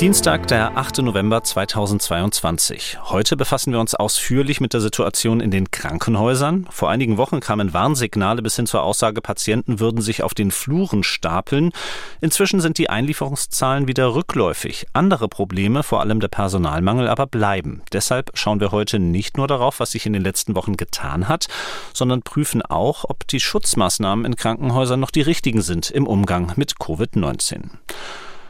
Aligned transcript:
Dienstag, 0.00 0.46
der 0.46 0.76
8. 0.76 0.98
November 0.98 1.42
2022. 1.42 2.98
Heute 3.06 3.36
befassen 3.36 3.72
wir 3.72 3.80
uns 3.80 3.96
ausführlich 3.96 4.60
mit 4.60 4.72
der 4.72 4.80
Situation 4.80 5.40
in 5.40 5.50
den 5.50 5.72
Krankenhäusern. 5.72 6.68
Vor 6.70 6.88
einigen 6.88 7.16
Wochen 7.16 7.40
kamen 7.40 7.74
Warnsignale 7.74 8.40
bis 8.40 8.54
hin 8.54 8.68
zur 8.68 8.84
Aussage, 8.84 9.20
Patienten 9.20 9.80
würden 9.80 10.00
sich 10.00 10.22
auf 10.22 10.34
den 10.34 10.52
Fluren 10.52 11.02
stapeln. 11.02 11.72
Inzwischen 12.20 12.60
sind 12.60 12.78
die 12.78 12.88
Einlieferungszahlen 12.88 13.88
wieder 13.88 14.14
rückläufig. 14.14 14.86
Andere 14.92 15.26
Probleme, 15.26 15.82
vor 15.82 15.98
allem 15.98 16.20
der 16.20 16.28
Personalmangel, 16.28 17.08
aber 17.08 17.26
bleiben. 17.26 17.82
Deshalb 17.92 18.30
schauen 18.34 18.60
wir 18.60 18.70
heute 18.70 19.00
nicht 19.00 19.36
nur 19.36 19.48
darauf, 19.48 19.80
was 19.80 19.90
sich 19.90 20.06
in 20.06 20.12
den 20.12 20.22
letzten 20.22 20.54
Wochen 20.54 20.76
getan 20.76 21.26
hat, 21.26 21.48
sondern 21.92 22.22
prüfen 22.22 22.62
auch, 22.62 23.04
ob 23.08 23.26
die 23.26 23.40
Schutzmaßnahmen 23.40 24.24
in 24.24 24.36
Krankenhäusern 24.36 25.00
noch 25.00 25.10
die 25.10 25.22
richtigen 25.22 25.60
sind 25.60 25.90
im 25.90 26.06
Umgang 26.06 26.52
mit 26.54 26.74
Covid-19. 26.76 27.70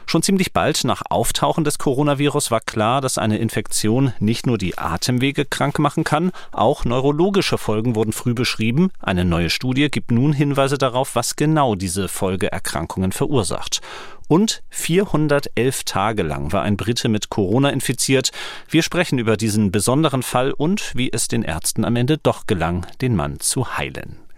Schon 0.09 0.23
ziemlich 0.23 0.53
bald 0.53 0.85
nach 0.85 1.03
Auftauchen 1.07 1.63
des 1.63 1.77
Coronavirus 1.77 2.49
war 2.49 2.61
klar, 2.61 2.99
dass 2.99 3.19
eine 3.19 3.37
Infektion 3.37 4.11
nicht 4.19 4.47
nur 4.47 4.57
die 4.57 4.75
Atemwege 4.75 5.45
krank 5.45 5.77
machen 5.77 6.03
kann, 6.03 6.31
auch 6.51 6.83
neurologische 6.83 7.59
Folgen 7.59 7.93
wurden 7.93 8.11
früh 8.11 8.33
beschrieben. 8.33 8.89
Eine 8.99 9.23
neue 9.23 9.51
Studie 9.51 9.87
gibt 9.91 10.09
nun 10.09 10.33
Hinweise 10.33 10.79
darauf, 10.79 11.13
was 11.13 11.35
genau 11.35 11.75
diese 11.75 12.07
Folgeerkrankungen 12.07 13.11
verursacht. 13.11 13.81
Und 14.27 14.63
411 14.71 15.83
Tage 15.83 16.23
lang 16.23 16.51
war 16.53 16.63
ein 16.63 16.75
Brite 16.75 17.07
mit 17.07 17.29
Corona 17.29 17.69
infiziert. 17.69 18.31
Wir 18.67 18.81
sprechen 18.81 19.19
über 19.19 19.37
diesen 19.37 19.71
besonderen 19.71 20.23
Fall 20.23 20.53
und 20.53 20.91
wie 20.95 21.11
es 21.13 21.27
den 21.27 21.43
Ärzten 21.43 21.85
am 21.85 21.95
Ende 21.95 22.17
doch 22.17 22.47
gelang, 22.47 22.87
den 23.01 23.15
Mann 23.15 23.39
zu 23.39 23.77
heilen. 23.77 24.17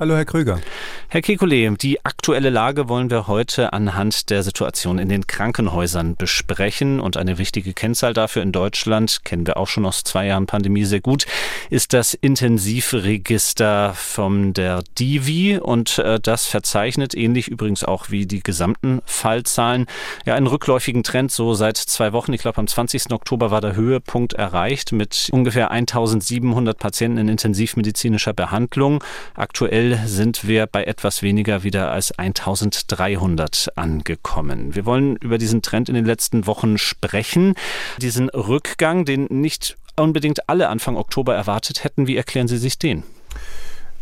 Hallo, 0.00 0.14
Herr 0.14 0.26
Krüger. 0.26 0.60
Herr 1.08 1.22
Kekulé, 1.22 1.76
die 1.76 2.04
aktuelle 2.04 2.50
Lage 2.50 2.88
wollen 2.88 3.10
wir 3.10 3.26
heute 3.26 3.72
anhand 3.72 4.30
der 4.30 4.44
Situation 4.44 5.00
in 5.00 5.08
den 5.08 5.26
Krankenhäusern 5.26 6.14
besprechen. 6.14 7.00
Und 7.00 7.16
eine 7.16 7.36
wichtige 7.38 7.74
Kennzahl 7.74 8.12
dafür 8.12 8.42
in 8.42 8.52
Deutschland, 8.52 9.24
kennen 9.24 9.44
wir 9.44 9.56
auch 9.56 9.66
schon 9.66 9.84
aus 9.84 10.04
zwei 10.04 10.26
Jahren 10.26 10.46
Pandemie 10.46 10.84
sehr 10.84 11.00
gut, 11.00 11.26
ist 11.68 11.94
das 11.94 12.14
Intensivregister 12.14 13.92
von 13.92 14.52
der 14.52 14.84
Divi. 15.00 15.58
Und 15.58 15.98
äh, 15.98 16.20
das 16.20 16.46
verzeichnet, 16.46 17.16
ähnlich 17.16 17.48
übrigens 17.48 17.82
auch 17.82 18.08
wie 18.08 18.26
die 18.26 18.44
gesamten 18.44 19.00
Fallzahlen, 19.04 19.86
ja 20.24 20.36
einen 20.36 20.46
rückläufigen 20.46 21.02
Trend 21.02 21.32
so 21.32 21.54
seit 21.54 21.76
zwei 21.76 22.12
Wochen. 22.12 22.32
Ich 22.32 22.42
glaube, 22.42 22.58
am 22.58 22.68
20. 22.68 23.10
Oktober 23.10 23.50
war 23.50 23.60
der 23.60 23.74
Höhepunkt 23.74 24.34
erreicht 24.34 24.92
mit 24.92 25.28
ungefähr 25.32 25.72
1700 25.72 26.78
Patienten 26.78 27.18
in 27.18 27.28
intensivmedizinischer 27.28 28.32
Behandlung. 28.32 29.02
Aktuell 29.34 29.87
sind 30.06 30.46
wir 30.46 30.66
bei 30.66 30.84
etwas 30.84 31.22
weniger 31.22 31.62
wieder 31.62 31.90
als 31.90 32.12
1300 32.18 33.68
angekommen. 33.76 34.74
Wir 34.74 34.84
wollen 34.86 35.16
über 35.16 35.38
diesen 35.38 35.62
Trend 35.62 35.88
in 35.88 35.94
den 35.94 36.04
letzten 36.04 36.46
Wochen 36.46 36.78
sprechen. 36.78 37.54
Diesen 38.00 38.28
Rückgang, 38.28 39.04
den 39.04 39.26
nicht 39.30 39.76
unbedingt 39.96 40.48
alle 40.48 40.68
Anfang 40.68 40.96
Oktober 40.96 41.34
erwartet 41.34 41.84
hätten. 41.84 42.06
Wie 42.06 42.16
erklären 42.16 42.48
Sie 42.48 42.58
sich 42.58 42.78
den? 42.78 43.02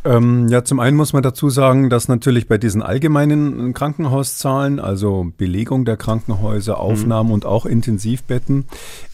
Ähm, 0.07 0.47
ja, 0.49 0.63
zum 0.63 0.79
einen 0.79 0.97
muss 0.97 1.13
man 1.13 1.25
dazu 1.25 1.51
sagen, 1.51 1.91
dass 1.91 2.07
natürlich 2.07 2.47
bei 2.47 2.59
diesen 2.59 2.81
allgemeinen 2.81 3.75
Krankenhauszahlen, 3.75 4.79
also 4.79 5.33
Belegung 5.37 5.85
der 5.85 5.97
Krankenhäuser, 5.97 6.75
mhm. 6.75 6.81
Aufnahmen 6.81 7.29
mhm. 7.29 7.35
und 7.35 7.47
auch 7.47 7.67
Intensivbetten, 7.67 8.67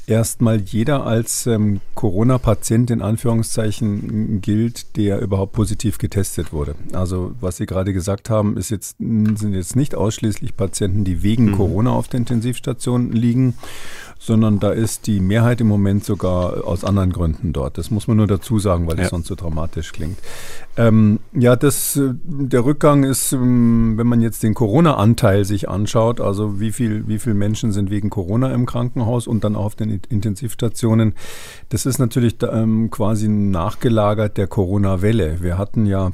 erstmal 0.07 0.61
jeder 0.61 1.07
als 1.07 1.47
ähm, 1.47 1.81
Corona-Patient 1.95 2.91
in 2.91 3.03
Anführungszeichen 3.03 4.41
gilt, 4.41 4.97
der 4.97 5.21
überhaupt 5.21 5.53
positiv 5.53 5.99
getestet 5.99 6.53
wurde. 6.53 6.75
Also 6.93 7.33
was 7.41 7.57
Sie 7.57 7.67
gerade 7.67 7.93
gesagt 7.93 8.31
haben, 8.31 8.57
ist 8.57 8.71
jetzt, 8.71 8.97
sind 8.99 9.55
jetzt 9.55 9.77
nicht 9.77 9.95
ausschließlich 9.95 10.57
Patienten, 10.57 11.05
die 11.05 11.23
wegen 11.23 11.47
mhm. 11.47 11.57
Corona 11.57 11.91
auf 11.91 12.09
der 12.09 12.19
Intensivstation 12.19 13.13
liegen, 13.13 13.55
sondern 14.19 14.61
da 14.61 14.71
ist 14.71 15.09
die 15.09 15.19
Mehrheit 15.19 15.61
im 15.61 15.67
Moment 15.67 16.05
sogar 16.05 16.65
aus 16.65 16.85
anderen 16.85 17.13
Gründen 17.13 17.53
dort. 17.53 17.77
Das 17.77 17.91
muss 17.91 18.07
man 18.07 18.19
nur 18.19 18.29
dazu 18.29 18.61
sagen, 18.61 18.87
weil 18.87 18.95
es 18.95 19.05
ja. 19.05 19.09
sonst 19.09 19.27
so 19.27 19.35
dramatisch 19.35 19.93
klingt. 19.93 20.19
Ähm, 20.77 21.19
ja, 21.33 21.57
das, 21.57 21.97
äh, 21.97 22.15
der 22.23 22.65
Rückgang 22.65 23.03
ist, 23.03 23.33
ähm, 23.33 23.95
wenn 23.97 24.07
man 24.07 24.21
jetzt 24.21 24.45
den 24.45 24.55
Corona-Anteil 24.55 25.45
sich 25.45 25.69
anschaut, 25.69 26.21
also 26.21 26.61
wie 26.61 26.71
viel, 26.71 27.09
wie 27.09 27.19
viele 27.19 27.35
Menschen 27.35 27.73
sind 27.73 27.91
wegen 27.91 28.11
Corona 28.11 28.55
im 28.55 28.65
Krankenhaus 28.65 29.27
und 29.27 29.43
dann 29.43 29.57
auch 29.57 29.73
auf 29.73 29.75
den 29.75 29.91
Intensivstationen, 30.09 31.15
das 31.69 31.87
ist 31.87 31.99
natürlich 31.99 32.37
ähm, 32.43 32.91
quasi 32.91 33.29
nachgelagert 33.29 34.37
der 34.37 34.47
Corona-Welle. 34.47 35.43
Wir 35.43 35.59
hatten 35.59 35.87
ja 35.87 36.13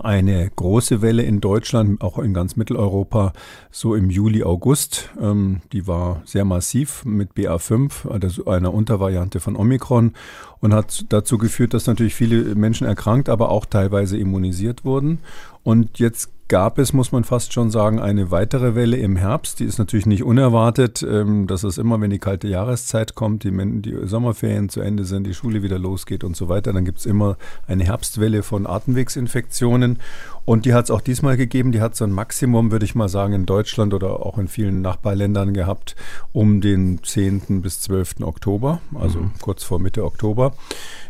eine 0.00 0.50
große 0.54 1.02
Welle 1.02 1.22
in 1.22 1.40
Deutschland, 1.40 2.00
auch 2.00 2.18
in 2.18 2.32
ganz 2.32 2.56
Mitteleuropa, 2.56 3.32
so 3.70 3.94
im 3.94 4.10
Juli, 4.10 4.42
August. 4.42 5.10
Ähm, 5.20 5.60
die 5.72 5.86
war 5.86 6.22
sehr 6.24 6.44
massiv 6.44 7.04
mit 7.04 7.32
BA5, 7.32 8.08
also 8.08 8.46
einer 8.46 8.72
Untervariante 8.72 9.40
von 9.40 9.56
Omikron 9.56 10.12
und 10.60 10.72
hat 10.72 11.04
dazu 11.10 11.38
geführt, 11.38 11.74
dass 11.74 11.86
natürlich 11.86 12.14
viele 12.14 12.54
Menschen 12.54 12.86
erkrankt, 12.86 13.28
aber 13.28 13.50
auch 13.50 13.66
teilweise 13.66 14.16
immunisiert 14.16 14.84
wurden. 14.84 15.18
Und 15.62 15.98
jetzt 15.98 16.30
gab 16.52 16.76
es, 16.76 16.92
muss 16.92 17.12
man 17.12 17.24
fast 17.24 17.54
schon 17.54 17.70
sagen, 17.70 17.98
eine 17.98 18.30
weitere 18.30 18.74
Welle 18.74 18.98
im 18.98 19.16
Herbst. 19.16 19.58
Die 19.58 19.64
ist 19.64 19.78
natürlich 19.78 20.04
nicht 20.04 20.22
unerwartet. 20.22 21.02
Ähm, 21.02 21.46
dass 21.46 21.64
es 21.64 21.78
immer, 21.78 21.98
wenn 21.98 22.10
die 22.10 22.18
kalte 22.18 22.46
Jahreszeit 22.46 23.14
kommt, 23.14 23.44
die, 23.44 23.80
die 23.80 23.96
Sommerferien 24.06 24.68
zu 24.68 24.82
Ende 24.82 25.06
sind, 25.06 25.26
die 25.26 25.32
Schule 25.32 25.62
wieder 25.62 25.78
losgeht 25.78 26.24
und 26.24 26.36
so 26.36 26.50
weiter, 26.50 26.74
dann 26.74 26.84
gibt 26.84 26.98
es 26.98 27.06
immer 27.06 27.38
eine 27.66 27.84
Herbstwelle 27.84 28.42
von 28.42 28.66
Atemwegsinfektionen. 28.66 29.98
Und 30.44 30.64
die 30.64 30.74
hat 30.74 30.86
es 30.86 30.90
auch 30.90 31.00
diesmal 31.00 31.36
gegeben. 31.36 31.72
Die 31.72 31.80
hat 31.80 31.94
so 31.94 32.04
ein 32.04 32.12
Maximum, 32.12 32.70
würde 32.70 32.84
ich 32.84 32.94
mal 32.94 33.08
sagen, 33.08 33.32
in 33.32 33.46
Deutschland 33.46 33.94
oder 33.94 34.26
auch 34.26 34.38
in 34.38 34.48
vielen 34.48 34.82
Nachbarländern 34.82 35.54
gehabt, 35.54 35.94
um 36.32 36.60
den 36.60 37.02
10. 37.02 37.62
bis 37.62 37.80
12. 37.82 38.16
Oktober, 38.22 38.80
also 38.94 39.20
mhm. 39.20 39.32
kurz 39.40 39.62
vor 39.62 39.78
Mitte 39.78 40.04
Oktober. 40.04 40.54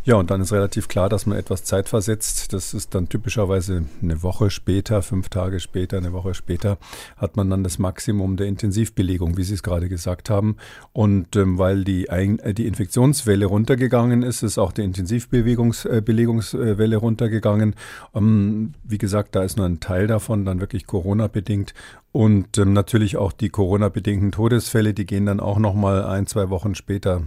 Ja, 0.04 0.16
und 0.16 0.32
dann 0.32 0.40
ist 0.40 0.52
relativ 0.52 0.88
klar, 0.88 1.08
dass 1.08 1.26
man 1.26 1.38
etwas 1.38 1.62
Zeit 1.62 1.88
versetzt. 1.88 2.52
Das 2.52 2.74
ist 2.74 2.92
dann 2.94 3.08
typischerweise 3.08 3.84
eine 4.02 4.22
Woche 4.24 4.50
später, 4.50 5.00
fünf 5.00 5.28
Tage 5.28 5.60
später, 5.60 5.98
eine 5.98 6.12
Woche 6.12 6.34
später, 6.34 6.78
hat 7.16 7.36
man 7.36 7.48
dann 7.48 7.62
das 7.62 7.78
Maximum 7.78 8.36
der 8.36 8.48
Intensivbelegung, 8.48 9.36
wie 9.36 9.44
Sie 9.44 9.54
es 9.54 9.62
gerade 9.62 9.88
gesagt 9.88 10.28
haben. 10.28 10.56
Und 10.92 11.36
ähm, 11.36 11.56
weil 11.56 11.84
die, 11.84 12.10
Ein 12.10 12.40
äh, 12.40 12.52
die 12.52 12.66
Infektionswelle 12.66 13.46
runtergegangen 13.46 14.24
ist, 14.24 14.42
ist 14.42 14.58
auch 14.58 14.72
die 14.72 14.82
Intensivbelegungswelle 14.82 16.96
äh, 16.96 16.98
runtergegangen. 16.98 17.76
Ähm, 18.12 18.74
wie 18.82 18.98
gesagt, 18.98 19.21
da 19.30 19.42
ist 19.42 19.56
nur 19.56 19.66
ein 19.66 19.80
Teil 19.80 20.06
davon 20.06 20.44
dann 20.44 20.60
wirklich 20.60 20.86
Corona-bedingt. 20.86 21.74
Und 22.10 22.58
ähm, 22.58 22.72
natürlich 22.72 23.16
auch 23.16 23.32
die 23.32 23.48
Corona-bedingten 23.48 24.32
Todesfälle, 24.32 24.94
die 24.94 25.06
gehen 25.06 25.26
dann 25.26 25.40
auch 25.40 25.58
nochmal 25.58 26.04
ein, 26.04 26.26
zwei 26.26 26.50
Wochen 26.50 26.74
später 26.74 27.22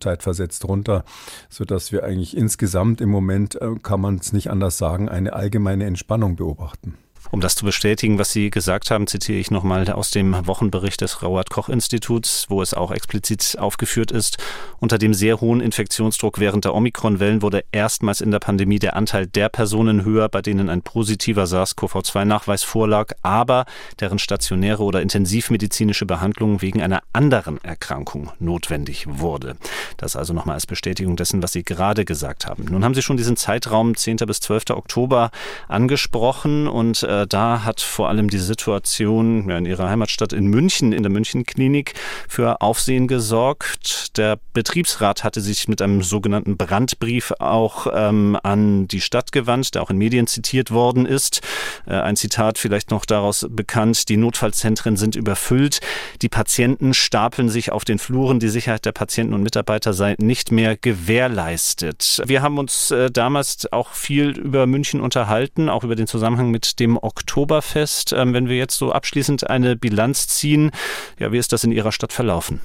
zeitversetzt 0.00 0.66
runter, 0.66 1.04
sodass 1.48 1.92
wir 1.92 2.04
eigentlich 2.04 2.36
insgesamt 2.36 3.00
im 3.00 3.08
Moment, 3.08 3.60
äh, 3.60 3.74
kann 3.82 4.00
man 4.00 4.16
es 4.16 4.32
nicht 4.32 4.50
anders 4.50 4.78
sagen, 4.78 5.08
eine 5.08 5.32
allgemeine 5.32 5.84
Entspannung 5.84 6.36
beobachten. 6.36 6.94
Um 7.30 7.40
das 7.40 7.54
zu 7.54 7.64
bestätigen, 7.64 8.18
was 8.18 8.32
Sie 8.32 8.50
gesagt 8.50 8.90
haben, 8.90 9.06
zitiere 9.06 9.38
ich 9.38 9.50
nochmal 9.50 9.88
aus 9.90 10.10
dem 10.10 10.46
Wochenbericht 10.46 11.00
des 11.00 11.22
Robert-Koch-Instituts, 11.22 12.46
wo 12.48 12.62
es 12.62 12.74
auch 12.74 12.90
explizit 12.90 13.56
aufgeführt 13.58 14.10
ist. 14.10 14.38
Unter 14.78 14.98
dem 14.98 15.14
sehr 15.14 15.40
hohen 15.40 15.60
Infektionsdruck 15.60 16.38
während 16.38 16.64
der 16.64 16.74
Omikron-Wellen 16.74 17.42
wurde 17.42 17.64
erstmals 17.72 18.20
in 18.20 18.30
der 18.30 18.38
Pandemie 18.38 18.78
der 18.78 18.96
Anteil 18.96 19.26
der 19.26 19.48
Personen 19.48 20.04
höher, 20.04 20.28
bei 20.28 20.42
denen 20.42 20.68
ein 20.68 20.82
positiver 20.82 21.44
SARS-CoV-2-Nachweis 21.44 22.62
vorlag, 22.62 23.12
aber 23.22 23.66
deren 24.00 24.18
stationäre 24.18 24.82
oder 24.82 25.02
intensivmedizinische 25.02 26.06
Behandlung 26.06 26.62
wegen 26.62 26.82
einer 26.82 27.02
anderen 27.12 27.62
Erkrankung 27.64 28.30
notwendig 28.38 29.06
wurde. 29.08 29.56
Das 29.96 30.16
also 30.16 30.32
nochmal 30.32 30.54
als 30.54 30.66
Bestätigung 30.66 31.16
dessen, 31.16 31.42
was 31.42 31.52
Sie 31.52 31.62
gerade 31.62 32.04
gesagt 32.04 32.46
haben. 32.46 32.66
Nun 32.70 32.84
haben 32.84 32.94
Sie 32.94 33.02
schon 33.02 33.16
diesen 33.16 33.36
Zeitraum 33.36 33.96
10. 33.96 34.18
bis 34.18 34.40
12. 34.40 34.70
Oktober 34.70 35.30
angesprochen 35.68 36.68
und 36.68 37.02
äh, 37.22 37.26
da 37.26 37.64
hat 37.64 37.80
vor 37.80 38.08
allem 38.08 38.28
die 38.28 38.38
Situation 38.38 39.48
in 39.50 39.66
ihrer 39.66 39.88
Heimatstadt 39.88 40.32
in 40.32 40.46
München, 40.46 40.92
in 40.92 41.02
der 41.02 41.12
München-Klinik, 41.12 41.94
für 42.28 42.60
Aufsehen 42.60 43.08
gesorgt. 43.08 44.16
Der 44.16 44.38
Betriebsrat 44.52 45.24
hatte 45.24 45.40
sich 45.40 45.68
mit 45.68 45.82
einem 45.82 46.02
sogenannten 46.02 46.56
Brandbrief 46.56 47.32
auch 47.38 47.86
ähm, 47.92 48.38
an 48.42 48.88
die 48.88 49.00
Stadt 49.00 49.32
gewandt, 49.32 49.74
der 49.74 49.82
auch 49.82 49.90
in 49.90 49.98
Medien 49.98 50.26
zitiert 50.26 50.70
worden 50.70 51.06
ist. 51.06 51.40
Äh, 51.86 51.94
ein 51.94 52.16
Zitat 52.16 52.58
vielleicht 52.58 52.90
noch 52.90 53.04
daraus 53.04 53.46
bekannt, 53.48 54.08
die 54.08 54.16
Notfallzentren 54.16 54.96
sind 54.96 55.16
überfüllt, 55.16 55.80
die 56.22 56.28
Patienten 56.28 56.94
stapeln 56.94 57.48
sich 57.48 57.72
auf 57.72 57.84
den 57.84 57.98
Fluren, 57.98 58.40
die 58.40 58.48
Sicherheit 58.48 58.84
der 58.84 58.92
Patienten 58.92 59.34
und 59.34 59.42
Mitarbeiter 59.42 59.92
sei 59.92 60.16
nicht 60.18 60.52
mehr 60.52 60.76
gewährleistet. 60.76 62.22
Wir 62.26 62.42
haben 62.42 62.58
uns 62.58 62.90
äh, 62.90 63.10
damals 63.10 63.70
auch 63.72 63.90
viel 63.90 64.30
über 64.38 64.66
München 64.66 65.00
unterhalten, 65.00 65.68
auch 65.68 65.84
über 65.84 65.96
den 65.96 66.06
Zusammenhang 66.06 66.50
mit 66.50 66.80
dem 66.80 66.96
Oktoberfest. 67.06 68.12
Ähm, 68.12 68.34
wenn 68.34 68.48
wir 68.48 68.56
jetzt 68.56 68.76
so 68.76 68.92
abschließend 68.92 69.48
eine 69.48 69.76
Bilanz 69.76 70.28
ziehen, 70.28 70.70
ja, 71.18 71.32
wie 71.32 71.38
ist 71.38 71.52
das 71.52 71.64
in 71.64 71.72
Ihrer 71.72 71.92
Stadt 71.92 72.12
verlaufen? 72.12 72.60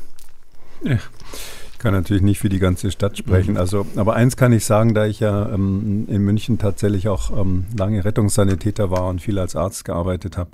Ja. 0.84 0.98
Ich 1.72 1.80
kann 1.80 1.94
natürlich 1.94 2.22
nicht 2.22 2.40
für 2.40 2.50
die 2.50 2.60
ganze 2.60 2.92
Stadt 2.92 3.18
sprechen. 3.18 3.54
Mhm. 3.54 3.58
Also, 3.58 3.88
aber 3.96 4.14
eins 4.16 4.38
kann 4.38 4.54
ich 4.54 4.66
sagen, 4.66 4.94
da 4.94 5.06
ich 5.08 5.20
ja 5.20 5.50
ähm, 5.50 6.06
in 6.10 6.22
München 6.22 6.60
tatsächlich 6.60 7.08
auch 7.08 7.36
ähm, 7.36 7.66
lange 7.76 8.06
Rettungssanitäter 8.06 8.92
war 8.92 9.08
und 9.08 9.22
viel 9.22 9.40
als 9.40 9.56
Arzt 9.56 9.86
gearbeitet 9.86 10.38
habe. 10.38 10.52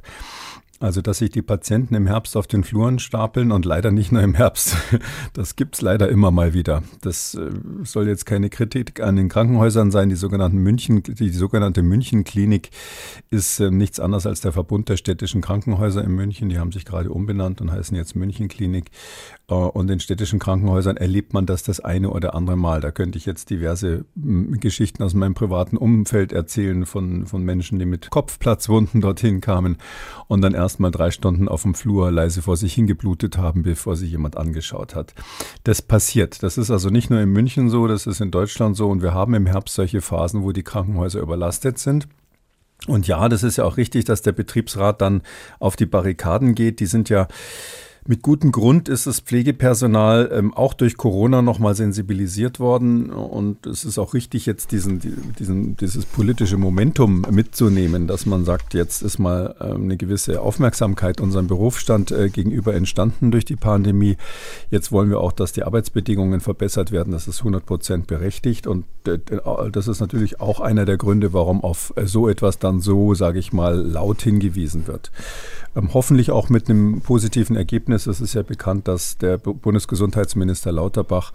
Also, 0.80 1.02
dass 1.02 1.18
sich 1.18 1.32
die 1.32 1.42
Patienten 1.42 1.96
im 1.96 2.06
Herbst 2.06 2.38
auf 2.38 2.46
den 2.46 2.64
Fluren 2.64 3.00
stapeln 3.00 3.52
und 3.52 3.66
leider 3.66 3.90
nicht 3.90 4.12
nur 4.12 4.22
im 4.22 4.36
Herbst, 4.36 4.76
das 5.34 5.56
gibt's 5.56 5.82
leider 5.82 6.08
immer 6.08 6.30
mal 6.30 6.54
wieder. 6.54 6.84
Das 7.02 7.34
äh, 7.34 7.50
soll 7.84 8.08
jetzt 8.08 8.26
keine 8.28 8.52
Kritik 8.52 9.02
an 9.02 9.16
den 9.16 9.28
Krankenhäusern 9.28 9.90
sein. 9.90 10.10
Die 10.10 10.16
sogenannten 10.16 10.60
München, 10.60 11.02
die 11.02 11.30
sogenannte 11.30 11.82
München-Klinik 11.82 12.70
ist 13.32 13.60
äh, 13.60 13.72
nichts 13.72 14.00
anderes 14.00 14.28
als 14.28 14.42
der 14.42 14.52
Verbund 14.52 14.88
der 14.90 14.98
städtischen 14.98 15.42
Krankenhäuser 15.42 16.04
in 16.04 16.12
München. 16.12 16.50
Die 16.50 16.60
haben 16.60 16.72
sich 16.72 16.86
gerade 16.86 17.10
umbenannt 17.10 17.60
und 17.60 17.72
heißen 17.72 17.98
jetzt 17.98 18.16
München-Klinik. 18.16 18.92
Äh, 19.50 19.56
und 19.56 19.90
in 19.90 20.00
städtischen 20.00 20.38
Krankenhäusern 20.38 20.96
erlebt 20.98 21.34
man 21.34 21.48
das 21.48 21.64
das 21.64 21.80
eine 21.80 22.12
oder 22.12 22.36
andere 22.36 22.56
Mal. 22.56 22.82
Da 22.82 22.92
könnte 22.92 23.18
ich 23.18 23.26
jetzt 23.26 23.50
diverse 23.50 24.06
Geschichten 24.16 25.02
aus 25.02 25.16
meinem 25.16 25.34
privaten 25.34 25.78
Umfeld 25.78 26.34
erzählen 26.34 26.86
von, 26.86 27.26
von 27.26 27.42
Menschen, 27.42 27.80
die 27.80 27.86
mit 27.86 28.12
Kopfplatzwunden 28.12 29.02
dorthin 29.02 29.42
kamen 29.42 29.78
und 30.28 30.42
dann 30.42 30.54
erst 30.54 30.67
mal 30.80 30.92
drei 30.92 31.12
Stunden 31.12 31.48
auf 31.48 31.64
dem 31.64 31.74
Flur 31.74 32.12
leise 32.12 32.42
vor 32.42 32.58
sich 32.58 32.74
hingeblutet 32.74 33.38
haben, 33.38 33.64
bevor 33.64 33.96
sich 33.96 34.12
jemand 34.12 34.38
angeschaut 34.38 34.96
hat. 34.96 35.14
Das 35.64 35.81
passiert. 35.81 36.44
Das 36.44 36.58
ist 36.58 36.72
also 36.72 36.90
nicht 36.90 37.10
nur 37.10 37.19
in 37.19 37.30
München 37.30 37.69
so, 37.69 37.88
das 37.88 38.06
ist 38.06 38.22
in 38.22 38.31
Deutschland 38.31 38.75
so 38.75 38.90
und 38.90 39.02
wir 39.02 39.14
haben 39.14 39.34
im 39.34 39.46
Herbst 39.46 39.75
solche 39.75 40.02
Phasen, 40.02 40.44
wo 40.44 40.52
die 40.52 40.64
Krankenhäuser 40.64 41.19
überlastet 41.19 41.80
sind. 41.80 42.08
Und 42.86 43.08
ja, 43.08 43.28
das 43.28 43.44
ist 43.44 43.58
ja 43.58 43.64
auch 43.64 43.78
richtig, 43.78 44.06
dass 44.06 44.22
der 44.22 44.34
Betriebsrat 44.34 45.02
dann 45.02 45.22
auf 45.60 45.75
die 45.75 45.88
Barrikaden 45.88 46.54
geht. 46.54 46.80
Die 46.80 46.86
sind 46.86 47.10
ja 47.10 47.28
mit 48.07 48.21
gutem 48.21 48.51
Grund 48.51 48.88
ist 48.88 49.06
das 49.06 49.19
Pflegepersonal 49.19 50.31
ähm, 50.33 50.54
auch 50.54 50.74
durch 50.74 50.95
Corona 50.95 51.42
nochmal 51.42 51.75
sensibilisiert 51.75 52.59
worden 52.59 53.09
und 53.09 53.65
es 53.65 53.83
ist 53.83 54.00
auch 54.00 54.13
richtig, 54.13 54.45
jetzt 54.45 54.71
diesen, 54.71 55.00
diesen, 55.38 55.75
dieses 55.75 56.06
politische 56.06 56.57
Momentum 56.57 57.25
mitzunehmen, 57.30 58.07
dass 58.07 58.25
man 58.25 58.45
sagt, 58.45 58.74
jetzt 58.74 59.04
ist 59.04 59.19
mal 59.19 59.56
ähm, 59.59 59.83
eine 59.83 59.98
gewisse 59.98 60.42
Aufmerksamkeit 60.42 61.19
unserem 61.19 61.48
Berufsstand 61.48 62.12
äh, 62.12 62.30
gegenüber 62.30 62.74
entstanden 62.74 63.31
durch 63.31 63.45
die 63.45 63.57
Pandemie. 63.57 64.15
Jetzt 64.71 64.92
wollen 64.92 65.09
wir 65.09 65.19
auch, 65.19 65.33
dass 65.33 65.51
die 65.51 65.63
Arbeitsbedingungen 65.63 66.39
verbessert 66.39 66.92
werden. 66.94 67.12
Das 67.12 67.27
ist 67.27 67.39
100 67.39 67.65
Prozent 67.65 68.07
berechtigt 68.07 68.68
und 68.68 68.86
äh, 69.06 69.19
das 69.71 69.88
ist 69.89 70.00
natürlich 70.00 70.39
auch 70.39 70.62
einer 70.62 70.86
der 70.86 70.98
Gründe, 70.98 71.33
warum 71.33 71.62
auf 71.62 71.92
äh, 71.98 72.06
so 72.06 72.30
etwas 72.30 72.57
dann 72.57 72.80
so, 72.80 73.13
sage 73.13 73.39
ich 73.39 73.51
mal, 73.51 73.75
laut 73.75 74.21
hingewiesen 74.21 74.88
wird. 74.88 75.12
Ähm, 75.78 75.94
hoffentlich 75.94 76.32
auch 76.32 76.50
mit 76.50 76.70
einem 76.70 77.02
positiven 77.02 77.56
Ergebnis. 77.56 78.08
Es 78.08 78.22
ist 78.22 78.34
ja 78.34 78.42
bekannt, 78.42 78.88
dass 78.88 79.18
der 79.18 79.38
Bundesgesundheitsminister 79.38 80.72
Lauterbach 80.72 81.34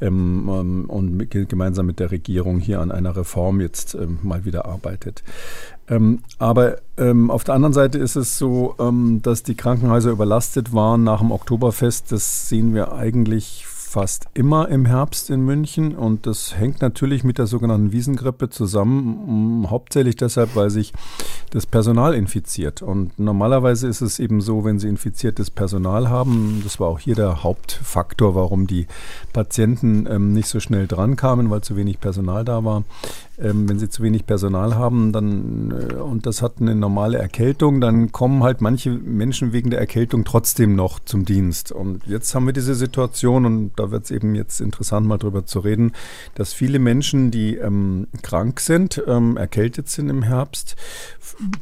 ähm, 0.00 0.48
ähm, 0.50 0.84
und 0.88 1.16
mit, 1.16 1.30
gemeinsam 1.30 1.86
mit 1.86 1.98
der 2.00 2.10
Regierung 2.10 2.58
hier 2.58 2.80
an 2.80 2.90
einer 2.90 3.16
Reform 3.16 3.60
jetzt 3.60 3.94
ähm, 3.94 4.18
mal 4.22 4.44
wieder 4.44 4.66
arbeitet. 4.66 5.22
Aber 6.38 6.76
auf 7.28 7.44
der 7.44 7.54
anderen 7.54 7.72
Seite 7.74 7.98
ist 7.98 8.16
es 8.16 8.38
so, 8.38 8.76
dass 9.20 9.42
die 9.42 9.56
Krankenhäuser 9.56 10.10
überlastet 10.10 10.72
waren 10.72 11.02
nach 11.02 11.18
dem 11.18 11.32
Oktoberfest. 11.32 12.12
Das 12.12 12.48
sehen 12.48 12.72
wir 12.72 12.92
eigentlich 12.92 13.66
fast 13.92 14.26
immer 14.32 14.70
im 14.70 14.86
Herbst 14.86 15.28
in 15.28 15.42
München 15.42 15.94
und 15.94 16.26
das 16.26 16.56
hängt 16.56 16.80
natürlich 16.80 17.24
mit 17.24 17.36
der 17.36 17.46
sogenannten 17.46 17.92
Wiesengrippe 17.92 18.48
zusammen, 18.48 19.66
hauptsächlich 19.68 20.16
deshalb, 20.16 20.56
weil 20.56 20.70
sich 20.70 20.94
das 21.50 21.66
Personal 21.66 22.14
infiziert. 22.14 22.80
Und 22.80 23.18
normalerweise 23.18 23.88
ist 23.88 24.00
es 24.00 24.18
eben 24.18 24.40
so, 24.40 24.64
wenn 24.64 24.78
Sie 24.78 24.88
infiziertes 24.88 25.50
Personal 25.50 26.08
haben, 26.08 26.62
das 26.64 26.80
war 26.80 26.88
auch 26.88 27.00
hier 27.00 27.14
der 27.14 27.42
Hauptfaktor, 27.42 28.34
warum 28.34 28.66
die 28.66 28.86
Patienten 29.34 30.06
ähm, 30.10 30.32
nicht 30.32 30.48
so 30.48 30.58
schnell 30.58 30.86
drankamen, 30.86 31.50
weil 31.50 31.60
zu 31.60 31.76
wenig 31.76 32.00
Personal 32.00 32.46
da 32.46 32.64
war, 32.64 32.84
ähm, 33.38 33.68
wenn 33.68 33.78
sie 33.78 33.88
zu 33.88 34.02
wenig 34.02 34.26
Personal 34.26 34.74
haben, 34.74 35.12
dann 35.12 35.70
äh, 35.70 35.94
und 35.94 36.26
das 36.26 36.42
hat 36.42 36.54
eine 36.60 36.74
normale 36.74 37.18
Erkältung, 37.18 37.80
dann 37.80 38.12
kommen 38.12 38.42
halt 38.42 38.60
manche 38.60 38.90
Menschen 38.90 39.52
wegen 39.52 39.70
der 39.70 39.80
Erkältung 39.80 40.24
trotzdem 40.24 40.76
noch 40.76 41.00
zum 41.00 41.24
Dienst. 41.24 41.72
Und 41.72 42.06
jetzt 42.06 42.34
haben 42.34 42.46
wir 42.46 42.52
diese 42.52 42.74
Situation 42.74 43.46
und 43.46 43.72
da 43.76 43.90
wird 43.90 44.04
es 44.04 44.10
eben 44.10 44.34
jetzt 44.34 44.60
interessant, 44.60 45.06
mal 45.06 45.18
drüber 45.18 45.46
zu 45.46 45.60
reden, 45.60 45.92
dass 46.34 46.52
viele 46.52 46.78
Menschen, 46.78 47.30
die 47.30 47.56
ähm, 47.56 48.08
krank 48.22 48.60
sind, 48.60 49.02
ähm, 49.06 49.36
erkältet 49.36 49.88
sind 49.88 50.10
im 50.10 50.22
Herbst, 50.22 50.76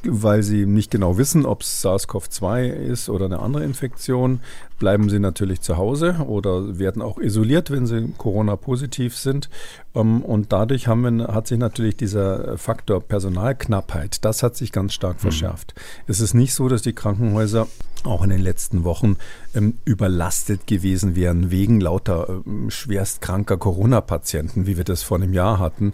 weil 0.05 0.43
sie 0.43 0.67
nicht 0.67 0.91
genau 0.91 1.19
wissen, 1.19 1.47
ob 1.47 1.63
es 1.63 1.85
SARS-CoV-2 1.85 2.69
ist 2.69 3.09
oder 3.09 3.27
eine 3.27 3.41
andere 3.41 3.65
Infektion, 3.65 4.41
bleiben 4.81 5.09
sie 5.09 5.21
natürlich 5.21 5.61
zu 5.61 5.77
Hause 5.77 6.17
oder 6.27 6.81
werden 6.81 7.03
auch 7.03 7.19
isoliert, 7.19 7.71
wenn 7.71 7.87
sie 7.87 8.13
Corona-positiv 8.19 9.17
sind. 9.17 9.49
Ähm, 9.95 10.23
und 10.23 10.53
dadurch 10.53 10.89
haben 10.89 11.03
wir, 11.03 11.29
hat 11.29 11.47
sich 11.47 11.59
natürlich 11.59 11.97
dieser 11.97 12.59
Faktor 12.59 13.01
Personalknappheit, 13.01 14.25
das 14.25 14.43
hat 14.43 14.57
sich 14.57 14.73
ganz 14.73 14.93
stark 14.95 15.19
mhm. 15.19 15.21
verschärft. 15.21 15.75
Es 16.09 16.19
ist 16.19 16.35
nicht 16.35 16.55
so, 16.55 16.69
dass 16.69 16.83
die 16.83 16.95
Krankenhäuser 16.95 17.69
auch 18.07 18.23
in 18.23 18.31
den 18.31 18.41
letzten 18.41 18.85
Wochen 18.85 19.17
ähm, 19.55 19.75
überlastet 19.85 20.67
gewesen 20.67 21.17
wären 21.17 21.51
wegen 21.51 21.81
lauter 21.81 22.43
ähm, 22.47 22.71
schwerstkranker 22.71 23.57
Corona-Patienten, 23.57 24.67
wie 24.67 24.77
wir 24.77 24.85
das 24.85 25.03
vor 25.03 25.19
einem 25.19 25.33
Jahr 25.33 25.59
hatten. 25.59 25.93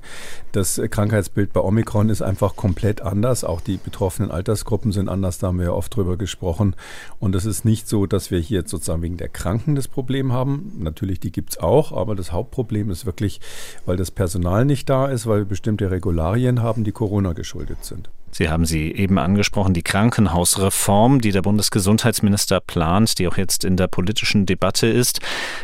Das 0.53 0.81
Krankheitsbild 0.91 1.53
bei 1.53 1.61
Omikron 1.61 2.09
ist 2.09 2.23
einfach 2.23 2.57
komplett 2.57 3.01
anders. 3.01 3.45
Auch 3.45 3.61
die 3.61 3.77
betroffenen 3.77 4.31
Altersgruppen 4.31 4.93
sind 4.93 5.09
anders, 5.09 5.39
da 5.39 5.49
haben 5.49 5.59
wir 5.59 5.67
ja 5.67 5.73
oft 5.73 5.95
drüber 5.95 6.17
gesprochen. 6.17 6.75
Und 7.19 7.35
es 7.35 7.45
ist 7.45 7.65
nicht 7.65 7.89
so, 7.89 8.07
dass 8.07 8.31
wir 8.31 8.39
hier 8.39 8.65
sozusagen 8.67 9.03
wegen 9.03 9.17
der 9.17 9.29
Kranken 9.29 9.75
das 9.75 9.89
Problem 9.89 10.33
haben. 10.33 10.73
Natürlich, 10.79 11.21
die 11.21 11.33
gibt 11.33 11.51
es 11.51 11.59
auch, 11.59 11.93
aber 11.93 12.15
das 12.15 12.33
Hauptproblem 12.33 12.91
ist 12.91 13.07
wirklich, 13.07 13.41
weil 13.85 13.97
das 13.97 14.11
Personal 14.11 14.65
nicht 14.65 14.89
da 14.89 15.07
ist, 15.07 15.27
weil 15.27 15.41
wir 15.41 15.45
bestimmte 15.47 15.91
Regularien 15.91 16.63
haben, 16.63 16.85
die 16.85 16.93
Corona 16.93 17.33
geschuldet 17.33 17.85
sind. 17.85 18.11
Sie 18.33 18.51
haben 18.51 18.67
sie 18.67 18.93
eben 18.93 19.19
angesprochen, 19.19 19.73
die 19.73 19.83
Krankenhausreform, 19.83 21.21
die 21.21 21.33
der 21.33 21.43
Bundesgesundheitsminister 21.43 22.61
plant, 22.61 23.19
die 23.19 23.29
auch 23.29 23.39
jetzt 23.39 23.65
in 23.65 23.77
der 23.77 23.87
politischen 23.87 24.45
Debatte 24.45 24.89
ist. 24.89 25.21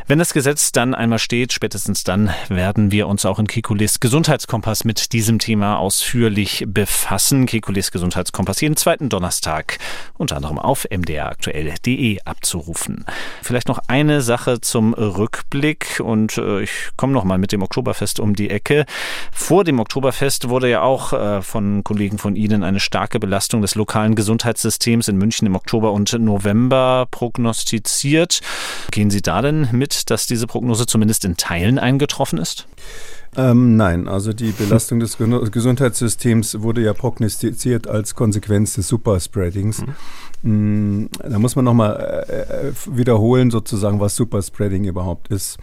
Wenn 0.06 0.18
das 0.18 0.32
Gesetz 0.32 0.72
dann 0.72 0.94
einmal 0.94 1.18
steht, 1.18 1.52
spätestens 1.52 2.02
dann 2.04 2.30
werden 2.48 2.90
wir 2.90 3.08
uns 3.08 3.26
auch 3.26 3.38
in 3.38 3.46
Kekules 3.46 4.00
Gesundheitskompass 4.00 4.84
mit 4.84 5.12
diesem 5.12 5.38
Thema 5.38 5.76
ausführlich 5.76 6.64
befassen. 6.66 7.46
Kekules 7.46 7.90
Gesundheitskompass 7.90 8.60
jeden 8.60 8.76
zweiten 8.76 9.08
Donnerstag 9.08 9.78
unter 10.16 10.36
anderem 10.36 10.58
auf 10.58 10.86
mdraktuell.de 10.90 12.20
abzurufen. 12.24 13.04
Vielleicht 13.42 13.68
noch 13.68 13.80
eine 13.88 14.22
Sache 14.22 14.60
zum 14.60 14.94
Rückblick 14.94 16.00
und 16.02 16.38
äh, 16.38 16.62
ich 16.62 16.90
komme 16.96 17.12
noch 17.12 17.24
mal 17.24 17.38
mit 17.38 17.52
dem 17.52 17.62
Oktoberfest 17.62 18.18
um 18.18 18.34
die 18.34 18.48
Ecke. 18.48 18.86
Vor 19.30 19.64
dem 19.64 19.78
Oktoberfest 19.78 20.48
wurde 20.48 20.70
ja 20.70 20.82
auch 20.82 21.12
äh, 21.12 21.42
von 21.42 21.84
Kollegen 21.84 22.18
von 22.18 22.36
Ihnen 22.36 22.51
Ihnen 22.52 22.64
eine 22.64 22.80
starke 22.80 23.18
Belastung 23.18 23.62
des 23.62 23.74
lokalen 23.74 24.14
Gesundheitssystems 24.14 25.08
in 25.08 25.16
München 25.16 25.46
im 25.46 25.56
Oktober 25.56 25.92
und 25.92 26.12
November 26.12 27.06
prognostiziert. 27.10 28.40
Gehen 28.90 29.10
Sie 29.10 29.22
da 29.22 29.42
denn 29.42 29.68
mit, 29.72 30.10
dass 30.10 30.26
diese 30.26 30.46
Prognose 30.46 30.86
zumindest 30.86 31.24
in 31.24 31.36
Teilen 31.36 31.78
eingetroffen 31.78 32.38
ist? 32.38 32.66
Ähm, 33.34 33.76
nein, 33.76 34.08
also 34.08 34.34
die 34.34 34.52
Belastung 34.52 35.00
des 35.00 35.16
Gesundheitssystems 35.16 36.60
wurde 36.60 36.82
ja 36.82 36.92
prognostiziert 36.92 37.88
als 37.88 38.14
Konsequenz 38.14 38.74
des 38.74 38.88
Superspreadings. 38.88 39.82
Mhm. 40.42 41.04
Mm, 41.04 41.08
da 41.18 41.38
muss 41.38 41.56
man 41.56 41.64
nochmal 41.64 42.26
äh, 42.28 42.68
äh, 42.68 42.72
wiederholen, 42.86 43.50
sozusagen, 43.50 44.00
was 44.00 44.16
Superspreading 44.16 44.84
überhaupt 44.84 45.28
ist. 45.28 45.56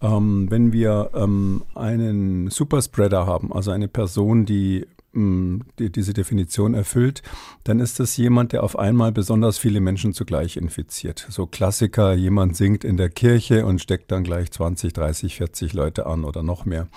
Ähm, 0.00 0.46
wenn 0.50 0.72
wir 0.72 1.10
ähm, 1.14 1.64
einen 1.74 2.48
Superspreader 2.48 3.26
haben, 3.26 3.52
also 3.52 3.72
eine 3.72 3.88
Person, 3.88 4.46
die 4.46 4.86
die, 5.14 5.92
diese 5.92 6.14
Definition 6.14 6.74
erfüllt, 6.74 7.22
dann 7.64 7.80
ist 7.80 8.00
das 8.00 8.16
jemand, 8.16 8.52
der 8.52 8.62
auf 8.62 8.78
einmal 8.78 9.12
besonders 9.12 9.58
viele 9.58 9.80
Menschen 9.80 10.14
zugleich 10.14 10.56
infiziert. 10.56 11.26
So 11.28 11.46
Klassiker, 11.46 12.14
jemand 12.14 12.56
singt 12.56 12.84
in 12.84 12.96
der 12.96 13.10
Kirche 13.10 13.66
und 13.66 13.80
steckt 13.80 14.10
dann 14.10 14.24
gleich 14.24 14.50
20, 14.50 14.92
30, 14.92 15.36
40 15.36 15.72
Leute 15.74 16.06
an 16.06 16.24
oder 16.24 16.42
noch 16.42 16.64
mehr. 16.64 16.88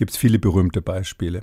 Gibt 0.00 0.12
es 0.12 0.16
viele 0.16 0.38
berühmte 0.38 0.80
Beispiele. 0.80 1.42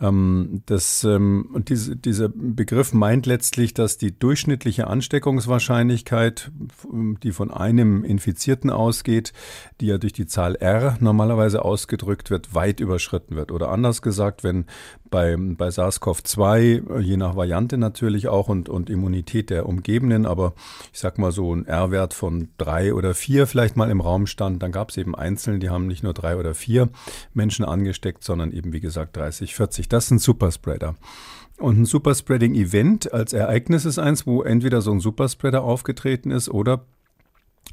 Ähm, 0.00 0.62
das, 0.66 1.04
ähm, 1.04 1.48
und 1.52 1.68
diese, 1.68 1.94
dieser 1.94 2.28
Begriff 2.28 2.92
meint 2.92 3.24
letztlich, 3.24 3.72
dass 3.72 3.98
die 3.98 4.18
durchschnittliche 4.18 4.88
Ansteckungswahrscheinlichkeit, 4.88 6.50
die 7.22 7.30
von 7.30 7.52
einem 7.52 8.02
Infizierten 8.02 8.70
ausgeht, 8.70 9.32
die 9.80 9.86
ja 9.86 9.98
durch 9.98 10.12
die 10.12 10.26
Zahl 10.26 10.56
R 10.56 10.96
normalerweise 10.98 11.64
ausgedrückt 11.64 12.30
wird, 12.30 12.52
weit 12.52 12.80
überschritten 12.80 13.36
wird. 13.36 13.52
Oder 13.52 13.68
anders 13.68 14.02
gesagt, 14.02 14.42
wenn 14.42 14.66
bei, 15.10 15.36
bei 15.38 15.68
SARS-CoV-2, 15.68 16.98
je 16.98 17.16
nach 17.16 17.36
Variante 17.36 17.78
natürlich 17.78 18.26
auch 18.26 18.48
und, 18.48 18.68
und 18.68 18.90
Immunität 18.90 19.50
der 19.50 19.66
Umgebenden, 19.66 20.26
aber 20.26 20.54
ich 20.92 20.98
sag 20.98 21.18
mal 21.18 21.30
so 21.30 21.54
ein 21.54 21.66
R-Wert 21.66 22.14
von 22.14 22.48
drei 22.58 22.92
oder 22.92 23.14
vier 23.14 23.46
vielleicht 23.46 23.76
mal 23.76 23.90
im 23.90 24.00
Raum 24.00 24.26
stand, 24.26 24.60
dann 24.60 24.72
gab 24.72 24.90
es 24.90 24.96
eben 24.96 25.14
Einzelne, 25.14 25.60
die 25.60 25.70
haben 25.70 25.86
nicht 25.86 26.02
nur 26.02 26.14
drei 26.14 26.36
oder 26.36 26.54
vier 26.54 26.88
Menschen 27.32 27.64
angesteckt, 27.84 28.24
sondern 28.24 28.50
eben 28.52 28.72
wie 28.72 28.80
gesagt 28.80 29.16
30, 29.16 29.54
40. 29.54 29.88
Das 29.88 30.08
sind 30.08 30.20
Superspreader. 30.20 30.96
Und 31.58 31.82
ein 31.82 31.84
Superspreading-Event 31.84 33.12
als 33.12 33.32
Ereignis 33.32 33.84
ist 33.84 33.98
eins, 33.98 34.26
wo 34.26 34.42
entweder 34.42 34.80
so 34.80 34.90
ein 34.90 35.00
Superspreader 35.00 35.62
aufgetreten 35.62 36.30
ist 36.30 36.48
oder 36.48 36.84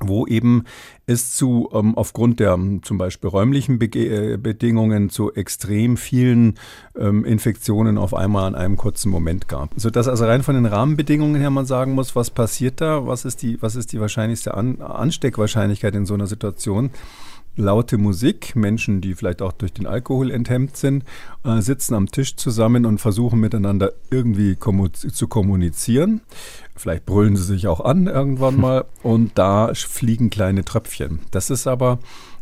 wo 0.03 0.25
eben 0.25 0.63
es 1.06 1.36
zu 1.36 1.70
ähm, 1.74 1.96
aufgrund 1.96 2.39
der 2.39 2.53
ähm, 2.53 2.82
zum 2.82 2.98
Beispiel 2.98 3.30
räumlichen 3.30 3.77
Be 3.77 3.86
äh, 3.86 4.38
Bedingungen 4.38 5.10
zu 5.10 5.34
extrem 5.34 5.98
vielen 5.98 6.56
ähm, 6.98 7.24
Infektionen 7.25 7.98
auf 7.98 8.13
einmal 8.13 8.46
an 8.46 8.56
einem 8.56 8.77
kurzen 8.77 9.12
Moment 9.12 9.48
gab. 9.48 9.72
Sodass 9.75 10.08
also 10.08 10.25
rein 10.25 10.44
von 10.44 10.56
den 10.56 10.65
Rahmenbedingungen 10.65 11.39
her 11.39 11.51
man 11.51 11.65
sagen 11.65 11.94
muss, 11.94 12.15
was 12.15 12.32
passiert 12.32 12.82
da, 12.82 13.06
was 13.06 13.25
ist 13.25 13.41
die, 13.41 13.62
was 13.62 13.75
ist 13.75 13.91
die 13.91 14.00
wahrscheinlichste 14.00 14.53
an 14.56 14.82
Ansteckwahrscheinlichkeit 14.82 15.94
in 15.96 16.06
so 16.06 16.13
einer 16.13 16.27
Situation 16.27 16.89
laute 17.55 17.98
Musik, 17.98 18.55
Menschen, 18.55 19.01
die 19.01 19.13
vielleicht 19.15 19.41
auch 19.41 19.51
durch 19.51 19.74
den 19.74 19.86
Alkohol 19.86 20.31
enthemmt 20.31 20.77
sind, 20.77 21.03
äh, 21.43 21.62
sitzen 21.62 21.96
am 21.96 22.08
Tisch 22.08 22.36
zusammen 22.36 22.86
und 22.86 23.00
versuchen 23.00 23.39
miteinander 23.39 23.93
irgendwie 24.10 24.58
zu 24.58 25.27
kommunizieren. 25.27 26.22
Vielleicht 26.75 27.05
brüllen 27.05 27.36
sie 27.36 27.43
sich 27.43 27.67
auch 27.67 27.81
an 27.81 28.08
irgendwann 28.08 28.55
mal 28.60 28.86
und 29.03 29.38
da 29.38 29.72
fliegen 29.74 30.29
kleine 30.29 30.63
Tröpfchen. 30.63 31.20
Das 31.31 31.50
ist 31.50 31.67
aber 31.67 32.00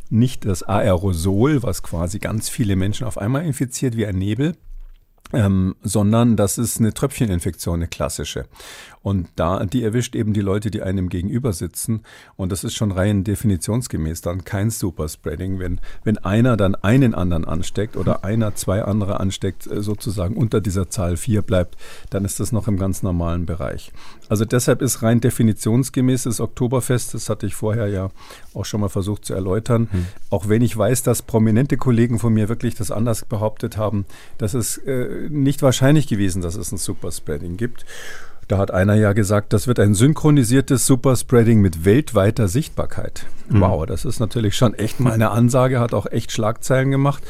nicht 0.09 0.45
das 0.45 0.63
Aerosol, 0.63 1.61
was 1.63 1.83
quasi 1.83 2.19
ganz 2.19 2.49
viele 2.49 2.75
Menschen 2.75 3.05
auf 3.05 3.17
einmal 3.17 3.45
infiziert 3.45 3.95
wie 3.95 4.07
ein 4.07 4.17
Nebel, 4.17 4.55
ähm, 5.33 5.75
sondern 5.83 6.35
das 6.35 6.57
ist 6.57 6.79
eine 6.79 6.93
Tröpfcheninfektion, 6.93 7.75
eine 7.75 7.87
klassische. 7.87 8.45
Und 9.01 9.29
da, 9.36 9.65
die 9.65 9.84
erwischt 9.84 10.15
eben 10.15 10.34
die 10.34 10.41
Leute, 10.41 10.72
die 10.72 10.82
einem 10.82 11.08
gegenüber 11.08 11.53
sitzen. 11.53 12.01
Und 12.36 12.51
das 12.51 12.63
ist 12.63 12.75
schon 12.75 12.91
rein 12.91 13.24
definitionsgemäß 13.24 14.22
dann 14.22 14.44
kein 14.44 14.70
Superspreading. 14.70 15.60
Wenn, 15.60 15.79
wenn 16.03 16.18
einer 16.18 16.58
dann 16.58 16.75
einen 16.75 17.15
anderen 17.15 17.46
ansteckt 17.46 17.96
oder 17.96 18.25
einer 18.25 18.56
zwei 18.56 18.84
andere 18.84 19.20
ansteckt, 19.20 19.68
äh, 19.68 19.82
sozusagen 19.82 20.36
unter 20.36 20.60
dieser 20.60 20.89
Zahl 20.89 21.15
vier 21.15 21.41
bleibt, 21.41 21.77
dann 22.10 22.25
ist 22.25 22.39
das 22.39 22.51
noch 22.51 22.68
im 22.68 22.77
ganz 22.77 23.01
normalen 23.01 23.46
Bereich. 23.46 23.91
Also 24.27 24.46
deshalb 24.46 24.82
ist 24.82 25.01
rein 25.01 25.22
definitionsgemäß 25.22 26.24
das 26.24 26.39
Oktoberfest, 26.39 27.13
das 27.13 27.29
hatte 27.29 27.48
ich 27.48 27.56
vorher 27.56 27.88
ja 27.88 28.10
auch 28.53 28.65
schon 28.65 28.82
mal 28.82 28.89
versucht 28.89 29.25
zu 29.25 29.34
erläutern, 29.34 29.88
hm. 29.89 30.06
auch 30.29 30.50
wenn 30.50 30.62
ich 30.62 30.77
weiß, 30.77 31.03
dass 31.03 31.22
prominente 31.22 31.77
Kollegen 31.77 32.20
von 32.20 32.34
mir 32.34 32.50
wirklich 32.50 32.75
das 32.75 32.91
anders 32.91 33.25
behauptet 33.25 33.77
haben, 33.77 34.06
das 34.38 34.53
ist 34.53 34.77
äh, 34.79 35.29
nicht 35.29 35.62
wahrscheinlich 35.62 36.08
gewesen, 36.08 36.41
dass 36.41 36.56
es 36.56 36.72
ein 36.72 36.77
Superspreading 36.77 37.58
gibt. 37.58 37.86
Da 38.50 38.58
hat 38.58 38.72
einer 38.72 38.96
ja 38.96 39.13
gesagt, 39.13 39.53
das 39.53 39.68
wird 39.68 39.79
ein 39.79 39.94
synchronisiertes 39.94 40.88
Superspreading 40.88 41.62
mit 41.62 41.86
weltweiter 41.86 42.48
Sichtbarkeit. 42.48 43.27
Mhm. 43.48 43.62
Wow, 43.62 43.86
das 43.86 44.06
ist 44.06 44.20
natürlich 44.20 44.56
schon 44.56 44.74
echt 44.74 45.00
mal 45.00 45.12
eine 45.13 45.29
Ansage, 45.29 45.79
hat 45.79 45.94
auch 45.94 46.08
echt 46.08 46.32
Schlagzeilen 46.32 46.89
gemacht. 46.89 47.24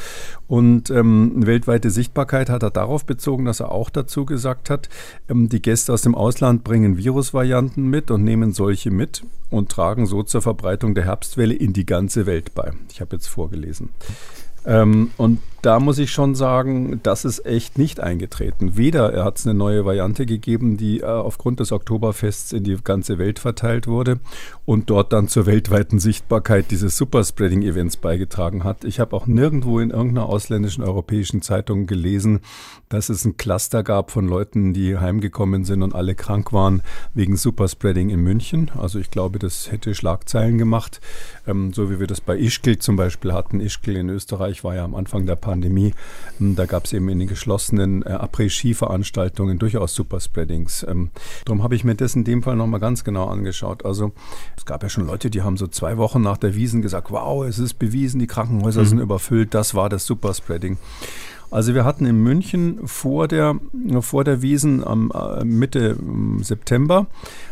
Und 0.48 0.88
ähm, 0.88 1.46
weltweite 1.46 1.90
Sichtbarkeit 1.90 2.48
hat 2.48 2.62
er 2.62 2.70
darauf 2.70 3.04
bezogen, 3.04 3.44
dass 3.44 3.60
er 3.60 3.70
auch 3.70 3.90
dazu 3.90 4.24
gesagt 4.24 4.70
hat, 4.70 4.88
ähm, 5.28 5.50
die 5.50 5.60
Gäste 5.60 5.92
aus 5.92 6.00
dem 6.00 6.14
Ausland 6.14 6.64
bringen 6.64 6.96
Virusvarianten 6.96 7.86
mit 7.86 8.10
und 8.10 8.24
nehmen 8.24 8.54
solche 8.54 8.90
mit 8.90 9.22
und 9.50 9.68
tragen 9.68 10.06
so 10.06 10.22
zur 10.22 10.40
Verbreitung 10.40 10.94
der 10.94 11.04
Herbstwelle 11.04 11.52
in 11.52 11.74
die 11.74 11.84
ganze 11.84 12.24
Welt 12.24 12.54
bei. 12.54 12.72
Ich 12.90 13.02
habe 13.02 13.16
jetzt 13.16 13.26
vorgelesen. 13.26 13.90
Ähm, 14.64 15.10
und 15.18 15.40
da 15.62 15.78
muss 15.78 15.98
ich 15.98 16.10
schon 16.10 16.34
sagen, 16.34 17.00
das 17.02 17.24
ist 17.24 17.44
echt 17.44 17.78
nicht 17.78 18.00
eingetreten. 18.00 18.76
Weder 18.76 19.24
hat 19.24 19.38
es 19.38 19.46
eine 19.46 19.54
neue 19.54 19.84
Variante 19.84 20.26
gegeben, 20.26 20.76
die 20.76 21.00
äh, 21.00 21.04
aufgrund 21.04 21.60
des 21.60 21.72
Oktoberfests 21.72 22.52
in 22.52 22.64
die 22.64 22.76
ganze 22.82 23.18
Welt 23.18 23.38
verteilt 23.38 23.86
wurde 23.86 24.20
und 24.64 24.90
dort 24.90 25.12
dann 25.12 25.28
zur 25.28 25.46
weltweiten 25.46 25.98
Sichtbarkeit 25.98 26.70
dieses 26.70 26.96
Superspreading-Events 26.96 27.98
beigetragen 27.98 28.64
hat. 28.64 28.84
Ich 28.84 29.00
habe 29.00 29.14
auch 29.14 29.26
nirgendwo 29.26 29.80
in 29.80 29.90
irgendeiner 29.90 30.28
ausländischen 30.28 30.82
europäischen 30.84 31.42
Zeitung 31.42 31.86
gelesen, 31.86 32.40
dass 32.90 33.08
es 33.08 33.24
ein 33.24 33.36
Cluster 33.36 33.82
gab 33.84 34.10
von 34.10 34.26
Leuten, 34.26 34.74
die 34.74 34.98
heimgekommen 34.98 35.64
sind 35.64 35.82
und 35.82 35.94
alle 35.94 36.16
krank 36.16 36.52
waren 36.52 36.82
wegen 37.14 37.36
Superspreading 37.36 38.10
in 38.10 38.20
München. 38.20 38.70
Also 38.76 38.98
ich 38.98 39.12
glaube, 39.12 39.38
das 39.38 39.70
hätte 39.70 39.94
Schlagzeilen 39.94 40.58
gemacht, 40.58 41.00
ähm, 41.46 41.72
so 41.72 41.88
wie 41.88 42.00
wir 42.00 42.08
das 42.08 42.20
bei 42.20 42.36
Ischgl 42.36 42.78
zum 42.78 42.96
Beispiel 42.96 43.32
hatten. 43.32 43.60
Ischgl 43.60 43.96
in 43.96 44.08
Österreich 44.08 44.64
war 44.64 44.74
ja 44.74 44.84
am 44.84 44.96
Anfang 44.96 45.24
der 45.24 45.36
Pandemie. 45.36 45.94
Ähm, 46.40 46.56
da 46.56 46.66
gab 46.66 46.84
es 46.84 46.92
eben 46.92 47.08
in 47.08 47.20
den 47.20 47.28
geschlossenen 47.28 48.02
äh, 48.02 48.08
Après-Ski-Veranstaltungen 48.10 49.60
durchaus 49.60 49.94
Superspreadings. 49.94 50.84
Ähm, 50.88 51.10
darum 51.44 51.62
habe 51.62 51.76
ich 51.76 51.84
mir 51.84 51.94
das 51.94 52.16
in 52.16 52.24
dem 52.24 52.42
Fall 52.42 52.56
nochmal 52.56 52.80
ganz 52.80 53.04
genau 53.04 53.28
angeschaut. 53.28 53.84
Also 53.84 54.12
es 54.56 54.64
gab 54.64 54.82
ja 54.82 54.88
schon 54.88 55.06
Leute, 55.06 55.30
die 55.30 55.42
haben 55.42 55.56
so 55.56 55.68
zwei 55.68 55.96
Wochen 55.96 56.22
nach 56.22 56.38
der 56.38 56.56
Wiesen 56.56 56.82
gesagt, 56.82 57.12
wow, 57.12 57.46
es 57.46 57.60
ist 57.60 57.74
bewiesen, 57.74 58.18
die 58.18 58.26
Krankenhäuser 58.26 58.82
mhm. 58.82 58.86
sind 58.86 58.98
überfüllt, 58.98 59.54
das 59.54 59.76
war 59.76 59.88
das 59.88 60.06
Superspreading. 60.06 60.76
Also 61.50 61.74
wir 61.74 61.84
hatten 61.84 62.06
in 62.06 62.22
München 62.22 62.86
vor 62.86 63.26
der, 63.26 63.58
vor 64.00 64.24
der 64.24 64.40
Wiesen 64.40 64.84
am 64.86 65.10
äh, 65.12 65.44
Mitte 65.44 65.96
ähm, 65.98 66.40
September 66.42 67.06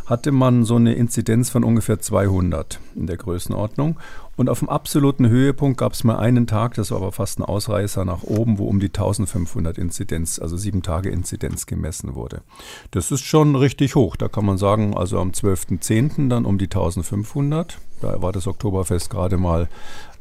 hatte 0.09 0.33
man 0.33 0.65
so 0.65 0.77
eine 0.77 0.95
Inzidenz 0.95 1.50
von 1.50 1.65
ungefähr 1.65 2.00
200 2.00 2.81
in 2.97 3.07
der 3.07 3.19
Größenordnung. 3.19 3.99
Und 4.37 4.49
auf 4.49 4.61
dem 4.61 4.69
absoluten 4.69 5.29
Höhepunkt 5.29 5.79
gab 5.79 5.93
es 5.93 6.05
mal 6.05 6.17
einen 6.17 6.47
Tag, 6.47 6.75
das 6.75 6.93
war 6.93 6.99
aber 6.99 7.12
fast 7.12 7.38
ein 7.38 7.43
Ausreißer 7.43 8.05
nach 8.05 8.23
oben, 8.23 8.59
wo 8.59 8.69
um 8.69 8.81
die 8.81 8.87
1500 8.87 9.77
Inzidenz, 9.77 10.38
also 10.38 10.57
sieben 10.57 10.83
Tage 10.83 11.11
Inzidenz 11.11 11.67
gemessen 11.67 12.15
wurde. 12.15 12.43
Das 12.93 13.11
ist 13.11 13.25
schon 13.25 13.57
richtig 13.57 13.97
hoch. 13.97 14.17
Da 14.17 14.29
kann 14.29 14.47
man 14.47 14.57
sagen, 14.57 14.97
also 14.97 15.19
am 15.19 15.33
12.10. 15.33 16.29
dann 16.29 16.47
um 16.47 16.57
die 16.57 16.67
1500. 16.67 17.79
Da 18.00 18.23
war 18.23 18.33
das 18.33 18.47
Oktoberfest 18.47 19.11
gerade 19.11 19.37
mal 19.37 19.69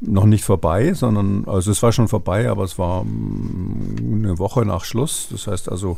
noch 0.00 0.26
nicht 0.26 0.44
vorbei, 0.44 0.94
sondern, 0.94 1.44
also 1.46 1.70
es 1.70 1.82
war 1.82 1.92
schon 1.92 2.08
vorbei, 2.08 2.50
aber 2.50 2.64
es 2.64 2.76
war 2.76 3.04
mm, 3.04 4.24
eine 4.24 4.38
Woche 4.38 4.66
nach 4.66 4.84
Schluss. 4.84 5.28
Das 5.30 5.46
heißt 5.46 5.70
also, 5.70 5.96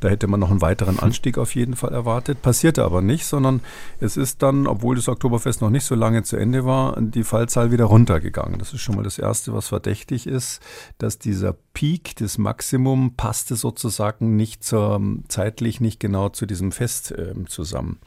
da 0.00 0.08
hätte 0.08 0.26
man 0.26 0.40
noch 0.40 0.50
einen 0.50 0.60
weiteren 0.60 0.98
Anstieg 0.98 1.38
auf 1.38 1.54
jeden 1.54 1.76
Fall 1.76 1.92
erwartet. 1.92 2.42
Passierte 2.42 2.84
aber 2.84 3.02
nicht, 3.02 3.26
sondern 3.26 3.60
es 4.00 4.16
ist 4.16 4.42
dann, 4.42 4.66
obwohl 4.66 4.96
das 4.96 5.08
Oktoberfest 5.08 5.60
noch 5.60 5.70
nicht 5.70 5.84
so 5.84 5.94
lange 5.94 6.22
zu 6.22 6.36
Ende 6.36 6.64
war, 6.64 7.00
die 7.00 7.24
Fallzahl 7.24 7.72
wieder 7.72 7.86
runtergegangen. 7.86 8.58
Das 8.58 8.72
ist 8.72 8.80
schon 8.80 8.96
mal 8.96 9.04
das 9.04 9.18
Erste, 9.18 9.52
was 9.52 9.68
verdächtig 9.68 10.26
ist, 10.26 10.60
dass 10.98 11.18
dieser 11.18 11.54
Peak, 11.72 12.16
das 12.16 12.38
Maximum, 12.38 13.14
passte 13.14 13.56
sozusagen 13.56 14.36
nicht 14.36 14.64
zur, 14.64 15.00
zeitlich 15.28 15.80
nicht 15.80 16.00
genau 16.00 16.28
zu 16.28 16.46
diesem 16.46 16.72
Fest 16.72 17.12
äh, 17.12 17.34
zusammen. 17.46 17.98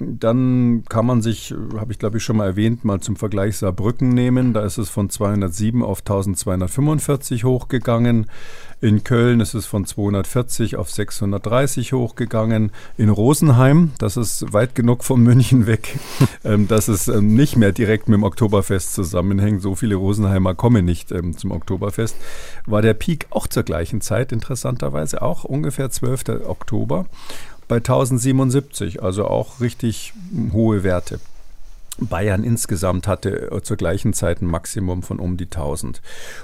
Dann 0.00 0.84
kann 0.88 1.06
man 1.06 1.22
sich, 1.22 1.52
habe 1.76 1.90
ich 1.90 1.98
glaube 1.98 2.18
ich 2.18 2.24
schon 2.24 2.36
mal 2.36 2.46
erwähnt, 2.46 2.84
mal 2.84 3.00
zum 3.00 3.16
Vergleich 3.16 3.56
Saarbrücken 3.58 4.10
nehmen. 4.10 4.52
Da 4.52 4.64
ist 4.64 4.78
es 4.78 4.88
von 4.88 5.10
207 5.10 5.82
auf 5.82 6.00
1245 6.00 7.42
hochgegangen. 7.42 8.26
In 8.80 9.02
Köln 9.02 9.40
ist 9.40 9.54
es 9.54 9.66
von 9.66 9.86
240 9.86 10.76
auf 10.76 10.88
630 10.88 11.94
hochgegangen. 11.94 12.70
In 12.96 13.08
Rosenheim, 13.08 13.90
das 13.98 14.16
ist 14.16 14.52
weit 14.52 14.76
genug 14.76 15.02
von 15.02 15.20
München 15.20 15.66
weg, 15.66 15.98
ähm, 16.44 16.68
dass 16.68 16.86
es 16.86 17.08
ähm, 17.08 17.34
nicht 17.34 17.56
mehr 17.56 17.72
direkt 17.72 18.08
mit 18.08 18.18
dem 18.18 18.22
Oktoberfest 18.22 18.94
zusammenhängt. 18.94 19.62
So 19.62 19.74
viele 19.74 19.96
Rosenheimer 19.96 20.54
kommen 20.54 20.84
nicht 20.84 21.10
ähm, 21.10 21.36
zum 21.36 21.50
Oktoberfest. 21.50 22.14
War 22.66 22.80
der 22.80 22.94
Peak 22.94 23.26
auch 23.30 23.48
zur 23.48 23.64
gleichen 23.64 24.00
Zeit, 24.00 24.30
interessanterweise 24.30 25.22
auch 25.22 25.42
ungefähr 25.42 25.90
12. 25.90 26.46
Oktober 26.46 27.06
bei 27.66 27.76
1077, 27.76 29.02
also 29.02 29.26
auch 29.26 29.60
richtig 29.60 30.14
hohe 30.52 30.84
Werte. 30.84 31.18
Bayern 31.98 32.44
insgesamt 32.44 33.06
hatte 33.06 33.50
zur 33.62 33.76
gleichen 33.76 34.12
Zeit 34.12 34.40
ein 34.40 34.46
Maximum 34.46 35.02
von 35.02 35.18
um 35.18 35.36
die 35.36 35.44
1000. 35.44 36.00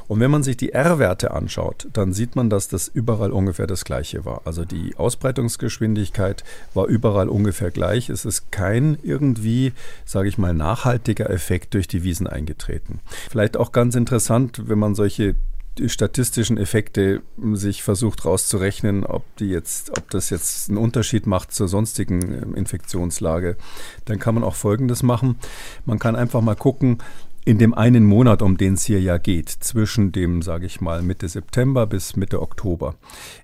Und 0.08 0.20
wenn 0.20 0.30
man 0.30 0.42
sich 0.42 0.56
die 0.56 0.72
R-Werte 0.72 1.30
anschaut, 1.32 1.88
dann 1.92 2.12
sieht 2.12 2.36
man, 2.36 2.50
dass 2.50 2.68
das 2.68 2.88
überall 2.88 3.30
ungefähr 3.30 3.66
das 3.66 3.84
gleiche 3.84 4.24
war. 4.24 4.42
Also 4.44 4.64
die 4.64 4.96
Ausbreitungsgeschwindigkeit 4.96 6.44
war 6.74 6.86
überall 6.86 7.28
ungefähr 7.28 7.70
gleich. 7.70 8.10
Es 8.10 8.24
ist 8.24 8.50
kein 8.50 8.98
irgendwie, 9.02 9.72
sage 10.04 10.28
ich 10.28 10.38
mal, 10.38 10.54
nachhaltiger 10.54 11.30
Effekt 11.30 11.74
durch 11.74 11.88
die 11.88 12.02
Wiesen 12.02 12.26
eingetreten. 12.26 13.00
Vielleicht 13.30 13.56
auch 13.56 13.72
ganz 13.72 13.94
interessant, 13.94 14.62
wenn 14.68 14.78
man 14.78 14.94
solche 14.94 15.36
statistischen 15.86 16.58
Effekte 16.58 17.22
sich 17.52 17.82
versucht 17.82 18.24
rauszurechnen, 18.24 19.04
ob 19.04 19.24
die 19.36 19.48
jetzt, 19.48 19.90
ob 19.96 20.10
das 20.10 20.30
jetzt 20.30 20.68
einen 20.68 20.78
Unterschied 20.78 21.26
macht 21.26 21.52
zur 21.52 21.68
sonstigen 21.68 22.42
ähm, 22.42 22.54
Infektionslage, 22.54 23.56
dann 24.04 24.18
kann 24.18 24.34
man 24.34 24.44
auch 24.44 24.54
Folgendes 24.54 25.02
machen. 25.02 25.36
Man 25.84 25.98
kann 25.98 26.16
einfach 26.16 26.40
mal 26.40 26.54
gucken, 26.54 26.98
in 27.44 27.58
dem 27.58 27.74
einen 27.74 28.04
Monat, 28.04 28.40
um 28.40 28.56
den 28.56 28.74
es 28.74 28.84
hier 28.84 29.00
ja 29.00 29.18
geht, 29.18 29.50
zwischen 29.50 30.12
dem, 30.12 30.40
sage 30.40 30.64
ich 30.64 30.80
mal, 30.80 31.02
Mitte 31.02 31.28
September 31.28 31.86
bis 31.86 32.16
Mitte 32.16 32.40
Oktober, 32.40 32.94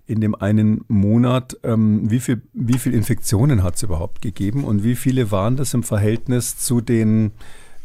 in 0.07 0.21
dem 0.21 0.35
einen 0.35 0.85
Monat, 0.89 1.59
ähm, 1.63 2.11
wie 2.11 2.21
viel, 2.21 2.41
wie 2.55 2.79
viel 2.79 2.95
Infektionen 2.95 3.63
hat 3.63 3.77
es 3.77 3.83
überhaupt 3.83 4.23
gegeben 4.23 4.65
und 4.65 4.85
wie 4.85 4.95
viele 4.95 5.31
waren 5.31 5.57
das 5.57 5.75
im 5.75 5.83
Verhältnis 5.83 6.57
zu 6.57 6.81
den 6.81 7.33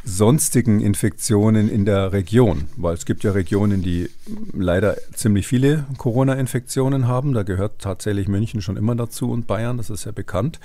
sonstigen 0.05 0.81
Infektionen 0.81 1.67
in 1.67 1.83
der 1.83 2.13
Region, 2.13 2.65
weil 2.77 2.93
es 2.93 3.05
gibt 3.05 3.24
ja 3.24 3.31
Regionen, 3.31 3.81
die 3.81 4.09
leider 4.53 4.95
ziemlich 5.13 5.47
viele 5.47 5.85
Corona-Infektionen 5.97 7.07
haben. 7.07 7.33
Da 7.33 7.41
gehört 7.41 7.79
tatsächlich 7.79 8.27
München 8.27 8.62
schon 8.62 8.77
immer 8.77 8.95
dazu 8.95 9.31
und 9.31 9.47
Bayern, 9.47 9.77
das 9.77 9.89
ist 9.89 10.05
ja 10.05 10.12
bekannt. 10.12 10.59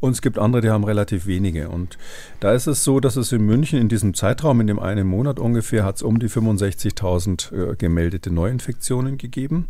Und 0.00 0.12
es 0.12 0.20
gibt 0.20 0.38
andere, 0.38 0.60
die 0.60 0.68
haben 0.68 0.84
relativ 0.84 1.26
wenige. 1.26 1.70
Und 1.70 1.96
da 2.40 2.52
ist 2.52 2.66
es 2.66 2.84
so, 2.84 3.00
dass 3.00 3.16
es 3.16 3.32
in 3.32 3.44
München 3.46 3.80
in 3.80 3.88
diesem 3.88 4.12
Zeitraum, 4.12 4.60
in 4.60 4.66
dem 4.66 4.78
einen 4.78 5.06
Monat 5.06 5.38
ungefähr, 5.38 5.84
hat 5.84 5.96
es 5.96 6.02
um 6.02 6.18
die 6.18 6.28
65.000 6.28 7.72
äh, 7.72 7.76
gemeldete 7.76 8.30
Neuinfektionen 8.30 9.16
gegeben. 9.16 9.68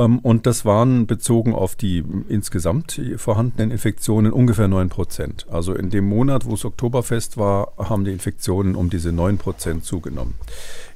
Ähm, 0.00 0.18
und 0.20 0.46
das 0.46 0.64
waren 0.64 1.06
bezogen 1.06 1.54
auf 1.54 1.76
die 1.76 2.02
insgesamt 2.28 3.00
vorhandenen 3.16 3.70
Infektionen 3.70 4.32
ungefähr 4.32 4.68
9 4.68 4.88
Prozent. 4.88 5.46
Also 5.50 5.74
in 5.74 5.90
dem 5.90 6.08
Monat, 6.08 6.46
wo 6.46 6.54
es 6.54 6.64
Oktoberfest 6.64 7.36
war, 7.36 7.72
haben 7.78 8.04
die 8.04 8.12
Infektionen 8.12 8.74
um 8.74 8.90
diese 8.90 9.12
9 9.12 9.38
Prozent 9.38 9.84
zugenommen. 9.84 10.34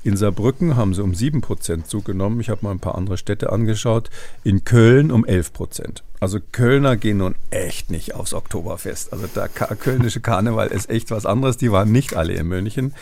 In 0.05 0.19
Saarbrücken 0.19 0.77
haben 0.77 0.93
sie 0.93 1.03
um 1.03 1.15
7 1.15 1.41
Prozent 1.41 1.89
zugenommen. 1.89 2.39
Ich 2.39 2.51
habe 2.51 2.61
mal 2.63 2.73
ein 2.73 2.79
paar 2.79 2.95
andere 2.95 3.17
Städte 3.17 3.51
angeschaut. 3.51 4.11
In 4.45 4.63
Köln 4.63 5.11
um 5.11 5.25
11 5.25 5.55
Prozent. 5.55 6.05
Also 6.21 6.41
Kölner 6.53 6.97
gehen 6.97 7.19
nun 7.19 7.35
echt 7.51 7.91
nicht 7.91 8.15
aufs 8.15 8.35
Oktoberfest. 8.35 9.15
Also 9.15 9.27
der 9.27 9.49
kölnische 9.49 10.21
Karneval 10.21 10.69
ist 10.69 10.91
echt 10.91 11.11
was 11.11 11.25
anderes. 11.25 11.57
Die 11.57 11.73
waren 11.73 11.91
nicht 11.91 12.15
alle 12.17 12.35
in 12.35 12.47
München. 12.47 12.95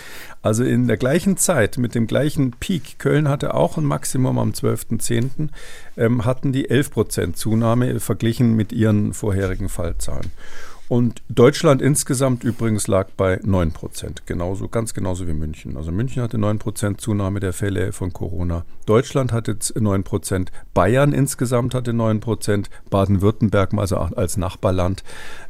Also 0.42 0.62
in 0.62 0.86
der 0.86 0.96
gleichen 0.96 1.36
Zeit, 1.36 1.76
mit 1.76 1.96
dem 1.96 2.06
gleichen 2.06 2.52
Peak, 2.52 3.00
Köln 3.00 3.28
hatte 3.28 3.54
auch 3.54 3.76
ein 3.78 3.84
Maximum 3.84 4.38
am 4.38 4.50
12.10., 4.50 5.48
ähm, 5.96 6.24
hatten 6.24 6.52
die 6.52 6.70
11 6.70 6.90
Prozent 6.92 7.36
Zunahme 7.36 7.98
verglichen 7.98 8.54
mit 8.54 8.72
ihren 8.72 9.12
vorherigen 9.12 9.68
Fallzahlen. 9.68 10.30
Und 10.92 11.22
Deutschland 11.30 11.80
insgesamt 11.80 12.44
übrigens 12.44 12.86
lag 12.86 13.08
bei 13.16 13.40
9 13.42 13.72
Prozent, 13.72 14.26
genauso, 14.26 14.68
ganz 14.68 14.92
genauso 14.92 15.26
wie 15.26 15.32
München. 15.32 15.78
Also 15.78 15.90
München 15.90 16.22
hatte 16.22 16.36
9 16.36 16.58
Prozent 16.58 17.00
Zunahme 17.00 17.40
der 17.40 17.54
Fälle 17.54 17.92
von 17.92 18.12
Corona. 18.12 18.66
Deutschland 18.84 19.32
hatte 19.32 19.56
9 19.74 20.04
Prozent, 20.04 20.52
Bayern 20.74 21.14
insgesamt 21.14 21.74
hatte 21.74 21.94
9 21.94 22.20
Prozent, 22.20 22.68
Baden-Württemberg 22.90 23.72
also 23.72 23.96
als 23.96 24.36
Nachbarland, 24.36 25.02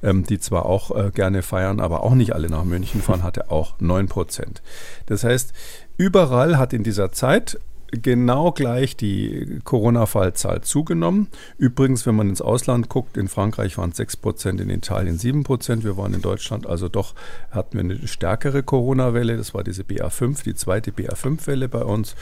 ähm, 0.04 0.22
die 0.24 0.38
zwar 0.38 0.64
auch 0.64 0.94
äh, 0.94 1.10
gerne 1.10 1.42
feiern, 1.42 1.80
aber 1.80 2.04
auch 2.04 2.14
nicht 2.14 2.36
alle 2.36 2.48
nach 2.48 2.62
München 2.62 3.02
fahren, 3.02 3.24
hatte 3.24 3.50
auch 3.50 3.74
9 3.80 4.06
Prozent. 4.06 4.62
Das 5.06 5.24
heißt, 5.24 5.52
überall 5.96 6.56
hat 6.56 6.72
in 6.72 6.84
dieser 6.84 7.10
Zeit 7.10 7.58
genau 7.92 8.52
gleich 8.52 8.96
die 8.96 9.60
Corona-Fallzahl 9.64 10.62
zugenommen. 10.62 11.28
Übrigens, 11.58 12.06
wenn 12.06 12.16
man 12.16 12.30
ins 12.30 12.40
Ausland 12.40 12.88
guckt, 12.88 13.16
in 13.16 13.28
Frankreich 13.28 13.76
waren 13.76 13.90
es 13.90 13.98
6 13.98 14.16
Prozent, 14.16 14.60
in 14.60 14.70
Italien 14.70 15.18
7 15.18 15.44
Prozent. 15.44 15.84
Wir 15.84 15.96
waren 15.96 16.14
in 16.14 16.22
Deutschland 16.22 16.66
also 16.66 16.88
doch, 16.88 17.14
hatten 17.50 17.74
wir 17.74 17.80
eine 17.80 18.08
stärkere 18.08 18.62
Corona-Welle. 18.62 19.36
Das 19.36 19.52
war 19.54 19.62
diese 19.62 19.82
BA5, 19.82 20.42
die 20.42 20.54
zweite 20.54 20.90
BA5-Welle 20.90 21.68
bei 21.68 21.84
uns. 21.84 22.16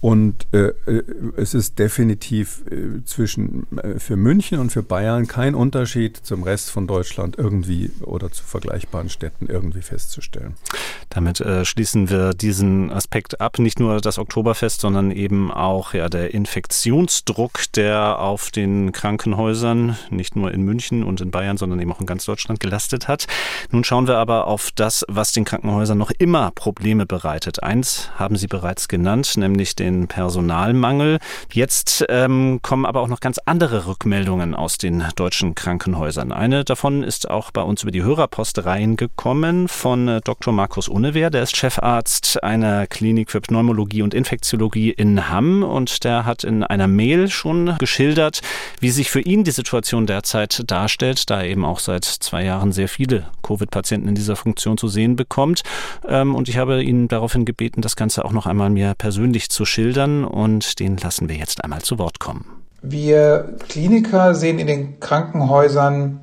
Und 0.00 0.46
äh, 0.52 0.68
äh, 0.86 1.02
es 1.36 1.54
ist 1.54 1.78
definitiv 1.78 2.62
äh, 2.70 3.04
zwischen 3.04 3.66
äh, 3.78 3.98
für 3.98 4.16
München 4.16 4.60
und 4.60 4.70
für 4.70 4.84
Bayern 4.84 5.26
kein 5.26 5.56
Unterschied 5.56 6.16
zum 6.16 6.44
Rest 6.44 6.70
von 6.70 6.86
Deutschland 6.86 7.36
irgendwie 7.36 7.90
oder 8.02 8.30
zu 8.30 8.44
vergleichbaren 8.44 9.08
Städten 9.08 9.48
irgendwie 9.48 9.82
festzustellen. 9.82 10.54
Damit 11.10 11.40
äh, 11.40 11.64
schließen 11.64 12.10
wir 12.10 12.30
diesen 12.30 12.92
Aspekt 12.92 13.40
ab. 13.40 13.58
Nicht 13.58 13.80
nur 13.80 14.00
das 14.00 14.18
Oktoberfest, 14.18 14.80
sondern 14.80 15.10
eben 15.10 15.50
auch 15.50 15.94
ja 15.94 16.08
der 16.08 16.32
Infektionsdruck, 16.32 17.72
der 17.74 18.20
auf 18.20 18.52
den 18.52 18.92
Krankenhäusern 18.92 19.96
nicht 20.10 20.36
nur 20.36 20.52
in 20.52 20.62
München 20.62 21.02
und 21.02 21.20
in 21.20 21.32
Bayern, 21.32 21.56
sondern 21.56 21.80
eben 21.80 21.92
auch 21.92 22.00
in 22.00 22.06
ganz 22.06 22.24
Deutschland 22.24 22.60
gelastet 22.60 23.08
hat. 23.08 23.26
Nun 23.72 23.82
schauen 23.82 24.06
wir 24.06 24.18
aber 24.18 24.46
auf 24.46 24.70
das, 24.76 25.04
was 25.08 25.32
den 25.32 25.44
Krankenhäusern 25.44 25.98
noch 25.98 26.12
immer 26.18 26.52
Probleme 26.52 27.04
bereitet. 27.04 27.64
Eins 27.64 28.10
haben 28.14 28.36
Sie 28.36 28.46
bereits 28.46 28.86
genannt, 28.86 29.36
nämlich 29.36 29.74
den 29.74 29.87
den 29.88 30.08
Personalmangel. 30.08 31.18
Jetzt 31.52 32.04
ähm, 32.08 32.60
kommen 32.62 32.86
aber 32.86 33.00
auch 33.00 33.08
noch 33.08 33.20
ganz 33.20 33.38
andere 33.46 33.86
Rückmeldungen 33.86 34.54
aus 34.54 34.78
den 34.78 35.04
deutschen 35.16 35.54
Krankenhäusern. 35.54 36.32
Eine 36.32 36.64
davon 36.64 37.02
ist 37.02 37.30
auch 37.30 37.50
bei 37.50 37.62
uns 37.62 37.82
über 37.82 37.92
die 37.92 38.02
Hörerpost 38.02 38.64
reingekommen 38.64 39.68
von 39.68 40.08
äh, 40.08 40.20
Dr. 40.22 40.52
Markus 40.52 40.88
Unewehr. 40.88 41.30
Der 41.30 41.42
ist 41.42 41.56
Chefarzt 41.56 42.42
einer 42.42 42.86
Klinik 42.86 43.30
für 43.30 43.40
Pneumologie 43.40 44.02
und 44.02 44.14
Infektiologie 44.14 44.90
in 44.90 45.28
Hamm 45.30 45.62
und 45.62 46.04
der 46.04 46.24
hat 46.24 46.44
in 46.44 46.62
einer 46.62 46.88
Mail 46.88 47.28
schon 47.28 47.76
geschildert, 47.78 48.40
wie 48.80 48.90
sich 48.90 49.10
für 49.10 49.20
ihn 49.20 49.44
die 49.44 49.50
Situation 49.50 50.06
derzeit 50.06 50.62
darstellt, 50.70 51.30
da 51.30 51.40
er 51.40 51.48
eben 51.48 51.64
auch 51.64 51.78
seit 51.78 52.04
zwei 52.04 52.44
Jahren 52.44 52.72
sehr 52.72 52.88
viele 52.88 53.26
Covid-Patienten 53.42 54.08
in 54.08 54.14
dieser 54.14 54.36
Funktion 54.36 54.76
zu 54.76 54.88
sehen 54.88 55.16
bekommt. 55.16 55.62
Ähm, 56.06 56.34
und 56.34 56.48
ich 56.48 56.58
habe 56.58 56.82
ihn 56.82 57.08
daraufhin 57.08 57.44
gebeten, 57.44 57.80
das 57.80 57.96
Ganze 57.96 58.24
auch 58.24 58.32
noch 58.32 58.46
einmal 58.46 58.70
mir 58.70 58.94
persönlich 58.94 59.48
zu 59.48 59.64
schildern 59.64 59.77
schildern 59.78 60.24
und 60.24 60.80
den 60.80 60.96
lassen 60.96 61.28
wir 61.28 61.36
jetzt 61.36 61.62
einmal 61.62 61.82
zu 61.82 62.00
Wort 62.00 62.18
kommen. 62.18 62.44
Wir 62.82 63.54
Kliniker 63.68 64.34
sehen 64.34 64.58
in 64.58 64.66
den 64.66 64.98
Krankenhäusern 64.98 66.18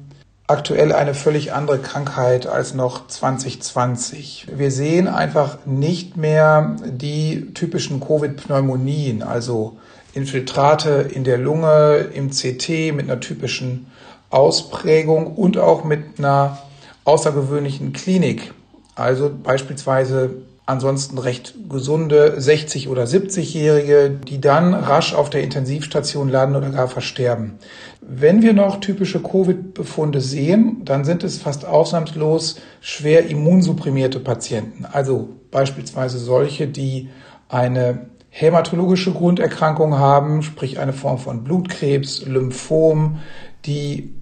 aktuell 0.46 0.92
eine 0.92 1.14
völlig 1.14 1.54
andere 1.54 1.80
Krankheit 1.80 2.48
als 2.48 2.74
noch 2.74 3.08
2020. 3.08 4.48
Wir 4.58 4.72
sehen 4.72 5.08
einfach 5.08 5.60
nicht 5.66 6.18
mehr 6.18 6.76
die 6.86 7.54
typischen 7.54 8.02
Covid-Pneumonien, 8.02 9.24
also 9.24 9.78
Infiltrate 10.14 11.10
in 11.14 11.24
der 11.24 11.38
Lunge, 11.38 12.10
im 12.14 12.32
CT 12.32 12.94
mit 12.94 13.10
einer 13.10 13.22
typischen 13.22 13.88
Ausprägung 14.32 15.28
und 15.28 15.58
auch 15.58 15.86
mit 15.86 16.20
einer 16.20 16.58
außergewöhnlichen 17.06 17.94
Klinik. 17.94 18.54
Also 18.96 19.32
beispielsweise 19.34 20.42
ansonsten 20.66 21.18
recht 21.18 21.54
gesunde 21.70 22.38
60- 22.40 22.90
oder 22.90 23.04
70-Jährige, 23.04 24.10
die 24.10 24.42
dann 24.42 24.74
rasch 24.74 25.14
auf 25.14 25.30
der 25.30 25.44
Intensivstation 25.44 26.30
landen 26.30 26.56
oder 26.56 26.70
gar 26.72 26.88
versterben. 26.88 27.60
Wenn 28.02 28.42
wir 28.42 28.54
noch 28.54 28.80
typische 28.80 29.22
Covid-Befunde 29.22 30.22
sehen, 30.22 30.82
dann 30.84 31.06
sind 31.06 31.24
es 31.24 31.38
fast 31.38 31.66
ausnahmslos 31.66 32.58
schwer 32.82 33.28
immunsupprimierte 33.28 34.20
Patienten. 34.20 34.86
Also 34.86 35.30
beispielsweise 35.52 36.18
solche, 36.18 36.68
die 36.68 37.10
eine 37.48 38.08
hämatologische 38.30 39.14
Grunderkrankung 39.14 39.98
haben, 39.98 40.42
sprich 40.42 40.80
eine 40.80 40.94
Form 40.94 41.20
von 41.20 41.44
Blutkrebs, 41.44 42.26
Lymphom, 42.26 43.20
die 43.66 44.14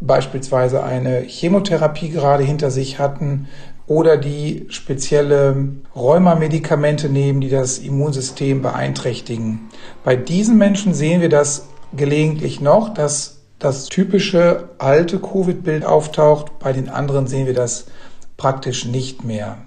beispielsweise 0.00 0.82
eine 0.82 1.20
Chemotherapie 1.22 2.10
gerade 2.10 2.44
hinter 2.44 2.70
sich 2.70 2.98
hatten, 2.98 3.48
oder 3.86 4.16
die 4.16 4.66
spezielle 4.68 5.68
Rheumamedikamente 5.94 7.08
nehmen, 7.08 7.40
die 7.40 7.48
das 7.48 7.78
Immunsystem 7.78 8.62
beeinträchtigen. 8.62 9.68
Bei 10.04 10.16
diesen 10.16 10.58
Menschen 10.58 10.92
sehen 10.92 11.20
wir 11.20 11.28
das 11.28 11.68
gelegentlich 11.96 12.60
noch, 12.60 12.92
dass 12.92 13.42
das 13.58 13.86
typische 13.86 14.70
alte 14.78 15.18
Covid-Bild 15.18 15.84
auftaucht. 15.84 16.58
Bei 16.58 16.72
den 16.72 16.88
anderen 16.88 17.26
sehen 17.26 17.46
wir 17.46 17.54
das 17.54 17.86
praktisch 18.36 18.84
nicht 18.84 19.24
mehr. 19.24 19.58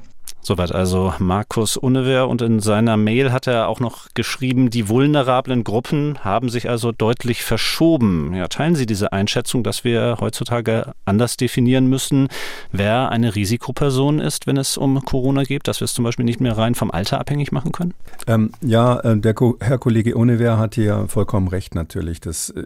Soweit 0.41 0.73
also 0.73 1.13
Markus 1.19 1.77
Unnewehr 1.77 2.27
und 2.27 2.41
in 2.41 2.59
seiner 2.59 2.97
Mail 2.97 3.31
hat 3.31 3.47
er 3.47 3.67
auch 3.67 3.79
noch 3.79 4.07
geschrieben, 4.13 4.69
die 4.69 4.87
vulnerablen 4.87 5.63
Gruppen 5.63 6.19
haben 6.23 6.49
sich 6.49 6.69
also 6.69 6.91
deutlich 6.91 7.43
verschoben. 7.43 8.33
Ja, 8.33 8.47
teilen 8.47 8.75
Sie 8.75 8.85
diese 8.85 9.11
Einschätzung, 9.11 9.63
dass 9.63 9.83
wir 9.83 10.17
heutzutage 10.19 10.93
anders 11.05 11.37
definieren 11.37 11.87
müssen, 11.87 12.29
wer 12.71 13.09
eine 13.09 13.35
Risikoperson 13.35 14.19
ist, 14.19 14.47
wenn 14.47 14.57
es 14.57 14.77
um 14.77 15.03
Corona 15.03 15.43
geht, 15.43 15.67
dass 15.67 15.81
wir 15.81 15.85
es 15.85 15.93
zum 15.93 16.05
Beispiel 16.05 16.25
nicht 16.25 16.39
mehr 16.39 16.57
rein 16.57 16.73
vom 16.73 16.89
Alter 16.89 17.19
abhängig 17.19 17.51
machen 17.51 17.71
können? 17.71 17.93
Ähm, 18.27 18.51
ja, 18.61 18.99
äh, 19.01 19.17
der 19.17 19.33
Ko 19.33 19.57
Herr 19.59 19.77
Kollege 19.77 20.15
Unnewehr 20.15 20.57
hat 20.57 20.75
hier 20.75 21.05
vollkommen 21.07 21.47
recht 21.49 21.75
natürlich. 21.75 22.21
Das 22.21 22.49
äh, 22.49 22.65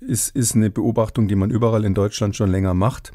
ist, 0.00 0.34
ist 0.34 0.54
eine 0.54 0.70
Beobachtung, 0.70 1.28
die 1.28 1.36
man 1.36 1.50
überall 1.50 1.84
in 1.84 1.94
Deutschland 1.94 2.34
schon 2.34 2.50
länger 2.50 2.74
macht. 2.74 3.12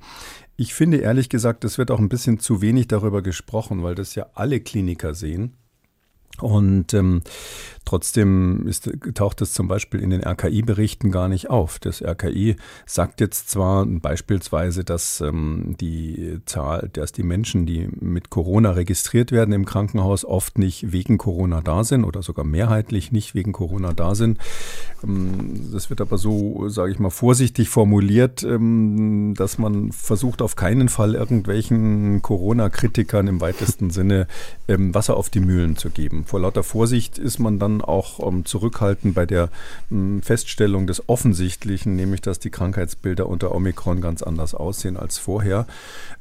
Ich 0.62 0.74
finde 0.74 0.98
ehrlich 0.98 1.30
gesagt, 1.30 1.64
es 1.64 1.78
wird 1.78 1.90
auch 1.90 2.00
ein 2.00 2.10
bisschen 2.10 2.38
zu 2.38 2.62
wenig 2.62 2.90
darüber 2.90 3.22
gesprochen, 3.22 3.82
weil 3.82 3.96
das 3.96 4.16
ja 4.16 4.28
alle 4.34 4.60
Kliniker 4.60 5.14
sehen. 5.14 5.56
Und 6.42 6.94
ähm, 6.94 7.22
Trotzdem 7.90 8.68
ist, 8.68 8.88
taucht 9.16 9.42
es 9.42 9.54
zum 9.54 9.68
Beispiel 9.68 10.02
in 10.02 10.12
den 10.12 10.24
RKI-Berichten 10.24 11.10
gar 11.10 11.28
nicht 11.28 11.50
auf. 11.50 11.80
Das 11.80 12.04
RKI 12.04 12.56
sagt 12.86 13.20
jetzt 13.20 13.50
zwar 13.50 13.84
beispielsweise, 13.88 14.84
dass 14.84 15.22
ähm, 15.22 15.76
die 15.82 16.38
Zahl, 16.46 16.88
dass 16.94 17.14
die 17.14 17.24
Menschen, 17.24 17.66
die 17.66 17.90
mit 18.00 18.30
Corona 18.30 18.70
registriert 18.70 19.32
werden 19.32 19.56
im 19.56 19.66
Krankenhaus, 19.66 20.24
oft 20.24 20.60
nicht 20.60 20.92
wegen 20.92 21.18
Corona 21.18 21.62
da 21.62 21.84
sind 21.84 22.04
oder 22.04 22.22
sogar 22.22 22.46
mehrheitlich 22.46 23.12
nicht 23.12 23.34
wegen 23.34 23.54
Corona 23.54 23.92
da 23.92 24.14
sind. 24.14 24.38
Ähm, 25.04 25.72
das 25.74 25.90
wird 25.90 26.00
aber 26.00 26.20
so, 26.20 26.70
sage 26.70 26.92
ich 26.92 27.00
mal, 27.00 27.10
vorsichtig 27.10 27.70
formuliert, 27.70 28.44
ähm, 28.44 29.34
dass 29.36 29.58
man 29.58 29.92
versucht, 29.94 30.44
auf 30.44 30.56
keinen 30.56 30.90
Fall 30.90 31.16
irgendwelchen 31.16 32.22
Corona-Kritikern 32.22 33.26
im 33.26 33.42
weitesten 33.42 33.90
Sinne 33.90 34.28
ähm, 34.68 34.94
Wasser 34.94 35.18
auf 35.18 35.32
die 35.32 35.40
Mühlen 35.40 35.76
zu 35.76 35.90
geben. 35.90 36.26
Vor 36.30 36.42
lauter 36.42 36.62
Vorsicht 36.62 37.18
ist 37.18 37.40
man 37.40 37.58
dann 37.58 37.82
auch 37.82 38.20
zurückhaltend 38.44 39.16
bei 39.16 39.26
der 39.26 39.50
Feststellung 40.22 40.86
des 40.86 41.10
Offensichtlichen, 41.10 41.96
nämlich 41.96 42.22
dass 42.22 42.38
die 42.38 42.52
Krankheitsbilder 42.52 43.28
unter 43.28 43.56
Omikron 43.56 44.00
ganz 44.00 44.22
anders 44.22 44.54
aussehen 44.54 44.96
als 44.96 45.18
vorher. 45.18 45.66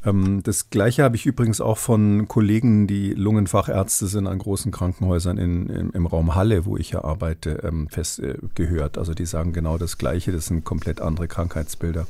Das 0.03 0.71
Gleiche 0.71 1.03
habe 1.03 1.17
ich 1.17 1.27
übrigens 1.27 1.61
auch 1.61 1.77
von 1.77 2.27
Kollegen, 2.27 2.87
die 2.87 3.13
Lungenfachärzte 3.13 4.07
sind 4.07 4.27
an 4.27 4.39
großen 4.39 4.73
Krankenhäusern 4.73 5.37
in, 5.37 5.67
im, 5.69 5.91
im 5.91 6.07
Raum 6.07 6.35
Halle, 6.35 6.65
wo 6.65 6.79
ich 6.79 6.93
ja 6.93 7.05
arbeite, 7.05 7.71
festgehört. 7.91 8.97
Äh, 8.97 9.01
also 9.01 9.13
die 9.13 9.27
sagen 9.27 9.53
genau 9.53 9.77
das 9.77 9.99
Gleiche, 9.99 10.33
das 10.33 10.47
sind 10.47 10.65
komplett 10.65 11.03
andere 11.03 11.29
Krankheitsbilder. 11.29 12.07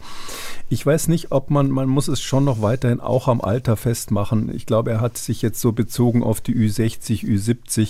Ich 0.68 0.87
weiß 0.87 1.08
nicht, 1.08 1.32
ob 1.32 1.50
man, 1.50 1.70
man 1.70 1.88
muss 1.88 2.06
es 2.06 2.20
schon 2.20 2.44
noch 2.44 2.62
weiterhin 2.62 3.00
auch 3.00 3.26
am 3.26 3.40
Alter 3.40 3.76
festmachen. 3.76 4.54
Ich 4.54 4.66
glaube, 4.66 4.92
er 4.92 5.00
hat 5.00 5.18
sich 5.18 5.42
jetzt 5.42 5.61
so 5.61 5.72
bezogen 5.72 6.22
auf 6.22 6.40
die 6.40 6.54
Ü60, 6.54 7.24
Ü70. 7.24 7.88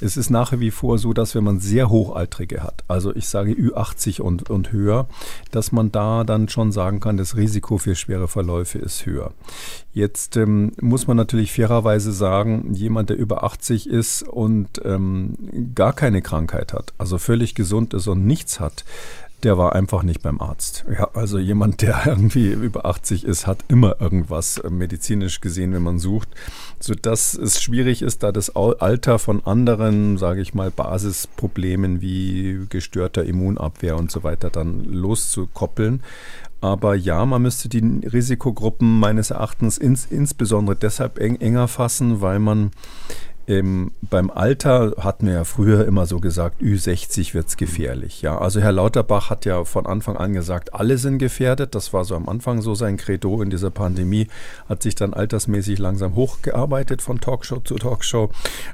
Es 0.00 0.16
ist 0.16 0.30
nach 0.30 0.52
wie 0.58 0.70
vor 0.70 0.98
so, 0.98 1.12
dass 1.12 1.34
wenn 1.34 1.44
man 1.44 1.60
sehr 1.60 1.88
hochaltrige 1.88 2.62
hat, 2.62 2.84
also 2.88 3.14
ich 3.14 3.28
sage 3.28 3.52
Ü80 3.52 4.20
und, 4.20 4.50
und 4.50 4.72
höher, 4.72 5.08
dass 5.50 5.72
man 5.72 5.92
da 5.92 6.24
dann 6.24 6.48
schon 6.48 6.72
sagen 6.72 7.00
kann, 7.00 7.16
das 7.16 7.36
Risiko 7.36 7.78
für 7.78 7.94
schwere 7.94 8.28
Verläufe 8.28 8.78
ist 8.78 9.06
höher. 9.06 9.32
Jetzt 9.92 10.36
ähm, 10.36 10.72
muss 10.80 11.06
man 11.06 11.16
natürlich 11.16 11.52
fairerweise 11.52 12.12
sagen, 12.12 12.74
jemand, 12.74 13.10
der 13.10 13.16
über 13.16 13.44
80 13.44 13.88
ist 13.88 14.22
und 14.22 14.80
ähm, 14.84 15.72
gar 15.74 15.92
keine 15.92 16.20
Krankheit 16.20 16.72
hat, 16.72 16.92
also 16.98 17.18
völlig 17.18 17.54
gesund 17.54 17.94
ist 17.94 18.06
und 18.06 18.26
nichts 18.26 18.60
hat, 18.60 18.84
der 19.42 19.58
war 19.58 19.74
einfach 19.74 20.02
nicht 20.02 20.22
beim 20.22 20.40
Arzt. 20.40 20.84
Ja, 20.90 21.10
also 21.14 21.38
jemand, 21.38 21.82
der 21.82 22.02
irgendwie 22.06 22.50
über 22.50 22.86
80 22.86 23.24
ist, 23.24 23.46
hat 23.46 23.58
immer 23.68 24.00
irgendwas 24.00 24.58
äh, 24.58 24.70
medizinisch 24.70 25.40
gesehen, 25.40 25.72
wenn 25.72 25.82
man 25.82 25.98
sucht, 25.98 26.28
sodass 26.80 27.34
es 27.34 27.62
schwierig 27.62 28.02
ist, 28.02 28.22
da 28.22 28.32
das 28.32 28.54
Alter 28.56 29.18
von 29.18 29.44
anderen, 29.44 30.18
sage 30.18 30.40
ich 30.40 30.54
mal, 30.54 30.70
Basisproblemen 30.70 32.00
wie 32.00 32.66
gestörter 32.68 33.24
Immunabwehr 33.24 33.96
und 33.96 34.10
so 34.10 34.24
weiter 34.24 34.50
dann 34.50 34.84
loszukoppeln. 34.84 36.02
Aber 36.60 36.94
ja, 36.94 37.24
man 37.26 37.42
müsste 37.42 37.68
die 37.68 37.80
Risikogruppen 37.80 38.98
meines 38.98 39.30
Erachtens 39.30 39.76
ins, 39.78 40.06
insbesondere 40.06 40.74
deshalb 40.74 41.18
eng, 41.18 41.36
enger 41.36 41.68
fassen, 41.68 42.22
weil 42.22 42.38
man 42.38 42.70
ähm, 43.48 43.92
beim 44.02 44.30
Alter 44.30 44.94
hatten 44.98 45.26
wir 45.26 45.34
ja 45.34 45.44
früher 45.44 45.86
immer 45.86 46.06
so 46.06 46.18
gesagt, 46.18 46.60
Ü60 46.60 47.32
wird 47.34 47.46
es 47.46 47.56
gefährlich. 47.56 48.22
Ja, 48.22 48.38
also 48.38 48.60
Herr 48.60 48.72
Lauterbach 48.72 49.30
hat 49.30 49.44
ja 49.44 49.64
von 49.64 49.86
Anfang 49.86 50.16
an 50.16 50.32
gesagt, 50.32 50.74
alle 50.74 50.98
sind 50.98 51.18
gefährdet. 51.18 51.74
Das 51.74 51.92
war 51.92 52.04
so 52.04 52.16
am 52.16 52.28
Anfang 52.28 52.60
so 52.60 52.74
sein 52.74 52.96
Credo 52.96 53.40
in 53.42 53.50
dieser 53.50 53.70
Pandemie, 53.70 54.26
hat 54.68 54.82
sich 54.82 54.96
dann 54.96 55.14
altersmäßig 55.14 55.78
langsam 55.78 56.16
hochgearbeitet 56.16 57.02
von 57.02 57.20
Talkshow 57.20 57.60
zu 57.60 57.76
Talkshow. 57.76 58.30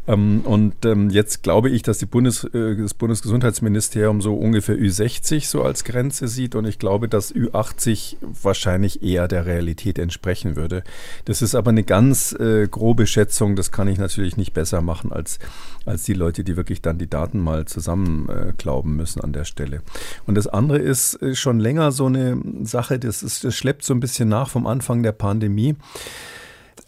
Ähm, 0.07 0.41
und 0.45 0.85
ähm, 0.87 1.11
jetzt 1.11 1.43
glaube 1.43 1.69
ich, 1.69 1.83
dass 1.83 1.99
die 1.99 2.07
Bundes, 2.07 2.45
äh, 2.45 2.77
das 2.77 2.95
Bundesgesundheitsministerium 2.95 4.23
so 4.23 4.35
ungefähr 4.35 4.77
Ü60 4.77 5.47
so 5.47 5.63
als 5.63 5.85
Grenze 5.85 6.29
sieht. 6.29 6.55
Und 6.55 6.65
ich 6.65 6.79
glaube, 6.79 7.09
dass 7.09 7.35
Ü80 7.35 8.17
wahrscheinlich 8.43 9.03
eher 9.03 9.29
der 9.29 9.45
Realität 9.45 9.99
entsprechen 9.99 10.57
würde. 10.57 10.83
Das 11.27 11.43
ist 11.43 11.55
aber 11.55 11.71
eine 11.71 11.85
ganz 11.85 12.33
äh, 12.33 12.67
grobe 12.69 13.07
Schätzung. 13.07 13.55
Das 13.55 13.71
kann 13.71 13.89
ich 13.89 13.99
natürlich 13.99 14.39
nicht 14.39 14.55
besser 14.55 14.62
besser 14.63 14.81
machen 14.81 15.13
als, 15.13 15.41
als 15.87 16.05
die 16.05 16.15
Leute, 16.15 16.45
die 16.45 16.57
wirklich 16.57 16.81
dann 16.83 16.97
die 16.97 17.11
Daten 17.11 17.41
mal 17.41 17.65
zusammenklauben 17.65 18.93
äh, 18.93 18.97
müssen 18.97 19.21
an 19.21 19.33
der 19.33 19.45
Stelle. 19.45 19.83
Und 20.25 20.37
das 20.37 20.47
andere 20.47 20.79
ist 20.79 21.21
äh, 21.21 21.35
schon 21.35 21.59
länger 21.59 21.91
so 21.91 22.07
eine 22.07 22.41
Sache, 22.63 23.01
das, 23.01 23.25
ist, 23.25 23.43
das 23.43 23.57
schleppt 23.57 23.83
so 23.83 23.93
ein 23.93 23.99
bisschen 23.99 24.29
nach 24.29 24.49
vom 24.49 24.69
Anfang 24.69 25.03
der 25.03 25.11
Pandemie. 25.11 25.75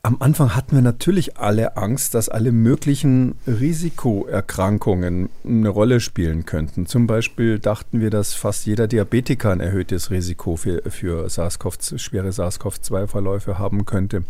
Am 0.02 0.18
Anfang 0.20 0.54
hatten 0.54 0.76
wir 0.76 0.82
natürlich 0.82 1.36
alle 1.36 1.76
Angst, 1.76 2.14
dass 2.14 2.28
alle 2.28 2.52
möglichen 2.52 3.34
Risikoerkrankungen 3.48 5.30
eine 5.44 5.68
Rolle 5.68 5.98
spielen 5.98 6.44
könnten. 6.44 6.86
Zum 6.86 7.08
Beispiel 7.08 7.58
dachten 7.58 8.00
wir, 8.00 8.10
dass 8.10 8.34
fast 8.34 8.66
jeder 8.66 8.86
Diabetiker 8.86 9.50
ein 9.50 9.60
erhöhtes 9.60 10.12
Risiko 10.12 10.54
für, 10.54 10.82
für 10.90 11.28
SARS-CoV, 11.28 11.98
schwere 11.98 12.28
SARS-CoV-2-Verläufe 12.28 13.58
haben 13.58 13.84
könnte. 13.84 14.22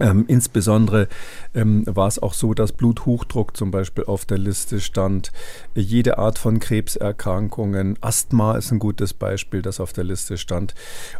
Ähm, 0.00 0.24
insbesondere 0.28 1.08
ähm, 1.54 1.84
war 1.86 2.08
es 2.08 2.18
auch 2.18 2.32
so, 2.32 2.54
dass 2.54 2.72
Bluthochdruck 2.72 3.56
zum 3.56 3.70
Beispiel 3.70 4.04
auf 4.04 4.24
der 4.24 4.38
Liste 4.38 4.80
stand. 4.80 5.30
Jede 5.74 6.16
Art 6.16 6.38
von 6.38 6.58
Krebserkrankungen, 6.58 7.98
Asthma 8.00 8.56
ist 8.56 8.72
ein 8.72 8.78
gutes 8.78 9.12
Beispiel, 9.12 9.60
das 9.60 9.78
auf 9.78 9.92
der 9.92 10.04
Liste 10.04 10.38
stand. 10.38 10.74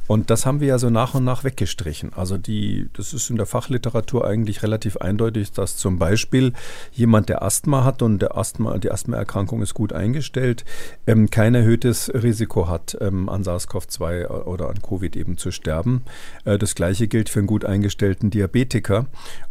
Und 0.07 0.31
das 0.31 0.47
haben 0.47 0.61
wir 0.61 0.69
ja 0.69 0.79
so 0.79 0.88
nach 0.88 1.14
und 1.14 1.25
nach 1.25 1.45
weggestrichen. 1.45 2.14
Also 2.14 2.38
die, 2.38 2.88
das 2.95 3.12
ist 3.12 3.29
in 3.29 3.37
der 3.37 3.47
Fachliteratur 3.47 4.27
eigentlich 4.27 4.62
relativ 4.62 4.97
eindeutig, 4.97 5.53
dass 5.53 5.77
zum 5.77 5.99
Beispiel 5.99 6.55
jemand, 6.93 7.29
der 7.29 7.43
Asthma 7.43 7.85
hat 7.85 8.01
und 8.01 8.21
der 8.21 8.37
Asthma, 8.37 8.79
die 8.79 8.90
Asthmaerkrankung 8.90 9.61
ist 9.61 9.75
gut 9.75 9.93
eingestellt, 9.93 10.64
ähm, 11.07 11.29
kein 11.29 11.55
erhöhtes 11.55 12.11
Risiko 12.14 12.69
hat, 12.69 12.97
ähm, 13.01 13.29
an 13.29 13.43
SARS-CoV-2 13.43 14.45
oder 14.45 14.71
an 14.71 14.81
Covid 14.81 15.16
eben 15.16 15.37
zu 15.37 15.51
sterben. 15.51 16.03
Äh, 16.47 16.57
das 16.57 16.75
gleiche 16.75 17.09
gilt 17.09 17.29
für 17.29 17.40
einen 17.40 17.47
gut 17.47 17.66
eingestellten 17.66 18.31
Diabetes. 18.31 18.69
Diabetiker. 18.70 19.06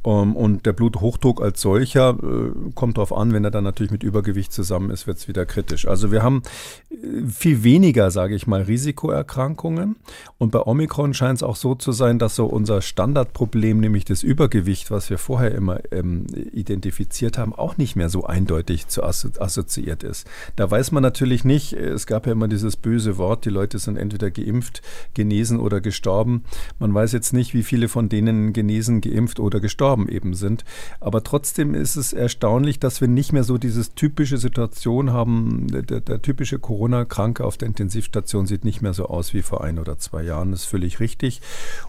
Ähm, 0.06 0.36
und 0.36 0.66
der 0.66 0.74
Bluthochdruck 0.74 1.42
als 1.42 1.62
solcher 1.62 2.18
äh, 2.22 2.72
kommt 2.74 2.98
darauf 2.98 3.14
an, 3.14 3.34
wenn 3.34 3.44
er 3.44 3.52
dann 3.52 3.64
natürlich 3.64 3.92
mit 3.92 4.04
Übergewicht 4.04 4.54
zusammen 4.54 4.92
ist, 4.92 5.08
wird 5.08 5.18
es 5.18 5.28
wieder 5.28 5.46
kritisch. 5.46 5.88
Also 5.88 6.12
wir 6.12 6.24
haben 6.24 6.42
äh, 6.90 7.28
viel 7.28 7.64
weniger, 7.64 8.10
sage 8.12 8.36
ich 8.36 8.48
mal, 8.48 8.62
Risikoerkrankungen. 8.62 9.98
Und 10.38 10.52
bei 10.52 10.62
Omikron 10.62 11.14
scheint 11.14 11.38
es 11.38 11.44
auch 11.44 11.58
so 11.58 11.76
zu 11.76 11.92
sein, 11.92 12.18
dass 12.18 12.36
so 12.36 12.46
unser 12.46 12.82
Standardproblem, 12.82 13.80
nämlich 13.80 14.06
das 14.06 14.24
Übergewicht, 14.24 14.90
was 14.90 15.10
wir 15.10 15.18
vorher 15.18 15.54
immer 15.54 15.80
ähm, 15.92 16.28
identifiziert 16.54 17.38
haben, 17.38 17.54
auch 17.54 17.78
nicht 17.78 17.96
mehr 17.96 18.10
so 18.10 18.24
eindeutig 18.26 18.88
zu 18.88 19.04
assoziiert 19.04 20.04
ist. 20.04 20.28
Da 20.56 20.70
weiß 20.70 20.92
man 20.92 21.04
natürlich 21.04 21.44
nicht, 21.44 21.74
es 21.74 22.08
gab 22.08 22.26
ja 22.26 22.32
immer 22.32 22.48
dieses 22.48 22.78
böse 22.78 23.18
Wort, 23.18 23.46
die 23.46 23.50
Leute 23.50 23.80
sind 23.80 23.98
entweder 23.98 24.32
geimpft, 24.32 24.82
genesen 25.14 25.60
oder 25.60 25.82
gestorben. 25.82 26.44
Man 26.80 26.94
weiß 26.94 27.12
jetzt 27.12 27.34
nicht, 27.34 27.54
wie 27.54 27.64
viele 27.64 27.90
von 27.90 28.08
denen 28.08 28.54
genesen, 28.54 28.99
geimpft 29.02 29.40
oder 29.40 29.60
gestorben 29.60 30.08
eben 30.08 30.34
sind. 30.34 30.66
Aber 31.00 31.24
trotzdem 31.24 31.74
ist 31.74 31.96
es 31.96 32.14
erstaunlich, 32.14 32.80
dass 32.80 33.02
wir 33.02 33.08
nicht 33.08 33.34
mehr 33.34 33.44
so 33.44 33.58
diese 33.58 33.90
typische 33.94 34.38
Situation 34.38 35.12
haben. 35.12 35.68
Der, 35.68 36.02
der 36.02 36.22
typische 36.22 36.60
Corona-Kranke 36.60 37.44
auf 37.44 37.58
der 37.58 37.68
Intensivstation 37.68 38.46
sieht 38.46 38.66
nicht 38.66 38.82
mehr 38.82 38.94
so 38.94 39.06
aus 39.06 39.34
wie 39.34 39.42
vor 39.42 39.64
ein 39.64 39.80
oder 39.80 39.98
zwei 39.98 40.24
Jahren. 40.24 40.52
Das 40.52 40.62
ist 40.62 40.66
völlig 40.68 41.00
richtig. 41.00 41.42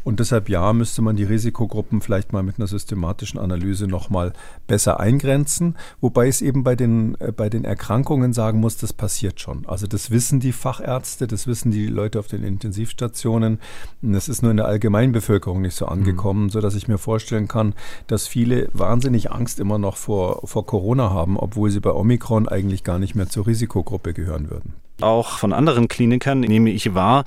Und 0.04 0.20
deshalb 0.20 0.48
ja, 0.48 0.72
müsste 0.72 1.02
man 1.02 1.16
die 1.16 1.24
Risikogruppen 1.24 2.00
vielleicht 2.00 2.32
mal 2.32 2.42
mit 2.42 2.58
einer 2.58 2.66
systematischen 2.66 3.40
Analyse 3.40 3.86
nochmal 3.86 4.32
besser 4.66 5.00
eingrenzen. 5.00 5.76
Wobei 6.00 6.28
es 6.28 6.42
eben 6.42 6.64
bei 6.64 6.76
den, 6.76 7.20
äh, 7.20 7.32
bei 7.32 7.48
den 7.48 7.64
Erkrankungen 7.64 8.32
sagen 8.32 8.60
muss, 8.60 8.76
das 8.76 8.92
passiert 8.92 9.40
schon. 9.40 9.66
Also 9.66 9.86
das 9.86 10.10
wissen 10.10 10.40
die 10.40 10.52
Fachärzte, 10.52 11.26
das 11.26 11.46
wissen 11.46 11.70
die 11.70 11.86
Leute 11.86 12.18
auf 12.18 12.26
den 12.26 12.42
Intensivstationen. 12.42 13.58
Das 14.02 14.28
ist 14.28 14.42
nur 14.42 14.50
in 14.50 14.56
der 14.56 14.66
Allgemeinbevölkerung 14.66 15.60
nicht 15.60 15.74
so 15.74 15.86
angekommen, 15.86 16.44
mhm. 16.44 16.50
sodass 16.50 16.74
ich 16.74 16.88
mir 16.88 16.98
vorstellen 17.00 17.48
kann, 17.48 17.74
dass 18.06 18.28
viele 18.28 18.68
wahnsinnig 18.72 19.32
Angst 19.32 19.58
immer 19.58 19.78
noch 19.78 19.96
vor, 19.96 20.46
vor 20.46 20.66
Corona 20.66 21.10
haben, 21.10 21.36
obwohl 21.36 21.70
sie 21.70 21.80
bei 21.80 21.92
Omikron 21.92 22.48
eigentlich 22.48 22.84
gar 22.84 22.98
nicht 22.98 23.14
mehr 23.14 23.28
zur 23.28 23.46
Risikogruppe 23.46 24.14
gehören 24.14 24.50
würden. 24.50 24.74
Auch 25.00 25.38
von 25.38 25.52
anderen 25.52 25.88
Klinikern 25.88 26.40
nehme 26.40 26.70
ich 26.70 26.94
wahr, 26.94 27.24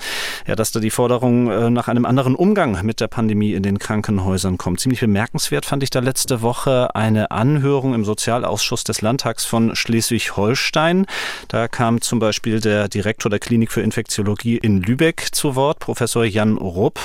ja, 0.48 0.56
dass 0.56 0.72
da 0.72 0.80
die 0.80 0.90
Forderung 0.90 1.50
äh, 1.50 1.70
nach 1.70 1.88
einem 1.88 2.06
anderen 2.06 2.36
Umgang 2.36 2.84
mit 2.86 3.00
der 3.00 3.08
Pandemie 3.08 3.54
in 3.54 3.64
den 3.64 3.80
Krankenhäusern 3.80 4.58
kommt. 4.58 4.80
Ziemlich 4.80 5.00
bemerkenswert 5.00 5.66
fand 5.66 5.84
ich 5.84 5.90
da 5.90 6.00
letzte 6.00 6.42
Woche 6.42 6.96
eine 6.96 7.32
Anhörung 7.32 7.94
im 7.94 8.06
Sozialausschuss 8.06 8.84
des 8.84 9.02
Landtags 9.02 9.46
von 9.46 9.76
Schleswig-Holstein. 9.76 11.06
Da 11.48 11.68
kam 11.68 12.02
zum 12.02 12.20
Beispiel 12.20 12.60
der 12.60 12.88
Direktor 12.88 13.30
der 13.30 13.40
Klinik 13.40 13.72
für 13.72 13.82
Infektiologie 13.82 14.58
in 14.58 14.82
Lübeck 14.82 15.30
zu 15.34 15.56
Wort, 15.56 15.80
Professor 15.80 16.26
Jan 16.26 16.58
Rupp, 16.58 17.00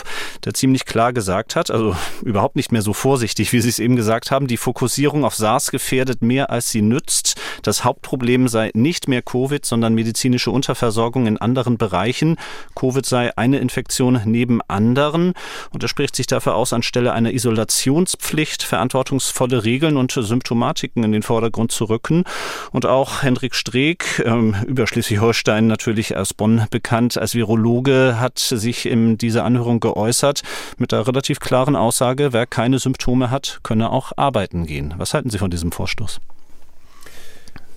der 0.44 0.54
ziemlich 0.54 0.84
klar 0.84 1.12
gesagt 1.12 1.56
hat, 1.56 1.70
also 1.70 1.96
überhaupt 2.22 2.56
nicht 2.56 2.72
mehr 2.72 2.82
so 2.82 2.92
vorsichtig, 2.92 3.52
wie 3.52 3.60
Sie 3.60 3.68
es 3.68 3.78
eben 3.78 3.96
gesagt 3.96 4.30
haben, 4.30 4.46
die 4.46 4.56
Fokussierung 4.56 5.24
auf 5.24 5.34
SARS 5.34 5.70
gefährdet 5.70 6.22
mehr 6.22 6.50
als 6.50 6.70
sie 6.70 6.82
nützt. 6.82 7.36
Das 7.62 7.84
Hauptproblem 7.84 8.48
sei 8.48 8.70
nicht 8.74 9.08
mehr 9.08 9.22
Covid, 9.22 9.64
sondern 9.64 9.94
medizinische 9.94 10.50
Unterversorgung 10.58 11.28
in 11.28 11.38
anderen 11.38 11.78
Bereichen. 11.78 12.36
Covid 12.74 13.06
sei 13.06 13.36
eine 13.36 13.58
Infektion 13.58 14.20
neben 14.24 14.60
anderen. 14.66 15.34
Und 15.70 15.84
er 15.84 15.88
spricht 15.88 16.16
sich 16.16 16.26
dafür 16.26 16.56
aus, 16.56 16.72
anstelle 16.72 17.12
einer 17.12 17.32
Isolationspflicht 17.32 18.64
verantwortungsvolle 18.64 19.62
Regeln 19.64 19.96
und 19.96 20.10
Symptomatiken 20.10 21.04
in 21.04 21.12
den 21.12 21.22
Vordergrund 21.22 21.70
zu 21.70 21.84
rücken. 21.84 22.24
Und 22.72 22.86
auch 22.86 23.22
Hendrik 23.22 23.54
Streeck, 23.54 24.20
ähm, 24.26 24.56
über 24.66 24.88
Schleswig-Holstein 24.88 25.68
natürlich 25.68 26.16
aus 26.16 26.34
Bonn 26.34 26.66
bekannt 26.70 27.16
als 27.16 27.36
Virologe, 27.36 28.16
hat 28.18 28.38
sich 28.40 28.86
in 28.86 29.16
dieser 29.16 29.44
Anhörung 29.44 29.78
geäußert 29.78 30.42
mit 30.76 30.90
der 30.90 31.06
relativ 31.06 31.38
klaren 31.38 31.76
Aussage, 31.76 32.32
wer 32.32 32.46
keine 32.46 32.80
Symptome 32.80 33.30
hat, 33.30 33.60
könne 33.62 33.90
auch 33.90 34.10
arbeiten 34.16 34.66
gehen. 34.66 34.94
Was 34.96 35.14
halten 35.14 35.30
Sie 35.30 35.38
von 35.38 35.52
diesem 35.52 35.70
Vorstoß? 35.70 36.20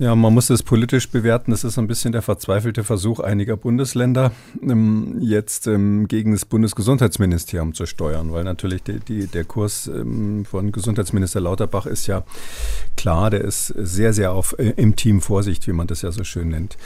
Ja, 0.01 0.15
man 0.15 0.33
muss 0.33 0.49
es 0.49 0.63
politisch 0.63 1.11
bewerten. 1.11 1.51
Das 1.51 1.63
ist 1.63 1.77
ein 1.77 1.85
bisschen 1.85 2.11
der 2.11 2.23
verzweifelte 2.23 2.83
Versuch 2.83 3.19
einiger 3.19 3.55
Bundesländer, 3.55 4.31
ähm, 4.63 5.17
jetzt 5.19 5.67
ähm, 5.67 6.07
gegen 6.07 6.31
das 6.31 6.43
Bundesgesundheitsministerium 6.43 7.75
zu 7.75 7.85
steuern, 7.85 8.33
weil 8.33 8.43
natürlich 8.43 8.81
die, 8.81 8.99
die, 8.99 9.27
der 9.27 9.43
Kurs 9.43 9.85
ähm, 9.85 10.43
von 10.43 10.71
Gesundheitsminister 10.71 11.39
Lauterbach 11.39 11.85
ist 11.85 12.07
ja 12.07 12.23
klar, 12.97 13.29
der 13.29 13.41
ist 13.41 13.67
sehr, 13.77 14.11
sehr 14.11 14.33
auf 14.33 14.55
äh, 14.57 14.73
im 14.75 14.95
Team 14.95 15.21
Vorsicht, 15.21 15.67
wie 15.67 15.71
man 15.71 15.85
das 15.85 16.01
ja 16.01 16.11
so 16.11 16.23
schön 16.23 16.49
nennt. 16.49 16.77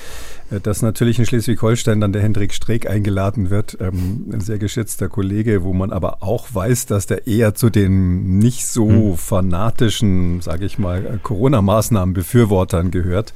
Äh, 0.51 0.59
dass 0.59 0.81
natürlich 0.81 1.17
in 1.17 1.25
Schleswig-Holstein 1.25 2.01
dann 2.01 2.11
der 2.11 2.21
Hendrik 2.21 2.53
Streeck 2.53 2.85
eingeladen 2.85 3.49
wird, 3.49 3.79
ein 3.79 4.41
sehr 4.41 4.57
geschätzter 4.57 5.07
Kollege, 5.07 5.63
wo 5.63 5.71
man 5.71 5.91
aber 5.91 6.21
auch 6.21 6.47
weiß, 6.51 6.85
dass 6.87 7.05
der 7.05 7.27
eher 7.27 7.55
zu 7.55 7.69
den 7.69 8.39
nicht 8.39 8.67
so 8.67 8.89
hm. 8.89 9.17
fanatischen, 9.17 10.41
sage 10.41 10.65
ich 10.65 10.77
mal, 10.77 11.17
Corona-Maßnahmen-Befürwortern 11.23 12.91
gehört 12.91 13.04
gehört. 13.05 13.33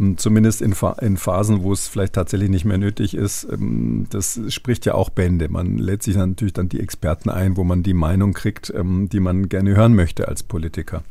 Ähm, 0.00 0.18
zumindest 0.18 0.62
in, 0.62 0.74
in 1.00 1.16
Phasen, 1.16 1.62
wo 1.62 1.72
es 1.72 1.88
vielleicht 1.88 2.14
tatsächlich 2.14 2.50
nicht 2.50 2.64
mehr 2.64 2.78
nötig 2.78 3.14
ist. 3.14 3.46
Ähm, 3.50 4.06
das 4.10 4.40
spricht 4.48 4.86
ja 4.86 4.94
auch 4.94 5.10
Bände. 5.10 5.48
Man 5.48 5.78
lädt 5.78 6.02
sich 6.02 6.16
natürlich 6.16 6.54
dann 6.54 6.68
die 6.68 6.80
Experten 6.80 7.30
ein, 7.30 7.56
wo 7.56 7.64
man 7.64 7.82
die 7.82 7.94
Meinung 7.94 8.32
kriegt, 8.32 8.72
ähm, 8.74 9.08
die 9.08 9.20
man 9.20 9.48
gerne 9.48 9.76
hören 9.76 9.94
möchte 9.94 10.28
als 10.28 10.42
Politiker. 10.42 11.02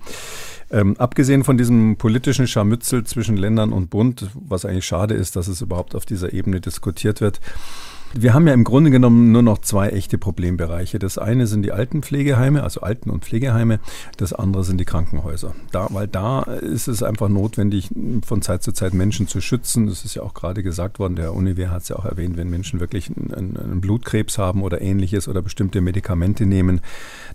Ähm, 0.72 0.96
abgesehen 0.98 1.44
von 1.44 1.58
diesem 1.58 1.98
politischen 1.98 2.48
Scharmützel 2.48 3.04
zwischen 3.04 3.36
Ländern 3.36 3.74
und 3.74 3.90
Bund, 3.90 4.30
was 4.34 4.64
eigentlich 4.64 4.86
schade 4.86 5.16
ist, 5.16 5.36
dass 5.36 5.48
es 5.48 5.62
überhaupt 5.62 5.96
auf 5.96 6.06
dieser 6.06 6.32
Ebene 6.34 6.62
diskutiert 6.62 7.20
wird, 7.20 7.42
wir 8.14 8.34
haben 8.34 8.48
ja 8.48 8.54
im 8.54 8.64
Grunde 8.64 8.92
genommen 8.92 9.32
nur 9.32 9.42
noch 9.42 9.60
zwei 9.60 9.90
echte 9.90 10.18
Problembereiche. 10.18 11.00
Das 11.00 11.18
eine 11.18 11.48
sind 11.48 11.64
die 11.64 11.72
Altenpflegeheime, 11.72 12.64
also 12.64 12.82
Alten- 12.82 13.10
und 13.10 13.24
Pflegeheime. 13.24 13.80
Das 14.18 14.34
andere 14.34 14.64
sind 14.64 14.80
die 14.80 14.86
Krankenhäuser. 14.86 15.56
Da, 15.72 15.88
weil 15.92 16.08
da 16.08 16.44
ist 16.44 16.88
es 16.88 17.04
einfach 17.04 17.30
notwendig, 17.30 17.90
von 18.26 18.42
Zeit 18.42 18.64
zu 18.64 18.72
Zeit 18.72 18.94
Menschen 18.94 19.28
zu 19.28 19.42
schützen. 19.42 19.88
Das 19.88 20.06
ist 20.06 20.16
ja 20.16 20.24
auch 20.24 20.34
gerade 20.34 20.64
gesagt 20.64 21.00
worden. 21.00 21.16
Der 21.16 21.34
Univer 21.34 21.70
hat 21.70 21.84
es 21.84 21.90
ja 21.90 21.96
auch 21.96 22.06
erwähnt, 22.06 22.38
wenn 22.38 22.50
Menschen 22.50 22.80
wirklich 22.80 23.10
einen, 23.10 23.58
einen 23.58 23.82
Blutkrebs 23.82 24.38
haben 24.38 24.64
oder 24.64 24.82
ähnliches 24.82 25.28
oder 25.28 25.42
bestimmte 25.42 25.82
Medikamente 25.82 26.46
nehmen, 26.46 26.82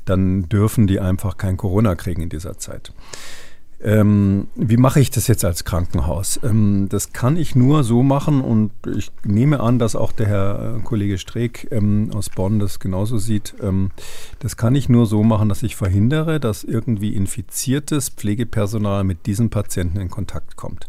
dann 0.05 0.49
dürfen 0.49 0.87
die 0.87 1.01
einfach 1.01 1.37
kein 1.37 1.57
Corona 1.57 1.95
kriegen 1.95 2.23
in 2.23 2.29
dieser 2.29 2.59
Zeit. 2.59 2.93
Ähm, 3.83 4.49
wie 4.55 4.79
mache 4.79 5.01
ich 5.01 5.11
das 5.11 5.27
jetzt 5.29 5.45
als 5.45 5.65
Krankenhaus? 5.65 6.41
Ähm, 6.43 6.87
das 6.89 7.13
kann 7.13 7.37
ich 7.37 7.55
nur 7.55 7.85
so 7.85 8.03
machen 8.03 8.41
und 8.41 8.71
ich 8.97 9.13
nehme 9.23 9.61
an, 9.61 9.79
dass 9.79 9.95
auch 9.95 10.13
der 10.13 10.27
Herr 10.27 10.77
äh, 10.77 10.81
Kollege 10.81 11.19
Streeck 11.19 11.69
ähm, 11.71 12.11
aus 12.15 12.31
Bonn 12.31 12.59
das 12.59 12.79
genauso 12.81 13.19
sieht. 13.19 13.55
Ähm, 13.63 13.91
das 14.39 14.57
kann 14.57 14.75
ich 14.75 14.89
nur 14.89 15.05
so 15.05 15.23
machen, 15.23 15.51
dass 15.51 15.63
ich 15.63 15.77
verhindere, 15.77 16.41
dass 16.41 16.65
irgendwie 16.65 17.15
infiziertes 17.15 18.09
Pflegepersonal 18.09 19.05
mit 19.05 19.27
diesen 19.27 19.51
Patienten 19.51 20.01
in 20.01 20.09
Kontakt 20.09 20.57
kommt. 20.57 20.87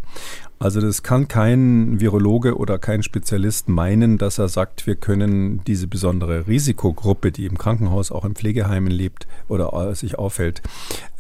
Also 0.60 0.82
das 0.82 1.04
kann 1.04 1.28
kein 1.28 2.00
Virologe 2.00 2.58
oder 2.58 2.80
kein 2.80 3.04
Spezialist 3.04 3.70
meinen, 3.70 4.18
dass 4.18 4.40
er 4.40 4.48
sagt, 4.48 4.88
wir 4.88 4.96
können 4.96 5.62
diese 5.68 5.88
besondere 5.88 6.48
Risikogruppe, 6.48 7.32
die 7.32 7.46
im 7.46 7.58
Krankenhaus 7.60 8.12
auch 8.12 8.26
in 8.26 8.34
Pflegeheimen 8.34 8.92
lebt 8.92 9.28
oder 9.48 9.94
sich 9.94 10.18
aufhält, 10.18 10.64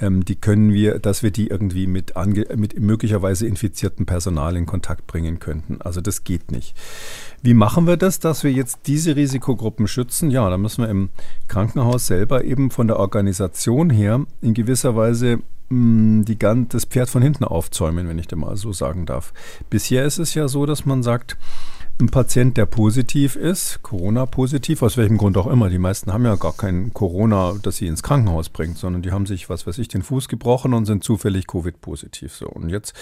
ähm, 0.01 0.25
die 0.25 0.35
können 0.35 0.73
wir, 0.73 0.97
dass 0.97 1.21
wir 1.21 1.29
die 1.29 1.47
irgendwie 1.47 1.85
mit, 1.85 2.13
mit 2.55 2.79
möglicherweise 2.79 3.45
infiziertem 3.45 4.07
Personal 4.07 4.57
in 4.57 4.65
Kontakt 4.65 5.05
bringen 5.05 5.39
könnten. 5.39 5.81
Also 5.81 6.01
das 6.01 6.23
geht 6.23 6.51
nicht. 6.51 6.75
Wie 7.43 7.53
machen 7.53 7.87
wir 7.87 7.97
das, 7.97 8.19
dass 8.19 8.43
wir 8.43 8.51
jetzt 8.51 8.79
diese 8.87 9.15
Risikogruppen 9.15 9.87
schützen? 9.87 10.31
Ja, 10.31 10.49
da 10.49 10.57
müssen 10.57 10.83
wir 10.83 10.89
im 10.89 11.09
Krankenhaus 11.47 12.07
selber 12.07 12.43
eben 12.43 12.71
von 12.71 12.87
der 12.87 12.99
Organisation 12.99 13.89
her 13.89 14.25
in 14.41 14.53
gewisser 14.53 14.95
Weise 14.95 15.39
Mm, 15.69 16.23
die, 16.23 16.37
das 16.37 16.85
Pferd 16.85 17.09
von 17.09 17.21
hinten 17.21 17.43
aufzäumen, 17.43 18.07
wenn 18.07 18.19
ich 18.19 18.27
das 18.27 18.39
mal 18.39 18.55
so 18.55 18.71
sagen 18.71 19.05
darf. 19.05 19.33
Bisher 19.69 20.05
ist 20.05 20.17
es 20.17 20.33
ja 20.33 20.47
so, 20.47 20.65
dass 20.65 20.85
man 20.85 21.03
sagt, 21.03 21.37
ein 21.99 22.09
Patient, 22.09 22.55
der 22.57 22.67
positiv 22.67 23.35
ist, 23.35 23.81
Corona-positiv, 23.81 24.83
aus 24.83 24.97
welchem 24.97 25.17
Grund 25.17 25.35
auch 25.35 25.47
immer, 25.47 25.69
die 25.69 25.79
meisten 25.79 26.13
haben 26.13 26.25
ja 26.25 26.35
gar 26.35 26.53
kein 26.53 26.93
Corona, 26.93 27.55
das 27.61 27.77
sie 27.77 27.87
ins 27.87 28.03
Krankenhaus 28.03 28.49
bringt, 28.49 28.77
sondern 28.77 29.01
die 29.01 29.11
haben 29.11 29.25
sich, 29.25 29.49
was 29.49 29.65
weiß 29.65 29.79
ich, 29.79 29.87
den 29.87 30.03
Fuß 30.03 30.27
gebrochen 30.27 30.75
und 30.75 30.85
sind 30.85 31.03
zufällig 31.03 31.47
Covid-positiv. 31.47 32.35
So. 32.35 32.47
Und 32.47 32.69
jetzt 32.69 32.93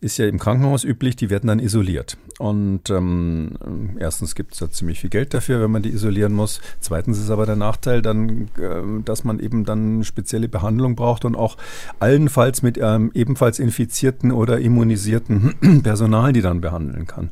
ist 0.00 0.18
ja 0.18 0.26
im 0.26 0.40
Krankenhaus 0.40 0.82
üblich, 0.82 1.14
die 1.14 1.30
werden 1.30 1.46
dann 1.46 1.60
isoliert. 1.60 2.16
Und 2.38 2.90
ähm, 2.90 3.96
erstens 4.00 4.34
gibt 4.34 4.54
es 4.54 4.58
da 4.58 4.68
ziemlich 4.70 4.98
viel 4.98 5.10
Geld 5.10 5.34
dafür, 5.34 5.60
wenn 5.60 5.70
man 5.70 5.82
die 5.82 5.90
isolieren 5.90 6.32
muss. 6.32 6.60
Zweitens 6.80 7.18
ist 7.18 7.30
aber 7.30 7.46
der 7.46 7.56
Nachteil 7.56 8.02
dann, 8.02 8.48
äh, 8.58 9.02
dass 9.04 9.22
man 9.22 9.38
eben 9.38 9.64
dann 9.64 10.02
spezielle 10.02 10.48
Behandlung 10.48 10.96
braucht 10.96 11.24
und 11.24 11.36
auch 11.36 11.56
allenfalls 12.00 12.62
mit 12.62 12.76
ähm, 12.82 13.12
ebenfalls 13.14 13.60
infizierten 13.60 14.32
oder 14.32 14.58
immunisierten 14.58 15.80
Personal, 15.84 16.32
die 16.32 16.42
dann 16.42 16.60
behandeln 16.60 17.06
kann. 17.06 17.30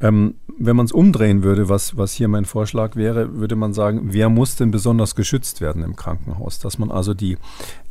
Ähm, 0.00 0.34
wenn 0.58 0.76
man 0.76 0.86
es 0.86 0.92
umdrehen 0.92 1.42
würde, 1.42 1.68
was, 1.68 1.96
was 1.96 2.12
hier 2.12 2.28
mein 2.28 2.44
Vorschlag 2.44 2.96
wäre, 2.96 3.36
würde 3.36 3.56
man 3.56 3.72
sagen, 3.72 4.08
wer 4.12 4.28
muss 4.28 4.56
denn 4.56 4.70
besonders 4.70 5.14
geschützt 5.14 5.60
werden 5.60 5.82
im 5.82 5.96
Krankenhaus? 5.96 6.58
Dass 6.58 6.78
man 6.78 6.90
also 6.90 7.14
die, 7.14 7.38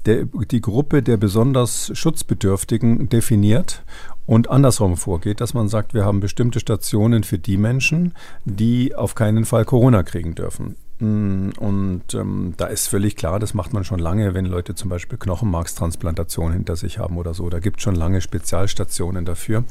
der, 0.06 0.26
die 0.26 0.62
Gruppe 0.62 1.04
der 1.04 1.18
besonders 1.18 1.92
Schutzbedürftigen 1.98 3.10
definiert 3.10 3.84
und 4.26 4.50
andersrum 4.50 4.98
vorgeht, 4.98 5.42
dass 5.42 5.54
man 5.54 5.68
sagt, 5.68 5.94
wir 5.94 6.06
haben 6.06 6.20
bestimmte 6.20 6.60
Stationen 6.60 7.24
für 7.24 7.38
die 7.38 7.58
Menschen, 7.58 8.14
die 8.46 8.96
auf 8.96 9.16
keinen 9.16 9.46
Fall 9.46 9.66
Corona 9.66 10.04
kriegen 10.04 10.36
dürfen. 10.36 10.76
Mm, 11.06 11.52
und 11.60 12.14
ähm, 12.14 12.54
da 12.58 12.66
ist 12.66 12.88
völlig 12.88 13.16
klar, 13.16 13.40
das 13.40 13.54
macht 13.54 13.74
man 13.74 13.84
schon 13.84 14.00
lange, 14.00 14.34
wenn 14.34 14.46
Leute 14.46 14.76
zum 14.76 14.90
Beispiel 14.90 15.18
Knochenmarkstransplantation 15.18 16.52
hinter 16.52 16.76
sich 16.76 17.00
haben 17.00 17.18
oder 17.18 17.34
so. 17.34 17.50
Da 17.50 17.60
gibt 17.60 17.78
es 17.78 17.84
schon 17.84 17.96
lange 17.96 18.22
Spezialstationen 18.22 19.26
dafür. 19.26 19.64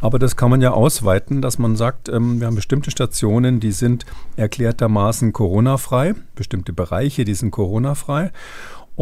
Aber 0.00 0.18
das 0.18 0.36
kann 0.36 0.50
man 0.50 0.60
ja 0.62 0.72
ausweiten, 0.72 1.42
dass 1.42 1.58
man 1.58 1.76
sagt, 1.76 2.08
ähm, 2.08 2.40
wir 2.40 2.46
haben 2.46 2.56
bestimmte 2.56 2.90
Stationen, 2.90 3.60
die 3.60 3.72
sind 3.72 4.06
erklärtermaßen 4.36 5.32
Corona-frei, 5.32 6.14
bestimmte 6.34 6.72
Bereiche, 6.72 7.24
die 7.24 7.34
sind 7.34 7.50
Corona-frei. 7.50 8.32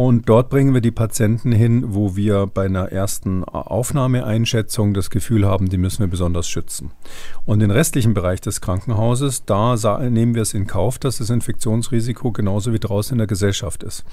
Und 0.03 0.27
dort 0.29 0.49
bringen 0.49 0.73
wir 0.73 0.81
die 0.81 0.89
Patienten 0.89 1.51
hin, 1.51 1.93
wo 1.93 2.15
wir 2.15 2.47
bei 2.47 2.65
einer 2.65 2.91
ersten 2.91 3.43
Aufnahmeeinschätzung 3.43 4.95
das 4.95 5.11
Gefühl 5.11 5.45
haben, 5.45 5.69
die 5.69 5.77
müssen 5.77 5.99
wir 5.99 6.07
besonders 6.07 6.49
schützen. 6.49 6.89
Und 7.45 7.59
den 7.59 7.69
restlichen 7.69 8.15
Bereich 8.15 8.41
des 8.41 8.61
Krankenhauses, 8.61 9.45
da 9.45 9.75
nehmen 10.09 10.33
wir 10.33 10.41
es 10.41 10.55
in 10.55 10.65
Kauf, 10.65 10.97
dass 10.97 11.19
das 11.19 11.29
Infektionsrisiko 11.29 12.31
genauso 12.31 12.73
wie 12.73 12.79
draußen 12.79 13.13
in 13.13 13.19
der 13.19 13.27
Gesellschaft 13.27 13.83
ist. 13.83 14.03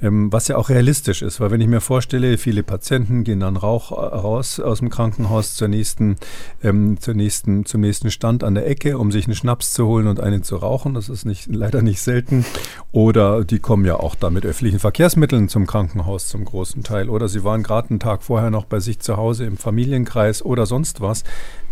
Ähm, 0.00 0.32
was 0.32 0.48
ja 0.48 0.56
auch 0.56 0.70
realistisch 0.70 1.20
ist, 1.20 1.40
weil 1.40 1.50
wenn 1.50 1.60
ich 1.60 1.68
mir 1.68 1.82
vorstelle, 1.82 2.38
viele 2.38 2.62
Patienten 2.62 3.22
gehen 3.22 3.40
dann 3.40 3.58
Rauch 3.58 3.92
äh, 3.92 3.96
raus 3.96 4.58
aus 4.60 4.78
dem 4.78 4.88
Krankenhaus 4.88 5.56
zur 5.56 5.68
nächsten, 5.68 6.16
ähm, 6.62 6.98
zur 7.00 7.12
nächsten, 7.12 7.66
zum 7.66 7.82
nächsten 7.82 8.10
Stand 8.10 8.44
an 8.44 8.54
der 8.54 8.66
Ecke, 8.66 8.96
um 8.96 9.12
sich 9.12 9.26
einen 9.26 9.34
Schnaps 9.34 9.74
zu 9.74 9.86
holen 9.86 10.06
und 10.06 10.20
einen 10.20 10.42
zu 10.42 10.56
rauchen. 10.56 10.94
Das 10.94 11.10
ist 11.10 11.26
nicht, 11.26 11.48
leider 11.54 11.82
nicht 11.82 12.00
selten. 12.00 12.46
Oder 12.92 13.44
die 13.44 13.58
kommen 13.58 13.84
ja 13.84 13.96
auch 13.96 14.14
da 14.14 14.30
mit 14.30 14.46
öffentlichen 14.46 14.78
Verkehr 14.78 15.10
Verkehrsmitteln 15.18 15.48
zum 15.48 15.66
Krankenhaus 15.66 16.28
zum 16.28 16.44
großen 16.44 16.84
Teil 16.84 17.08
oder 17.10 17.28
sie 17.28 17.42
waren 17.42 17.64
gerade 17.64 17.90
einen 17.90 17.98
Tag 17.98 18.22
vorher 18.22 18.50
noch 18.50 18.66
bei 18.66 18.78
sich 18.78 19.00
zu 19.00 19.16
Hause 19.16 19.46
im 19.46 19.56
Familienkreis 19.56 20.44
oder 20.44 20.64
sonst 20.64 21.00
was. 21.00 21.24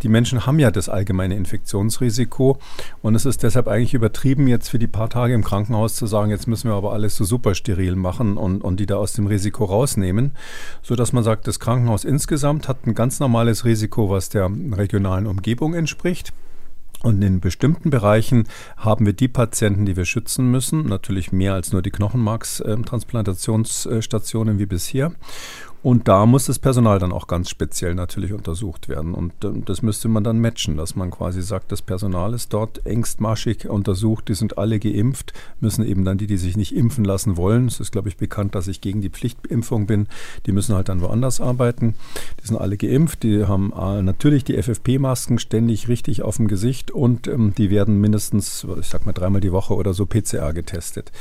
Die 0.02 0.08
Menschen 0.08 0.46
haben 0.46 0.58
ja 0.58 0.72
das 0.72 0.88
allgemeine 0.88 1.36
Infektionsrisiko 1.36 2.58
und 3.02 3.14
es 3.14 3.24
ist 3.24 3.44
deshalb 3.44 3.68
eigentlich 3.68 3.94
übertrieben, 3.94 4.48
jetzt 4.48 4.68
für 4.68 4.80
die 4.80 4.88
paar 4.88 5.08
Tage 5.10 5.32
im 5.32 5.44
Krankenhaus 5.44 5.94
zu 5.94 6.06
sagen, 6.06 6.32
jetzt 6.32 6.48
müssen 6.48 6.68
wir 6.68 6.74
aber 6.74 6.92
alles 6.92 7.14
so 7.14 7.24
super 7.24 7.54
steril 7.54 7.94
machen 7.94 8.36
und, 8.36 8.64
und 8.64 8.80
die 8.80 8.86
da 8.86 8.96
aus 8.96 9.12
dem 9.12 9.28
Risiko 9.28 9.64
rausnehmen, 9.64 10.32
sodass 10.82 11.12
man 11.12 11.22
sagt, 11.22 11.46
das 11.46 11.60
Krankenhaus 11.60 12.04
insgesamt 12.04 12.66
hat 12.66 12.84
ein 12.84 12.96
ganz 12.96 13.20
normales 13.20 13.64
Risiko, 13.64 14.10
was 14.10 14.28
der 14.28 14.50
regionalen 14.72 15.28
Umgebung 15.28 15.74
entspricht. 15.74 16.32
Und 17.06 17.22
in 17.22 17.38
bestimmten 17.38 17.88
Bereichen 17.88 18.48
haben 18.76 19.06
wir 19.06 19.12
die 19.12 19.28
Patienten, 19.28 19.86
die 19.86 19.96
wir 19.96 20.06
schützen 20.06 20.50
müssen, 20.50 20.86
natürlich 20.86 21.30
mehr 21.30 21.54
als 21.54 21.70
nur 21.70 21.80
die 21.80 21.92
Knochenmarkstransplantationsstationen 21.92 24.58
wie 24.58 24.66
bisher. 24.66 25.12
Und 25.86 26.08
da 26.08 26.26
muss 26.26 26.46
das 26.46 26.58
Personal 26.58 26.98
dann 26.98 27.12
auch 27.12 27.28
ganz 27.28 27.48
speziell 27.48 27.94
natürlich 27.94 28.32
untersucht 28.32 28.88
werden. 28.88 29.14
Und 29.14 29.44
äh, 29.44 29.52
das 29.64 29.82
müsste 29.82 30.08
man 30.08 30.24
dann 30.24 30.40
matchen, 30.40 30.76
dass 30.76 30.96
man 30.96 31.12
quasi 31.12 31.42
sagt, 31.42 31.70
das 31.70 31.80
Personal 31.80 32.34
ist 32.34 32.52
dort 32.52 32.84
engstmaschig 32.84 33.68
untersucht, 33.68 34.26
die 34.26 34.34
sind 34.34 34.58
alle 34.58 34.80
geimpft, 34.80 35.32
müssen 35.60 35.86
eben 35.86 36.04
dann 36.04 36.18
die, 36.18 36.26
die 36.26 36.38
sich 36.38 36.56
nicht 36.56 36.74
impfen 36.74 37.04
lassen 37.04 37.36
wollen, 37.36 37.68
es 37.68 37.78
ist, 37.78 37.92
glaube 37.92 38.08
ich, 38.08 38.16
bekannt, 38.16 38.56
dass 38.56 38.66
ich 38.66 38.80
gegen 38.80 39.00
die 39.00 39.10
Pflichtimpfung 39.10 39.86
bin, 39.86 40.08
die 40.46 40.50
müssen 40.50 40.74
halt 40.74 40.88
dann 40.88 41.02
woanders 41.02 41.40
arbeiten. 41.40 41.94
Die 42.42 42.48
sind 42.48 42.56
alle 42.56 42.76
geimpft, 42.76 43.22
die 43.22 43.44
haben 43.44 43.72
äh, 43.72 44.02
natürlich 44.02 44.42
die 44.42 44.60
FFP-Masken 44.60 45.38
ständig 45.38 45.86
richtig 45.86 46.22
auf 46.22 46.38
dem 46.38 46.48
Gesicht 46.48 46.90
und 46.90 47.28
ähm, 47.28 47.54
die 47.56 47.70
werden 47.70 48.00
mindestens, 48.00 48.66
ich 48.80 48.88
sag 48.88 49.06
mal, 49.06 49.12
dreimal 49.12 49.40
die 49.40 49.52
Woche 49.52 49.74
oder 49.74 49.94
so 49.94 50.04
PCR 50.04 50.52
getestet. 50.52 51.12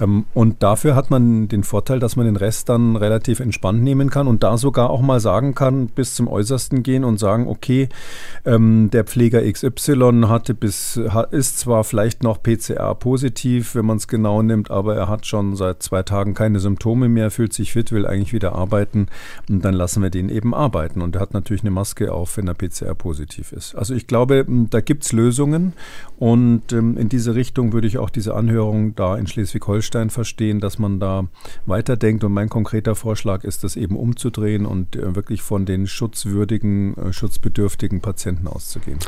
Ähm, 0.00 0.24
und 0.34 0.62
dafür 0.62 0.94
hat 0.94 1.10
man 1.10 1.48
den 1.48 1.64
Vorteil, 1.64 2.00
dass 2.00 2.16
man 2.16 2.26
den 2.26 2.36
Rest 2.36 2.68
dann 2.68 2.96
relativ 2.96 3.40
entspannt 3.40 3.82
nehmen 3.82 4.10
kann 4.10 4.26
und 4.26 4.42
da 4.42 4.56
sogar 4.56 4.90
auch 4.90 5.00
mal 5.00 5.20
sagen 5.20 5.54
kann, 5.54 5.86
bis 5.88 6.14
zum 6.14 6.28
Äußersten 6.28 6.82
gehen 6.82 7.04
und 7.04 7.18
sagen, 7.18 7.48
okay, 7.48 7.88
ähm, 8.44 8.90
der 8.92 9.04
Pfleger 9.04 9.42
XY 9.42 10.24
hatte 10.28 10.54
bis, 10.54 11.00
ist 11.30 11.58
zwar 11.58 11.84
vielleicht 11.84 12.22
noch 12.22 12.42
PCR 12.42 12.94
positiv, 12.94 13.74
wenn 13.74 13.86
man 13.86 13.98
es 13.98 14.08
genau 14.08 14.42
nimmt, 14.42 14.70
aber 14.70 14.96
er 14.96 15.08
hat 15.08 15.26
schon 15.26 15.56
seit 15.56 15.82
zwei 15.82 16.02
Tagen 16.02 16.34
keine 16.34 16.60
Symptome 16.60 17.08
mehr, 17.08 17.30
fühlt 17.30 17.52
sich 17.52 17.72
fit, 17.72 17.92
will 17.92 18.06
eigentlich 18.06 18.32
wieder 18.32 18.54
arbeiten 18.54 19.08
und 19.48 19.64
dann 19.64 19.74
lassen 19.74 20.02
wir 20.02 20.10
den 20.10 20.28
eben 20.28 20.54
arbeiten. 20.54 21.02
Und 21.02 21.16
er 21.16 21.20
hat 21.20 21.34
natürlich 21.34 21.62
eine 21.62 21.70
Maske 21.70 22.12
auf, 22.12 22.36
wenn 22.36 22.48
er 22.48 22.54
PCR 22.54 22.94
positiv 22.94 23.52
ist. 23.52 23.74
Also 23.74 23.94
ich 23.94 24.06
glaube, 24.06 24.44
da 24.70 24.80
gibt 24.80 25.04
es 25.04 25.12
Lösungen 25.12 25.72
und 26.24 26.72
ähm, 26.72 26.96
in 26.96 27.10
diese 27.10 27.34
Richtung 27.34 27.74
würde 27.74 27.86
ich 27.86 27.98
auch 27.98 28.08
diese 28.08 28.34
Anhörung 28.34 28.94
da 28.94 29.14
in 29.18 29.26
Schleswig-Holstein 29.26 29.74
Holstein 29.74 30.08
verstehen, 30.08 30.58
dass 30.58 30.78
man 30.78 30.98
da 30.98 31.26
weiterdenkt. 31.66 32.24
Und 32.24 32.32
mein 32.32 32.48
konkreter 32.48 32.94
Vorschlag 32.94 33.44
ist, 33.44 33.62
das 33.62 33.76
eben 33.76 33.94
umzudrehen 33.94 34.64
und 34.64 34.96
äh, 34.96 35.14
wirklich 35.14 35.42
von 35.42 35.66
den 35.66 35.86
schutzwürdigen, 35.86 36.96
äh, 36.96 37.12
schutzbedürftigen 37.12 38.00
Patienten 38.00 38.48
auszugehen. 38.48 39.00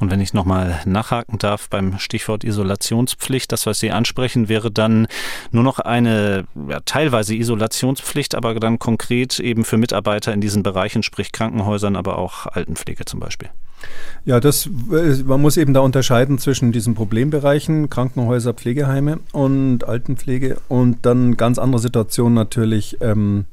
Und 0.00 0.10
wenn 0.10 0.20
ich 0.20 0.34
nochmal 0.34 0.80
nachhaken 0.86 1.38
darf 1.38 1.70
beim 1.70 2.00
Stichwort 2.00 2.42
Isolationspflicht, 2.42 3.52
das, 3.52 3.64
was 3.66 3.78
Sie 3.78 3.92
ansprechen, 3.92 4.48
wäre 4.48 4.72
dann 4.72 5.06
nur 5.52 5.62
noch 5.62 5.78
eine 5.78 6.48
ja, 6.68 6.80
teilweise 6.80 7.36
Isolationspflicht, 7.36 8.34
aber 8.34 8.56
dann 8.56 8.80
konkret 8.80 9.38
eben 9.38 9.64
für 9.64 9.76
Mitarbeiter 9.76 10.32
in 10.32 10.40
diesen 10.40 10.64
Bereichen, 10.64 11.04
sprich 11.04 11.30
Krankenhäusern, 11.30 11.94
aber 11.94 12.18
auch 12.18 12.46
Altenpflege 12.46 13.04
zum 13.04 13.20
Beispiel. 13.20 13.50
Ja, 14.24 14.40
das, 14.40 14.66
äh, 14.66 15.22
man 15.24 15.40
muss 15.40 15.56
eben 15.56 15.74
da 15.74 15.80
unterscheiden 15.80 16.38
zwischen 16.38 16.72
diesen 16.72 16.94
Problembereichen, 16.94 17.90
Krankenhäuser, 17.90 18.54
Pflegeheime 18.54 19.20
und 19.32 19.84
Altenpflege 19.84 20.58
und 20.68 21.06
dann 21.06 21.36
ganz 21.36 21.58
andere 21.58 21.80
Situationen 21.80 22.34
natürlich, 22.34 22.98
ähm, 23.00 23.44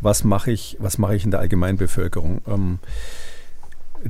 was 0.00 0.24
mache 0.24 0.50
ich, 0.50 0.76
was 0.80 0.98
ich 1.14 1.24
in 1.24 1.30
der 1.30 1.40
Allgemeinbevölkerung. 1.40 2.42
Ähm, 2.46 2.78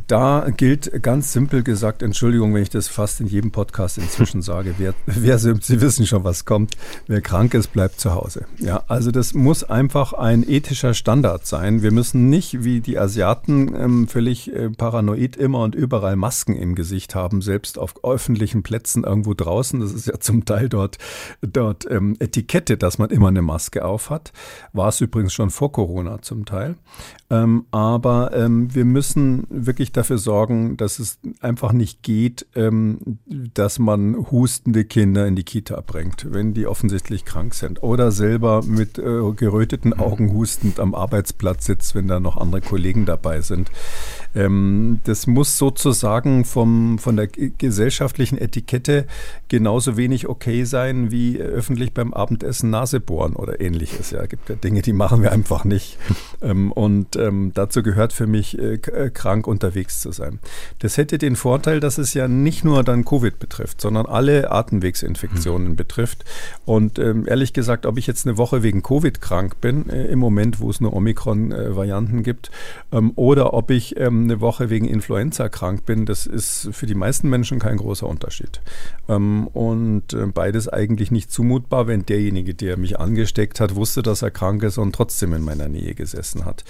da 0.07 0.47
gilt 0.57 1.03
ganz 1.03 1.33
simpel 1.33 1.63
gesagt, 1.63 2.03
Entschuldigung, 2.03 2.55
wenn 2.55 2.63
ich 2.63 2.71
das 2.71 2.89
fast 2.89 3.21
in 3.21 3.27
jedem 3.27 3.51
Podcast 3.51 3.99
inzwischen 3.99 4.43
sage, 4.43 4.75
wer, 4.79 4.95
wer 5.07 5.39
Sie 5.39 5.81
wissen 5.81 6.07
schon, 6.07 6.25
was 6.25 6.45
kommt, 6.45 6.77
wer 7.07 7.21
krank 7.21 7.55
ist, 7.55 7.73
bleibt 7.73 8.01
zu 8.01 8.15
Hause. 8.15 8.47
Ja, 8.59 8.85
also 8.89 9.11
das 9.11 9.35
muss 9.35 9.65
einfach 9.65 10.13
ein 10.13 10.49
ethischer 10.49 10.95
Standard 10.95 11.47
sein. 11.47 11.83
Wir 11.83 11.91
müssen 11.91 12.29
nicht 12.29 12.65
wie 12.65 12.81
die 12.81 12.99
Asiaten 12.99 13.75
ähm, 13.75 14.09
völlig 14.09 14.53
äh, 14.53 14.71
paranoid 14.71 15.37
immer 15.37 15.61
und 15.61 15.75
überall 15.75 16.17
Masken 16.17 16.55
im 16.57 16.75
Gesicht 16.75 17.15
haben, 17.15 17.43
selbst 17.43 17.79
auf 17.79 18.05
öffentlichen 18.05 18.63
Plätzen 18.63 19.05
irgendwo 19.05 19.35
draußen. 19.35 19.81
Das 19.81 19.93
ist 19.93 20.07
ja 20.07 20.21
zum 20.21 20.45
Teil 20.45 20.69
dort, 20.69 20.99
dort 21.41 21.91
ähm, 21.91 22.17
Etikette, 22.19 22.77
dass 22.77 22.99
man 22.99 23.11
immer 23.11 23.29
eine 23.29 23.43
Maske 23.43 23.85
auf 23.85 24.11
hat. 24.11 24.33
War 24.73 24.89
es 24.89 25.01
übrigens 25.01 25.33
schon 25.33 25.51
vor 25.51 25.73
Corona 25.73 26.23
zum 26.23 26.45
Teil. 26.45 26.77
Ähm, 27.33 27.65
aber 27.71 28.33
ähm, 28.35 28.75
wir 28.75 28.85
müssen 28.85 29.47
wirklich 29.49 29.82
dafür 29.91 30.19
sorgen, 30.19 30.77
dass 30.77 31.01
es 31.01 31.19
einfach 31.41 31.73
nicht 31.73 32.03
geht, 32.05 32.47
ähm, 32.55 33.19
dass 33.27 33.81
man 33.81 34.31
hustende 34.31 34.85
Kinder 34.85 35.27
in 35.27 35.35
die 35.35 35.43
Kita 35.43 35.81
bringt, 35.81 36.29
wenn 36.31 36.55
die 36.55 36.67
offensichtlich 36.67 37.25
krank 37.25 37.55
sind. 37.55 37.83
Oder 37.83 38.13
selber 38.13 38.63
mit 38.63 38.99
äh, 38.99 39.33
geröteten 39.35 39.99
Augen 39.99 40.33
hustend 40.33 40.79
am 40.79 40.95
Arbeitsplatz 40.95 41.67
sitzt, 41.67 41.95
wenn 41.97 42.07
da 42.07 42.21
noch 42.21 42.37
andere 42.37 42.61
Kollegen 42.61 43.07
dabei 43.07 43.41
sind. 43.41 43.71
Ähm, 44.35 45.01
das 45.05 45.27
muss 45.27 45.59
sozusagen 45.59 46.45
vom, 46.45 46.99
von 46.99 47.17
der 47.17 47.27
gesellschaftlichen 47.27 48.39
Etikette 48.39 49.07
genauso 49.49 49.97
wenig 49.97 50.29
okay 50.29 50.65
sein 50.65 51.11
wie 51.11 51.39
öffentlich 51.39 51.93
beim 51.93 52.15
Abendessen 52.15 52.71
Nase 52.71 53.01
bohren 53.01 53.35
oder 53.35 53.61
ähnliches. 53.61 54.11
Ja, 54.11 54.27
gibt 54.27 54.49
ja 54.49 54.55
Dinge, 54.55 54.83
die 54.83 54.93
machen 54.93 55.23
wir 55.23 55.33
einfach 55.33 55.65
nicht. 55.65 55.99
Ähm, 56.41 56.73
und 56.73 57.15
ähm, 57.15 57.53
dazu 57.55 57.85
gehört 57.85 58.13
für 58.13 58.27
mich, 58.27 58.59
äh, 58.59 58.75
äh, 58.75 59.11
krank 59.11 59.47
unterwegs 59.73 60.01
zu 60.01 60.13
sein. 60.13 60.39
Das 60.81 60.97
hätte 60.97 61.19
den 61.19 61.37
Vorteil, 61.37 61.81
dass 61.81 61.99
es 61.99 62.15
ja 62.15 62.29
nicht 62.29 62.65
nur 62.65 62.85
dann 62.85 63.05
Covid 63.05 63.39
betrifft, 63.39 63.81
sondern 63.81 64.07
alle 64.07 64.51
Atemwegsinfektionen 64.51 65.71
mhm. 65.71 65.77
betrifft. 65.77 66.25
Und 66.65 66.99
ähm, 66.99 67.27
ehrlich 67.27 67.53
gesagt, 67.53 67.87
ob 67.87 67.99
ich 67.99 68.07
jetzt 68.07 68.27
eine 68.27 68.37
Woche 68.37 68.63
wegen 68.63 68.83
Covid 68.83 69.21
krank 69.21 69.61
bin, 69.61 69.89
äh, 69.89 70.07
im 70.07 70.19
Moment, 70.19 70.61
wo 70.61 70.69
es 70.71 70.81
nur 70.81 70.93
Omikron-Varianten 70.93 72.21
äh, 72.21 72.23
gibt, 72.23 72.51
ähm, 72.93 73.13
oder 73.17 73.55
ob 73.55 73.71
ich 73.71 73.99
ähm, 73.99 74.25
eine 74.25 74.41
Woche 74.41 74.69
wegen 74.69 74.87
Influenza 74.87 75.49
krank 75.49 75.87
bin, 75.87 76.05
das 76.05 76.27
ist 76.27 76.69
für 76.73 76.87
die 76.87 76.95
meisten 76.95 77.29
Menschen 77.29 77.59
kein 77.59 77.79
großer 77.79 78.07
Unterschied. 78.07 78.61
Ähm, 79.09 79.47
und 79.49 80.13
äh, 80.13 80.27
beides 80.27 80.69
eigentlich 80.69 81.11
nicht 81.11 81.33
zumutbar, 81.33 81.87
wenn 81.87 82.05
derjenige, 82.05 82.55
der 82.55 82.77
mich 82.77 82.99
angesteckt 82.99 83.61
hat, 83.61 83.75
wusste, 83.75 84.03
dass 84.03 84.23
er 84.23 84.31
krank 84.31 84.63
ist 84.63 84.79
und 84.79 84.95
trotzdem 84.95 85.33
in 85.33 85.43
meiner 85.43 85.69
Nähe 85.69 85.95
gesessen 85.95 86.45
hat. 86.45 86.65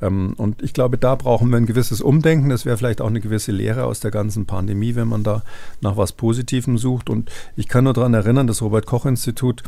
Ähm, 0.00 0.34
und 0.36 0.62
ich 0.62 0.72
glaube, 0.72 0.98
da 0.98 1.14
brauchen 1.14 1.50
wir 1.50 1.56
ein 1.56 1.66
gewisses 1.66 2.00
Umdenken. 2.00 2.47
Das 2.48 2.64
wäre 2.64 2.76
vielleicht 2.76 3.00
auch 3.00 3.08
eine 3.08 3.20
gewisse 3.20 3.52
Lehre 3.52 3.84
aus 3.84 4.00
der 4.00 4.10
ganzen 4.10 4.46
Pandemie, 4.46 4.94
wenn 4.94 5.08
man 5.08 5.22
da 5.22 5.42
nach 5.80 5.96
was 5.96 6.12
Positivem 6.12 6.78
sucht. 6.78 7.10
Und 7.10 7.30
ich 7.56 7.68
kann 7.68 7.84
nur 7.84 7.92
daran 7.92 8.14
erinnern, 8.14 8.46
das 8.46 8.62
Robert-Koch-Institut 8.62 9.62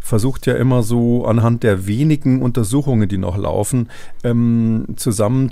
versucht 0.00 0.46
ja 0.46 0.54
immer 0.54 0.82
so 0.82 1.26
anhand 1.26 1.62
der 1.62 1.86
wenigen 1.86 2.42
Untersuchungen, 2.42 3.08
die 3.08 3.18
noch 3.18 3.36
laufen, 3.36 3.88
ähm, 4.24 4.86
zusammen 4.96 5.50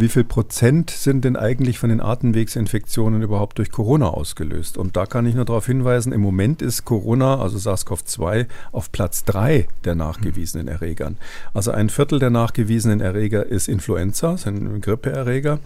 wie 0.00 0.08
viel 0.08 0.24
Prozent 0.24 0.90
sind 0.90 1.24
denn 1.24 1.36
eigentlich 1.36 1.78
von 1.78 1.90
den 1.90 2.00
Atemwegsinfektionen 2.00 3.22
überhaupt 3.22 3.58
durch 3.58 3.70
Corona 3.70 4.08
ausgelöst. 4.08 4.78
Und 4.78 4.96
da 4.96 5.06
kann 5.06 5.26
ich 5.26 5.34
nur 5.34 5.44
darauf 5.44 5.66
hinweisen, 5.66 6.12
im 6.12 6.20
Moment 6.20 6.62
ist 6.62 6.84
Corona, 6.84 7.38
also 7.40 7.58
SARS-CoV-2, 7.58 8.46
auf 8.72 8.92
Platz 8.92 9.24
drei 9.24 9.68
der 9.84 9.94
nachgewiesenen 9.94 10.68
Erregern. 10.68 11.16
Also 11.54 11.70
ein 11.70 11.88
Viertel 11.88 12.18
der 12.18 12.30
nachgewiesenen 12.30 13.00
Erreger 13.00 13.46
ist 13.46 13.68
Influenza, 13.68 14.36
sind 14.36 14.80
Grippeerreger. 14.82 15.58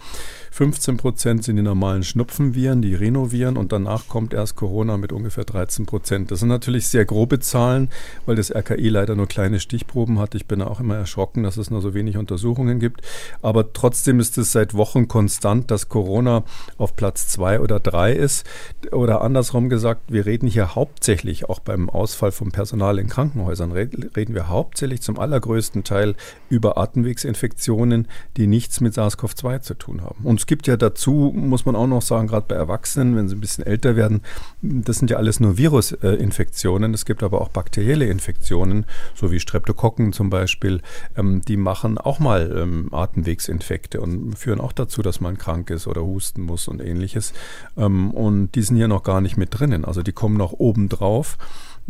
15 0.53 0.97
Prozent 0.97 1.45
sind 1.45 1.55
die 1.55 1.61
normalen 1.61 2.03
Schnupfenviren, 2.03 2.81
die 2.81 2.93
Renoviren 2.93 3.55
und 3.55 3.71
danach 3.71 4.09
kommt 4.09 4.33
erst 4.33 4.57
Corona 4.57 4.97
mit 4.97 5.13
ungefähr 5.13 5.45
13 5.45 5.85
Prozent. 5.85 6.29
Das 6.29 6.41
sind 6.41 6.49
natürlich 6.49 6.89
sehr 6.89 7.05
grobe 7.05 7.39
Zahlen, 7.39 7.89
weil 8.25 8.35
das 8.35 8.53
RKI 8.53 8.89
leider 8.89 9.15
nur 9.15 9.27
kleine 9.27 9.61
Stichproben 9.61 10.19
hat. 10.19 10.35
Ich 10.35 10.47
bin 10.47 10.61
auch 10.61 10.81
immer 10.81 10.97
erschrocken, 10.97 11.43
dass 11.43 11.55
es 11.55 11.71
nur 11.71 11.81
so 11.81 11.93
wenig 11.93 12.17
Untersuchungen 12.17 12.79
gibt. 12.81 13.01
Aber 13.41 13.71
trotzdem 13.71 14.19
ist 14.19 14.37
es 14.37 14.51
seit 14.51 14.73
Wochen 14.73 15.07
konstant, 15.07 15.71
dass 15.71 15.87
Corona 15.87 16.43
auf 16.77 16.97
Platz 16.97 17.29
zwei 17.29 17.61
oder 17.61 17.79
drei 17.79 18.11
ist. 18.11 18.45
Oder 18.91 19.21
andersrum 19.21 19.69
gesagt, 19.69 20.11
wir 20.11 20.25
reden 20.25 20.47
hier 20.47 20.75
hauptsächlich 20.75 21.47
auch 21.47 21.59
beim 21.59 21.89
Ausfall 21.89 22.33
vom 22.33 22.51
Personal 22.51 22.99
in 22.99 23.07
Krankenhäusern, 23.07 23.71
reden 23.71 24.35
wir 24.35 24.49
hauptsächlich 24.49 25.01
zum 25.01 25.17
allergrößten 25.17 25.85
Teil 25.85 26.15
über 26.49 26.77
Atemwegsinfektionen, 26.77 28.09
die 28.35 28.47
nichts 28.47 28.81
mit 28.81 28.95
SARS-CoV-2 28.95 29.61
zu 29.61 29.75
tun 29.75 30.01
haben. 30.01 30.25
Und 30.25 30.40
es 30.41 30.47
gibt 30.47 30.65
ja 30.65 30.75
dazu, 30.75 31.31
muss 31.35 31.65
man 31.65 31.75
auch 31.75 31.85
noch 31.85 32.01
sagen, 32.01 32.25
gerade 32.25 32.47
bei 32.47 32.55
Erwachsenen, 32.55 33.15
wenn 33.15 33.29
sie 33.29 33.35
ein 33.35 33.41
bisschen 33.41 33.63
älter 33.63 33.95
werden, 33.95 34.21
das 34.63 34.97
sind 34.97 35.11
ja 35.11 35.17
alles 35.17 35.39
nur 35.39 35.55
Virusinfektionen. 35.55 36.95
Es 36.95 37.05
gibt 37.05 37.21
aber 37.21 37.41
auch 37.41 37.49
bakterielle 37.49 38.07
Infektionen, 38.07 38.85
so 39.13 39.31
wie 39.31 39.39
Streptokokken 39.39 40.13
zum 40.13 40.31
Beispiel. 40.31 40.81
Ähm, 41.15 41.43
die 41.47 41.57
machen 41.57 41.99
auch 41.99 42.17
mal 42.17 42.51
ähm, 42.57 42.89
Atemwegsinfekte 42.91 44.01
und 44.01 44.33
führen 44.35 44.59
auch 44.59 44.71
dazu, 44.71 45.03
dass 45.03 45.21
man 45.21 45.37
krank 45.37 45.69
ist 45.69 45.85
oder 45.85 46.01
husten 46.01 46.41
muss 46.41 46.67
und 46.67 46.81
ähnliches. 46.81 47.33
Ähm, 47.77 48.09
und 48.09 48.55
die 48.55 48.63
sind 48.63 48.77
hier 48.77 48.87
noch 48.87 49.03
gar 49.03 49.21
nicht 49.21 49.37
mit 49.37 49.59
drinnen. 49.59 49.85
Also 49.85 50.01
die 50.01 50.11
kommen 50.11 50.37
noch 50.37 50.53
oben 50.53 50.89
drauf. 50.89 51.37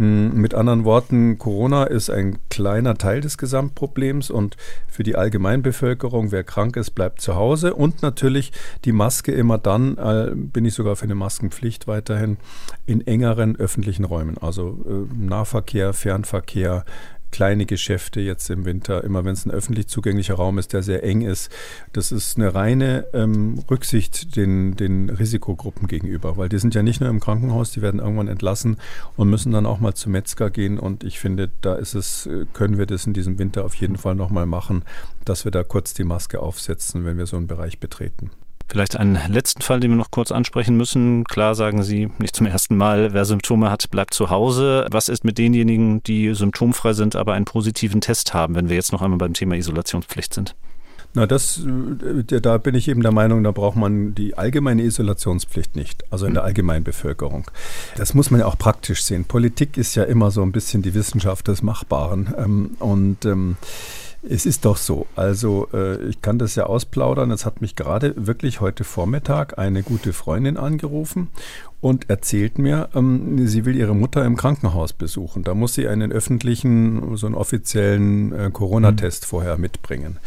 Mm, 0.01 0.33
mit 0.33 0.55
anderen 0.55 0.83
Worten, 0.83 1.37
Corona 1.37 1.83
ist 1.83 2.09
ein 2.09 2.39
kleiner 2.49 2.95
Teil 2.95 3.21
des 3.21 3.37
Gesamtproblems 3.37 4.31
und 4.31 4.57
für 4.87 5.03
die 5.03 5.15
Allgemeinbevölkerung, 5.15 6.31
wer 6.31 6.43
krank 6.43 6.75
ist, 6.75 6.91
bleibt 6.91 7.21
zu 7.21 7.35
Hause. 7.35 7.75
Und 7.75 8.01
natürlich 8.01 8.51
die 8.83 8.93
Maske 8.93 9.31
immer 9.31 9.59
dann, 9.59 9.97
äh, 9.97 10.31
bin 10.33 10.65
ich 10.65 10.73
sogar 10.73 10.95
für 10.95 11.03
eine 11.03 11.13
Maskenpflicht 11.13 11.87
weiterhin, 11.87 12.37
in 12.87 13.05
engeren 13.05 13.55
öffentlichen 13.55 14.03
Räumen, 14.03 14.39
also 14.39 14.83
äh, 14.89 15.13
Nahverkehr, 15.15 15.93
Fernverkehr, 15.93 16.83
kleine 17.31 17.65
Geschäfte 17.65 18.21
jetzt 18.21 18.49
im 18.49 18.65
Winter, 18.65 19.03
immer 19.03 19.25
wenn 19.25 19.33
es 19.33 19.45
ein 19.45 19.51
öffentlich 19.51 19.87
zugänglicher 19.87 20.35
Raum 20.35 20.57
ist, 20.57 20.73
der 20.73 20.83
sehr 20.83 21.03
eng 21.03 21.21
ist. 21.21 21.49
Das 21.93 22.11
ist 22.11 22.37
eine 22.37 22.53
reine 22.53 23.05
ähm, 23.13 23.63
Rücksicht 23.69 24.35
den, 24.35 24.75
den 24.75 25.09
Risikogruppen 25.09 25.87
gegenüber, 25.87 26.37
weil 26.37 26.49
die 26.49 26.59
sind 26.59 26.75
ja 26.75 26.83
nicht 26.83 27.01
nur 27.01 27.09
im 27.09 27.19
Krankenhaus, 27.19 27.71
die 27.71 27.81
werden 27.81 27.99
irgendwann 27.99 28.27
entlassen 28.27 28.77
und 29.15 29.29
müssen 29.29 29.51
dann 29.51 29.65
auch 29.65 29.79
mal 29.79 29.93
zum 29.93 30.11
Metzger 30.11 30.49
gehen. 30.49 30.77
Und 30.77 31.03
ich 31.03 31.19
finde, 31.19 31.49
da 31.61 31.75
ist 31.75 31.95
es, 31.95 32.25
äh, 32.25 32.45
können 32.53 32.77
wir 32.77 32.85
das 32.85 33.05
in 33.05 33.13
diesem 33.13 33.39
Winter 33.39 33.65
auf 33.65 33.75
jeden 33.75 33.97
Fall 33.97 34.15
nochmal 34.15 34.45
machen, 34.45 34.83
dass 35.25 35.45
wir 35.45 35.51
da 35.51 35.63
kurz 35.63 35.93
die 35.93 36.03
Maske 36.03 36.39
aufsetzen, 36.39 37.05
wenn 37.05 37.17
wir 37.17 37.25
so 37.25 37.37
einen 37.37 37.47
Bereich 37.47 37.79
betreten. 37.79 38.31
Vielleicht 38.71 38.95
einen 38.95 39.19
letzten 39.27 39.61
Fall, 39.61 39.81
den 39.81 39.91
wir 39.91 39.97
noch 39.97 40.11
kurz 40.11 40.31
ansprechen 40.31 40.77
müssen. 40.77 41.25
Klar 41.25 41.55
sagen 41.55 41.83
Sie 41.83 42.09
nicht 42.19 42.37
zum 42.37 42.45
ersten 42.45 42.77
Mal, 42.77 43.11
wer 43.11 43.25
Symptome 43.25 43.69
hat, 43.69 43.91
bleibt 43.91 44.13
zu 44.13 44.29
Hause. 44.29 44.87
Was 44.89 45.09
ist 45.09 45.25
mit 45.25 45.37
denjenigen, 45.37 46.01
die 46.03 46.33
symptomfrei 46.33 46.93
sind, 46.93 47.17
aber 47.17 47.33
einen 47.33 47.43
positiven 47.43 47.99
Test 47.99 48.33
haben, 48.33 48.55
wenn 48.55 48.69
wir 48.69 48.77
jetzt 48.77 48.93
noch 48.93 49.01
einmal 49.01 49.17
beim 49.17 49.33
Thema 49.33 49.57
Isolationspflicht 49.57 50.33
sind? 50.33 50.55
Na, 51.13 51.27
das, 51.27 51.59
äh, 51.59 52.39
da 52.39 52.57
bin 52.59 52.73
ich 52.73 52.87
eben 52.87 53.01
der 53.01 53.11
Meinung, 53.11 53.43
da 53.43 53.51
braucht 53.51 53.75
man 53.75 54.15
die 54.15 54.37
allgemeine 54.37 54.83
Isolationspflicht 54.83 55.75
nicht, 55.75 56.05
also 56.09 56.25
in 56.25 56.33
der 56.33 56.45
Allgemeinbevölkerung. 56.45 57.51
Das 57.97 58.13
muss 58.13 58.31
man 58.31 58.39
ja 58.39 58.45
auch 58.45 58.57
praktisch 58.57 59.03
sehen. 59.03 59.25
Politik 59.25 59.75
ist 59.75 59.95
ja 59.95 60.05
immer 60.05 60.31
so 60.31 60.43
ein 60.43 60.53
bisschen 60.53 60.81
die 60.81 60.93
Wissenschaft 60.93 61.49
des 61.49 61.61
Machbaren. 61.61 62.33
Ähm, 62.37 62.69
und 62.79 63.25
ähm, 63.25 63.57
es 64.23 64.45
ist 64.45 64.65
doch 64.65 64.77
so. 64.77 65.07
Also 65.15 65.67
äh, 65.73 66.01
ich 66.05 66.21
kann 66.21 66.37
das 66.37 66.55
ja 66.55 66.65
ausplaudern. 66.65 67.31
Es 67.31 67.45
hat 67.45 67.61
mich 67.61 67.75
gerade 67.75 68.13
wirklich 68.15 68.61
heute 68.61 68.83
Vormittag 68.83 69.57
eine 69.57 69.83
gute 69.83 70.13
Freundin 70.13 70.57
angerufen 70.57 71.29
und 71.81 72.09
erzählt 72.09 72.59
mir, 72.59 72.89
ähm, 72.95 73.47
sie 73.47 73.65
will 73.65 73.75
ihre 73.75 73.95
Mutter 73.95 74.23
im 74.23 74.37
Krankenhaus 74.37 74.93
besuchen. 74.93 75.43
Da 75.43 75.55
muss 75.55 75.73
sie 75.73 75.87
einen 75.87 76.11
öffentlichen, 76.11 77.17
so 77.17 77.25
einen 77.25 77.35
offiziellen 77.35 78.31
äh, 78.31 78.49
Corona-Test 78.51 79.23
mhm. 79.23 79.27
vorher 79.27 79.57
mitbringen 79.57 80.19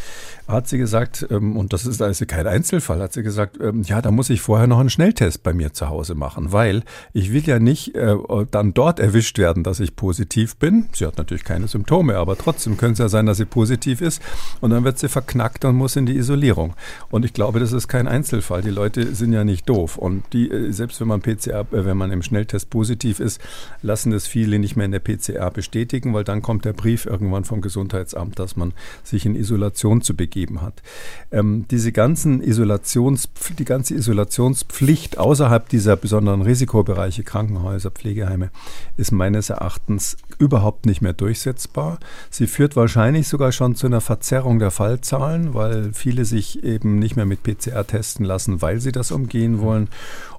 hat 0.47 0.69
sie 0.69 0.79
gesagt, 0.79 1.27
ähm, 1.31 1.57
und 1.57 1.73
das 1.73 1.87
ist 1.87 2.03
also 2.03 2.27
kein 2.27 2.47
Einzelfall, 2.47 3.01
hat 3.01 3.15
sie 3.15 3.23
gesagt, 3.23 3.59
ähm, 3.61 3.83
ja, 3.83 4.03
da 4.03 4.11
muss 4.11 4.29
ich 4.29 4.43
vorher 4.43 4.67
noch 4.67 4.79
einen 4.79 4.91
Schnelltest 4.91 5.43
bei 5.43 5.55
mir 5.55 5.73
zu 5.73 5.89
Hause 5.89 6.15
machen, 6.15 6.53
weil 6.53 6.83
ich 7.13 7.33
will 7.33 7.45
ja 7.45 7.59
nicht 7.59 7.95
äh, 7.95 8.15
dann 8.51 8.75
dort 8.75 9.01
erwischt 9.01 9.39
werden, 9.39 9.63
dass 9.63 9.81
ich 9.81 9.97
positiv 9.97 10.57
bin. 10.57 10.87
Sie 10.93 11.07
hat 11.07 11.17
natürlich 11.17 11.45
keine 11.45 11.67
Symptome, 11.69 12.17
aber 12.17 12.37
trotzdem 12.37 12.77
könnte 12.77 12.95
es 12.95 12.99
ja 12.99 13.09
sein, 13.09 13.27
dass 13.27 13.39
sie 13.39 13.47
positiv 13.47 14.03
ist 14.03 14.21
und 14.61 14.71
dann 14.71 14.85
wird 14.85 14.99
sie 14.99 15.09
verknackt 15.09 15.65
und 15.65 15.77
muss 15.77 15.97
in 15.97 16.05
die 16.05 16.17
Isolierung. 16.17 16.75
Und 17.11 17.25
ich 17.25 17.33
glaube, 17.33 17.59
das 17.59 17.73
ist 17.73 17.89
kein 17.89 18.07
Einzelfall. 18.07 18.61
Die 18.61 18.71
Leute 18.71 19.15
sind 19.15 19.33
ja 19.33 19.45
nicht 19.45 19.69
doof 19.69 19.97
und 19.97 20.25
die, 20.35 20.51
äh, 20.51 20.73
selbst 20.73 21.01
wenn 21.01 21.09
man 21.09 21.23
PCR, 21.45 21.61
äh, 21.73 21.85
wenn 21.85 21.97
man 21.97 22.11
im 22.11 22.23
Schnelltest 22.23 22.71
positiv 22.71 23.21
ist, 23.21 23.41
lassen 23.83 24.11
das 24.11 24.27
viele 24.27 24.59
nicht 24.59 24.77
mehr 24.77 24.87
in 24.87 24.93
der 24.93 25.01
PCR 25.01 25.51
bestätigen, 25.51 26.15
weil 26.15 26.25
dann 26.25 26.43
kommt 26.43 26.65
der 26.65 26.73
Brief 26.73 27.07
irgendwann 27.07 27.45
vom 27.45 27.61
Gesundheitsamt, 27.61 28.39
dass 28.39 28.57
man 28.57 28.73
sich 29.03 29.27
in 29.27 29.35
Isolation 29.35 30.03
zu 30.03 30.17
begeben 30.17 30.63
hat. 30.63 30.83
Ähm, 31.31 31.67
diese 31.71 31.93
ganzen 31.93 32.43
Isolations, 32.43 33.29
die 33.59 33.65
ganze 33.65 33.95
Isolationspflicht 33.95 35.19
außerhalb 35.19 35.69
dieser 35.69 35.97
besonderen 35.97 36.43
Risikobereiche, 36.43 37.23
Krankenhäuser, 37.23 37.91
Pflegeheime, 37.91 38.51
ist 38.97 39.13
meines 39.13 39.51
Erachtens 39.51 40.17
überhaupt 40.39 40.87
nicht 40.87 41.01
mehr 41.01 41.13
durchsetzbar. 41.13 41.99
Sie 42.31 42.47
führt 42.47 42.77
wahrscheinlich 42.77 43.29
sogar 43.29 43.53
schon 43.53 43.75
zu 43.75 43.87
einer 43.87 44.01
Verzerrung 44.01 44.59
der 44.59 44.71
Fallzahlen, 44.71 45.55
weil 45.55 45.93
viele 45.93 46.25
sich 46.25 46.65
eben 46.65 46.99
nicht 46.99 47.17
mehr 47.17 47.27
mit 47.27 47.43
PCR 47.43 47.87
testen 47.87 48.25
lassen, 48.25 48.63
weil 48.63 48.81
sie 48.81 48.93
das 48.93 49.11
umgehen 49.11 49.61
wollen. 49.61 49.89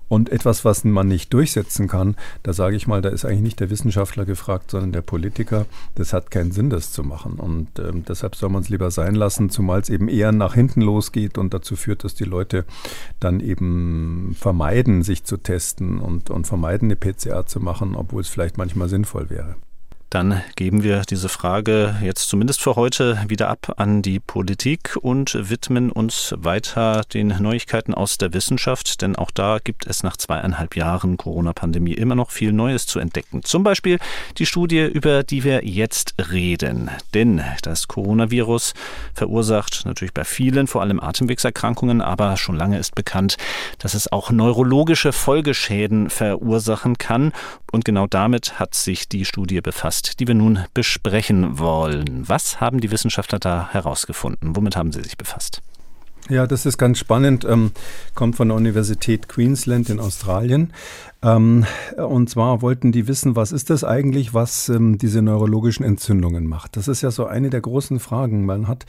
Und 0.07 0.29
etwas, 0.29 0.65
was 0.65 0.83
man 0.83 1.07
nicht 1.07 1.33
durchsetzen 1.33 1.87
kann, 1.87 2.15
da 2.43 2.53
sage 2.53 2.75
ich 2.75 2.87
mal, 2.87 3.01
da 3.01 3.09
ist 3.09 3.25
eigentlich 3.25 3.41
nicht 3.41 3.59
der 3.59 3.69
Wissenschaftler 3.69 4.25
gefragt, 4.25 4.71
sondern 4.71 4.91
der 4.91 5.01
Politiker. 5.01 5.65
Das 5.95 6.13
hat 6.13 6.31
keinen 6.31 6.51
Sinn, 6.51 6.69
das 6.69 6.91
zu 6.91 7.03
machen. 7.03 7.33
Und 7.33 7.79
ähm, 7.79 8.05
deshalb 8.07 8.35
soll 8.35 8.49
man 8.49 8.61
es 8.61 8.69
lieber 8.69 8.91
sein 8.91 9.15
lassen, 9.15 9.49
zumal 9.49 9.81
es 9.81 9.89
eben 9.89 10.07
eher 10.07 10.31
nach 10.31 10.53
hinten 10.53 10.81
losgeht 10.81 11.37
und 11.37 11.53
dazu 11.53 11.75
führt, 11.75 12.03
dass 12.03 12.13
die 12.13 12.23
Leute 12.23 12.65
dann 13.19 13.39
eben 13.39 14.35
vermeiden, 14.39 15.03
sich 15.03 15.23
zu 15.23 15.37
testen 15.37 15.99
und, 15.99 16.29
und 16.29 16.45
vermeiden, 16.45 16.87
eine 16.87 16.95
PCR 16.95 17.45
zu 17.45 17.59
machen, 17.59 17.95
obwohl 17.95 18.21
es 18.21 18.29
vielleicht 18.29 18.57
manchmal 18.57 18.89
sinnvoll 18.89 19.29
wäre. 19.29 19.55
Dann 20.15 20.41
geben 20.55 20.81
wir 20.81 21.01
diese 21.01 21.27
Frage 21.27 21.97
jetzt 22.01 22.29
zumindest 22.29 22.61
für 22.61 22.77
heute 22.77 23.19
wieder 23.27 23.49
ab 23.49 23.73
an 23.75 24.01
die 24.01 24.21
Politik 24.21 24.97
und 25.01 25.37
widmen 25.49 25.91
uns 25.91 26.33
weiter 26.37 27.01
den 27.13 27.35
Neuigkeiten 27.41 27.93
aus 27.93 28.17
der 28.17 28.33
Wissenschaft, 28.33 29.01
denn 29.01 29.17
auch 29.17 29.29
da 29.29 29.57
gibt 29.61 29.85
es 29.85 30.03
nach 30.03 30.15
zweieinhalb 30.15 30.77
Jahren 30.77 31.17
Corona-Pandemie 31.17 31.95
immer 31.95 32.15
noch 32.15 32.31
viel 32.31 32.53
Neues 32.53 32.85
zu 32.85 32.99
entdecken. 32.99 33.43
Zum 33.43 33.63
Beispiel 33.63 33.99
die 34.37 34.45
Studie, 34.45 34.85
über 34.85 35.23
die 35.23 35.43
wir 35.43 35.65
jetzt 35.65 36.15
reden. 36.31 36.89
Denn 37.13 37.41
das 37.63 37.89
Coronavirus 37.89 38.73
verursacht 39.13 39.81
natürlich 39.83 40.13
bei 40.13 40.23
vielen 40.23 40.67
vor 40.67 40.81
allem 40.81 41.01
Atemwegserkrankungen, 41.01 41.99
aber 41.99 42.37
schon 42.37 42.55
lange 42.55 42.79
ist 42.79 42.95
bekannt, 42.95 43.35
dass 43.79 43.93
es 43.93 44.09
auch 44.09 44.31
neurologische 44.31 45.11
Folgeschäden 45.11 46.09
verursachen 46.09 46.97
kann. 46.97 47.33
Und 47.69 47.83
genau 47.83 48.07
damit 48.07 48.61
hat 48.61 48.75
sich 48.75 49.09
die 49.09 49.25
Studie 49.25 49.59
befasst 49.59 50.04
die 50.19 50.27
wir 50.27 50.35
nun 50.35 50.59
besprechen 50.73 51.59
wollen. 51.59 52.27
Was 52.27 52.59
haben 52.61 52.79
die 52.79 52.91
Wissenschaftler 52.91 53.39
da 53.39 53.69
herausgefunden? 53.71 54.55
Womit 54.55 54.75
haben 54.75 54.91
sie 54.91 55.01
sich 55.03 55.17
befasst? 55.17 55.61
Ja, 56.29 56.47
das 56.47 56.65
ist 56.65 56.77
ganz 56.77 56.97
spannend. 56.97 57.45
Ähm, 57.45 57.71
kommt 58.15 58.35
von 58.35 58.47
der 58.47 58.57
Universität 58.57 59.27
Queensland 59.27 59.89
in 59.89 59.99
Australien. 59.99 60.73
Ähm, 61.25 61.65
und 61.97 62.29
zwar 62.29 62.61
wollten 62.61 62.91
die 62.91 63.07
wissen, 63.07 63.35
was 63.35 63.51
ist 63.51 63.71
das 63.71 63.83
eigentlich, 63.83 64.35
was 64.35 64.69
ähm, 64.69 64.99
diese 64.99 65.23
neurologischen 65.23 65.83
Entzündungen 65.83 66.45
macht. 66.45 66.77
Das 66.77 66.87
ist 66.87 67.01
ja 67.01 67.09
so 67.09 67.25
eine 67.25 67.49
der 67.49 67.61
großen 67.61 67.99
Fragen. 67.99 68.45
Man 68.45 68.67
hat, 68.67 68.85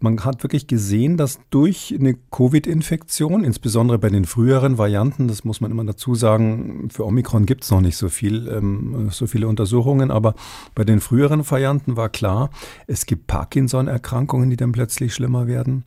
man 0.00 0.24
hat 0.24 0.42
wirklich 0.42 0.66
gesehen, 0.66 1.16
dass 1.16 1.38
durch 1.50 1.94
eine 1.96 2.14
Covid-Infektion, 2.14 3.44
insbesondere 3.44 3.98
bei 3.98 4.08
den 4.08 4.24
früheren 4.24 4.78
Varianten, 4.78 5.28
das 5.28 5.44
muss 5.44 5.60
man 5.60 5.70
immer 5.70 5.84
dazu 5.84 6.16
sagen, 6.16 6.88
für 6.90 7.06
Omikron 7.06 7.46
gibt 7.46 7.62
es 7.62 7.70
noch 7.70 7.80
nicht 7.80 7.96
so 7.96 8.08
viel, 8.08 8.48
ähm, 8.48 9.08
so 9.12 9.28
viele 9.28 9.46
Untersuchungen, 9.46 10.10
aber 10.10 10.34
bei 10.74 10.82
den 10.82 10.98
früheren 11.00 11.48
Varianten 11.48 11.96
war 11.96 12.08
klar, 12.08 12.50
es 12.88 13.06
gibt 13.06 13.28
Parkinson-Erkrankungen, 13.28 14.50
die 14.50 14.56
dann 14.56 14.72
plötzlich 14.72 15.14
schlimmer 15.14 15.46
werden. 15.46 15.84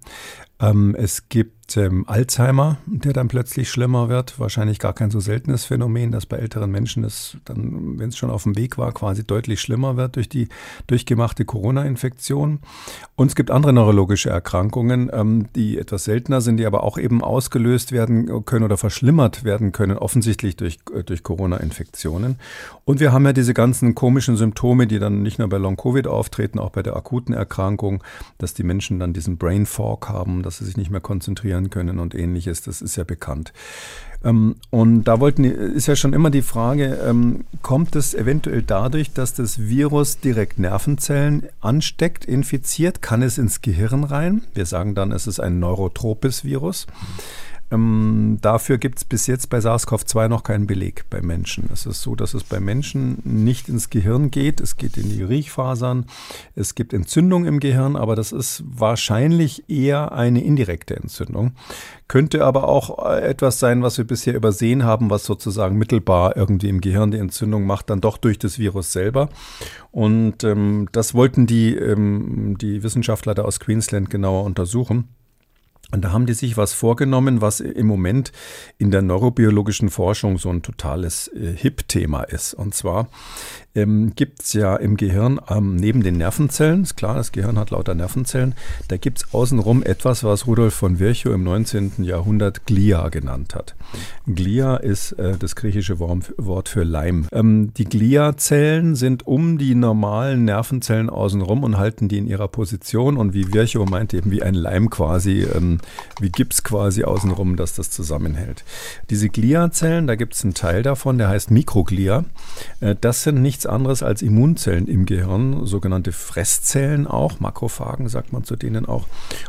Ähm, 0.61 0.95
es 0.95 1.27
gibt 1.27 1.58
ähm, 1.77 2.05
Alzheimer, 2.07 2.77
der 2.85 3.13
dann 3.13 3.27
plötzlich 3.27 3.69
schlimmer 3.69 4.09
wird. 4.09 4.39
Wahrscheinlich 4.39 4.79
gar 4.79 4.93
kein 4.93 5.11
so 5.11 5.19
seltenes 5.19 5.65
Phänomen, 5.65 6.11
dass 6.11 6.25
bei 6.25 6.37
älteren 6.37 6.71
Menschen 6.71 7.03
es 7.03 7.37
dann, 7.45 7.99
wenn 7.99 8.09
es 8.09 8.17
schon 8.17 8.29
auf 8.29 8.43
dem 8.43 8.55
Weg 8.55 8.77
war, 8.77 8.91
quasi 8.91 9.23
deutlich 9.23 9.61
schlimmer 9.61 9.97
wird 9.97 10.15
durch 10.15 10.29
die 10.29 10.49
durchgemachte 10.87 11.45
Corona-Infektion. 11.45 12.59
Und 13.15 13.27
es 13.27 13.35
gibt 13.35 13.51
andere 13.51 13.73
neurologische 13.73 14.29
Erkrankungen, 14.29 15.09
ähm, 15.13 15.47
die 15.55 15.77
etwas 15.77 16.03
seltener 16.03 16.41
sind, 16.41 16.57
die 16.57 16.65
aber 16.65 16.83
auch 16.83 16.97
eben 16.97 17.23
ausgelöst 17.23 17.91
werden 17.91 18.45
können 18.45 18.65
oder 18.65 18.77
verschlimmert 18.77 19.43
werden 19.43 19.71
können, 19.71 19.97
offensichtlich 19.97 20.55
durch, 20.55 20.79
äh, 20.93 21.03
durch 21.03 21.23
Corona-Infektionen. 21.23 22.37
Und 22.85 22.99
wir 22.99 23.11
haben 23.11 23.25
ja 23.25 23.33
diese 23.33 23.53
ganzen 23.53 23.95
komischen 23.95 24.37
Symptome, 24.37 24.87
die 24.87 24.99
dann 24.99 25.21
nicht 25.21 25.39
nur 25.39 25.49
bei 25.49 25.57
Long-Covid 25.57 26.07
auftreten, 26.07 26.59
auch 26.59 26.69
bei 26.69 26.83
der 26.83 26.95
akuten 26.95 27.33
Erkrankung, 27.33 28.03
dass 28.37 28.53
die 28.53 28.63
Menschen 28.63 28.99
dann 28.99 29.13
diesen 29.13 29.37
Brain 29.37 29.65
Fog 29.65 30.09
haben, 30.09 30.43
dass 30.43 30.57
sie 30.57 30.65
sich 30.65 30.77
nicht 30.77 30.91
mehr 30.91 31.01
konzentrieren 31.01 31.58
reagieren 31.59 31.69
können 31.69 31.99
und 31.99 32.15
ähnliches. 32.15 32.61
Das 32.61 32.81
ist 32.81 32.95
ja 32.95 33.03
bekannt. 33.03 33.53
Ähm, 34.23 34.55
und 34.69 35.05
da 35.05 35.19
wollten, 35.19 35.45
ist 35.45 35.87
ja 35.87 35.95
schon 35.95 36.13
immer 36.13 36.29
die 36.29 36.41
Frage, 36.41 36.99
ähm, 37.05 37.45
kommt 37.61 37.95
es 37.95 38.13
eventuell 38.13 38.61
dadurch, 38.61 39.13
dass 39.13 39.33
das 39.33 39.59
Virus 39.59 40.19
direkt 40.19 40.59
Nervenzellen 40.59 41.43
ansteckt, 41.61 42.25
infiziert? 42.25 43.01
Kann 43.01 43.21
es 43.21 43.37
ins 43.37 43.61
Gehirn 43.61 44.03
rein? 44.03 44.41
Wir 44.53 44.65
sagen 44.65 44.93
dann, 44.95 45.11
es 45.11 45.27
ist 45.27 45.39
ein 45.39 45.59
neurotropes 45.59 46.43
Virus. 46.43 46.87
Mhm. 46.87 47.48
Ähm, 47.71 48.39
dafür 48.41 48.79
gibt 48.79 48.97
es 48.97 49.05
bis 49.05 49.27
jetzt 49.27 49.49
bei 49.49 49.59
SARS-CoV-2 49.59 50.27
noch 50.27 50.43
keinen 50.43 50.65
Beleg 50.65 51.05
bei 51.09 51.21
Menschen. 51.21 51.69
Es 51.71 51.85
ist 51.85 52.01
so, 52.01 52.15
dass 52.15 52.33
es 52.33 52.43
bei 52.43 52.59
Menschen 52.59 53.19
nicht 53.23 53.69
ins 53.69 53.89
Gehirn 53.89 54.31
geht. 54.31 54.59
Es 54.59 54.75
geht 54.75 54.97
in 54.97 55.09
die 55.09 55.21
Riechfasern. 55.21 56.05
Es 56.55 56.73
gibt 56.73 56.93
Entzündung 56.93 57.45
im 57.45 57.59
Gehirn, 57.59 57.95
aber 57.95 58.15
das 58.15 58.31
ist 58.31 58.63
wahrscheinlich 58.65 59.69
eher 59.69 60.13
eine 60.13 60.43
indirekte 60.43 60.95
Entzündung. 60.95 61.51
Könnte 62.07 62.43
aber 62.43 62.67
auch 62.67 63.05
äh, 63.05 63.21
etwas 63.21 63.59
sein, 63.59 63.83
was 63.83 63.99
wir 63.99 64.05
bisher 64.05 64.33
übersehen 64.33 64.83
haben, 64.83 65.11
was 65.11 65.25
sozusagen 65.25 65.77
mittelbar 65.77 66.35
irgendwie 66.35 66.69
im 66.69 66.81
Gehirn 66.81 67.11
die 67.11 67.19
Entzündung 67.19 67.67
macht, 67.67 67.91
dann 67.91 68.01
doch 68.01 68.17
durch 68.17 68.39
das 68.39 68.57
Virus 68.57 68.91
selber. 68.91 69.29
Und 69.91 70.43
ähm, 70.43 70.89
das 70.91 71.13
wollten 71.13 71.45
die, 71.45 71.75
ähm, 71.75 72.57
die 72.59 72.81
Wissenschaftler 72.81 73.35
da 73.35 73.43
aus 73.43 73.59
Queensland 73.59 74.09
genauer 74.09 74.43
untersuchen. 74.43 75.09
Und 75.91 76.03
da 76.03 76.11
haben 76.11 76.25
die 76.25 76.33
sich 76.33 76.55
was 76.55 76.73
vorgenommen, 76.73 77.41
was 77.41 77.59
im 77.59 77.87
Moment 77.87 78.31
in 78.77 78.91
der 78.91 79.01
neurobiologischen 79.01 79.89
Forschung 79.89 80.37
so 80.37 80.49
ein 80.49 80.61
totales 80.61 81.29
äh, 81.29 81.55
Hip-Thema 81.55 82.23
ist. 82.23 82.53
Und 82.53 82.75
zwar 82.75 83.07
ähm, 83.75 84.13
gibt 84.15 84.41
es 84.41 84.53
ja 84.53 84.75
im 84.75 84.97
Gehirn 84.97 85.39
ähm, 85.49 85.75
neben 85.75 86.03
den 86.03 86.17
Nervenzellen, 86.17 86.83
ist 86.83 86.95
klar, 86.95 87.15
das 87.15 87.31
Gehirn 87.31 87.57
hat 87.57 87.71
lauter 87.71 87.95
Nervenzellen, 87.95 88.55
da 88.87 88.97
gibt 88.97 89.19
es 89.19 89.33
außenrum 89.33 89.83
etwas, 89.83 90.23
was 90.23 90.47
Rudolf 90.47 90.73
von 90.73 90.99
Virchow 90.99 91.33
im 91.33 91.43
19. 91.43 92.03
Jahrhundert 92.03 92.65
Glia 92.65 93.09
genannt 93.09 93.55
hat. 93.55 93.75
Glia 94.25 94.77
ist 94.77 95.13
äh, 95.13 95.37
das 95.37 95.55
griechische 95.55 95.99
Wort 95.99 96.69
für 96.69 96.83
Leim. 96.83 97.27
Ähm, 97.31 97.73
die 97.75 97.85
Gliazellen 97.85 98.95
sind 98.95 99.27
um 99.27 99.57
die 99.57 99.75
normalen 99.75 100.45
Nervenzellen 100.45 101.09
außenrum 101.09 101.63
und 101.63 101.77
halten 101.77 102.07
die 102.07 102.17
in 102.17 102.27
ihrer 102.27 102.47
Position 102.47 103.17
und 103.17 103.33
wie 103.33 103.53
Virchow 103.53 103.89
meint, 103.89 104.13
eben 104.13 104.31
wie 104.31 104.43
ein 104.43 104.53
Leim 104.53 104.89
quasi, 104.89 105.43
ähm, 105.43 105.79
wie 106.19 106.29
Gips 106.29 106.63
quasi 106.63 107.03
außenrum, 107.03 107.55
dass 107.55 107.75
das 107.75 107.89
zusammenhält. 107.91 108.63
Diese 109.09 109.29
Gliazellen, 109.29 110.07
da 110.07 110.15
gibt 110.15 110.33
es 110.33 110.43
einen 110.43 110.53
Teil 110.53 110.83
davon, 110.83 111.17
der 111.17 111.29
heißt 111.29 111.51
Mikroglia. 111.51 112.25
Äh, 112.79 112.95
das 112.99 113.23
sind 113.23 113.41
nichts 113.59 113.65
anderes 113.65 114.03
als 114.03 114.21
Immunzellen 114.21 114.87
im 114.87 115.05
Gehirn, 115.05 115.65
sogenannte 115.65 116.13
Fresszellen 116.13 117.07
auch, 117.07 117.41
Makrophagen 117.41 118.07
sagt 118.07 118.31
man 118.31 118.45
zu 118.45 118.55
denen 118.55 118.85
auch. 118.85 119.05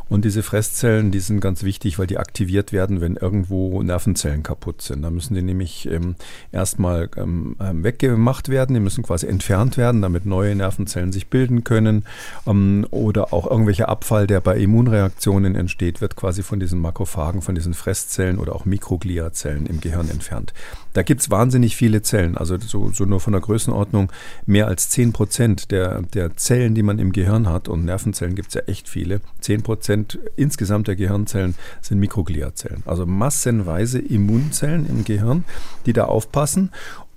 Und 0.08 0.24
diese 0.24 0.42
Fresszellen, 0.42 1.12
die 1.12 1.20
sind 1.20 1.38
ganz 1.40 1.62
wichtig, 1.62 2.00
weil 2.00 2.08
die 2.08 2.18
aktiviert 2.18 2.72
werden, 2.72 3.00
wenn 3.00 3.14
irgendwo 3.14 3.80
Nervenzellen 3.84 4.42
kaputt 4.42 4.82
sind. 4.82 5.02
Da 5.02 5.10
müssen 5.10 5.34
die 5.34 5.42
nämlich 5.42 5.86
ähm, 5.88 6.16
erstmal 6.50 7.08
ähm, 7.16 7.54
ähm, 7.60 7.84
weggemacht 7.84 8.48
werden, 8.48 8.74
die 8.74 8.80
müssen 8.80 9.04
quasi 9.04 9.28
entfernt 9.28 9.76
werden, 9.76 10.02
damit 10.02 10.26
neue 10.26 10.56
Nervenzellen 10.56 11.12
sich 11.12 11.28
bilden 11.28 11.62
können. 11.62 12.04
Ähm, 12.48 12.88
oder 12.90 13.32
auch 13.32 13.48
irgendwelcher 13.48 13.88
Abfall, 13.88 14.26
der 14.26 14.40
bei 14.40 14.56
Immunreaktionen 14.56 15.54
entsteht, 15.54 16.00
wird 16.00 16.16
quasi 16.16 16.42
von 16.42 16.58
diesen 16.58 16.80
Makrophagen, 16.80 17.42
von 17.42 17.54
diesen 17.54 17.74
Fresszellen 17.74 18.38
oder 18.38 18.56
auch 18.56 18.64
Mikrogliazellen 18.64 19.66
im 19.66 19.80
Gehirn 19.80 20.10
entfernt. 20.10 20.52
Da 20.94 21.02
gibt 21.02 21.20
es 21.20 21.30
wahnsinnig 21.30 21.76
viele 21.76 22.02
Zellen, 22.02 22.36
also 22.36 22.58
so, 22.58 22.90
so 22.90 23.04
nur 23.04 23.20
von 23.20 23.32
der 23.32 23.40
Größenordnung 23.40 23.99
mehr 24.46 24.66
als 24.66 24.88
10 24.90 25.12
Prozent 25.12 25.70
der, 25.70 26.02
der 26.02 26.36
Zellen, 26.36 26.74
die 26.74 26.82
man 26.82 26.98
im 26.98 27.12
Gehirn 27.12 27.48
hat, 27.48 27.68
und 27.68 27.84
Nervenzellen 27.84 28.34
gibt 28.34 28.48
es 28.48 28.54
ja 28.54 28.62
echt 28.62 28.88
viele, 28.88 29.20
10 29.40 29.62
Prozent 29.62 30.18
insgesamt 30.36 30.88
der 30.88 30.96
Gehirnzellen 30.96 31.54
sind 31.80 31.98
Mikrogliazellen, 31.98 32.82
also 32.86 33.06
massenweise 33.06 33.98
Immunzellen 33.98 34.88
im 34.88 35.04
Gehirn, 35.04 35.44
die 35.86 35.92
da 35.92 36.04
aufpassen 36.04 36.70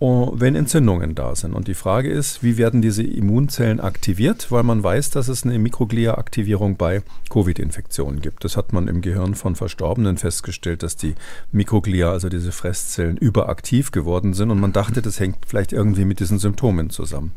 wenn 0.03 0.55
Entzündungen 0.55 1.15
da 1.15 1.33
sind. 1.33 1.53
Und 1.53 1.69
die 1.69 1.73
Frage 1.73 2.09
ist, 2.09 2.43
wie 2.43 2.57
werden 2.57 2.81
diese 2.81 3.03
Immunzellen 3.03 3.79
aktiviert? 3.79 4.51
Weil 4.51 4.63
man 4.63 4.83
weiß, 4.83 5.11
dass 5.11 5.29
es 5.29 5.45
eine 5.45 5.57
Mikroglia-Aktivierung 5.59 6.75
bei 6.75 7.03
Covid-Infektionen 7.29 8.19
gibt. 8.19 8.43
Das 8.43 8.57
hat 8.57 8.73
man 8.73 8.89
im 8.89 9.01
Gehirn 9.01 9.33
von 9.33 9.55
Verstorbenen 9.55 10.17
festgestellt, 10.17 10.83
dass 10.83 10.97
die 10.97 11.15
Mikroglia, 11.53 12.11
also 12.11 12.27
diese 12.27 12.51
Fresszellen, 12.51 13.15
überaktiv 13.15 13.91
geworden 13.91 14.33
sind. 14.33 14.51
Und 14.51 14.59
man 14.59 14.73
dachte, 14.73 15.01
das 15.01 15.21
hängt 15.21 15.37
vielleicht 15.47 15.71
irgendwie 15.71 16.05
mit 16.05 16.19
diesen 16.19 16.37
Symptomen 16.37 16.89
zusammen. 16.89 17.31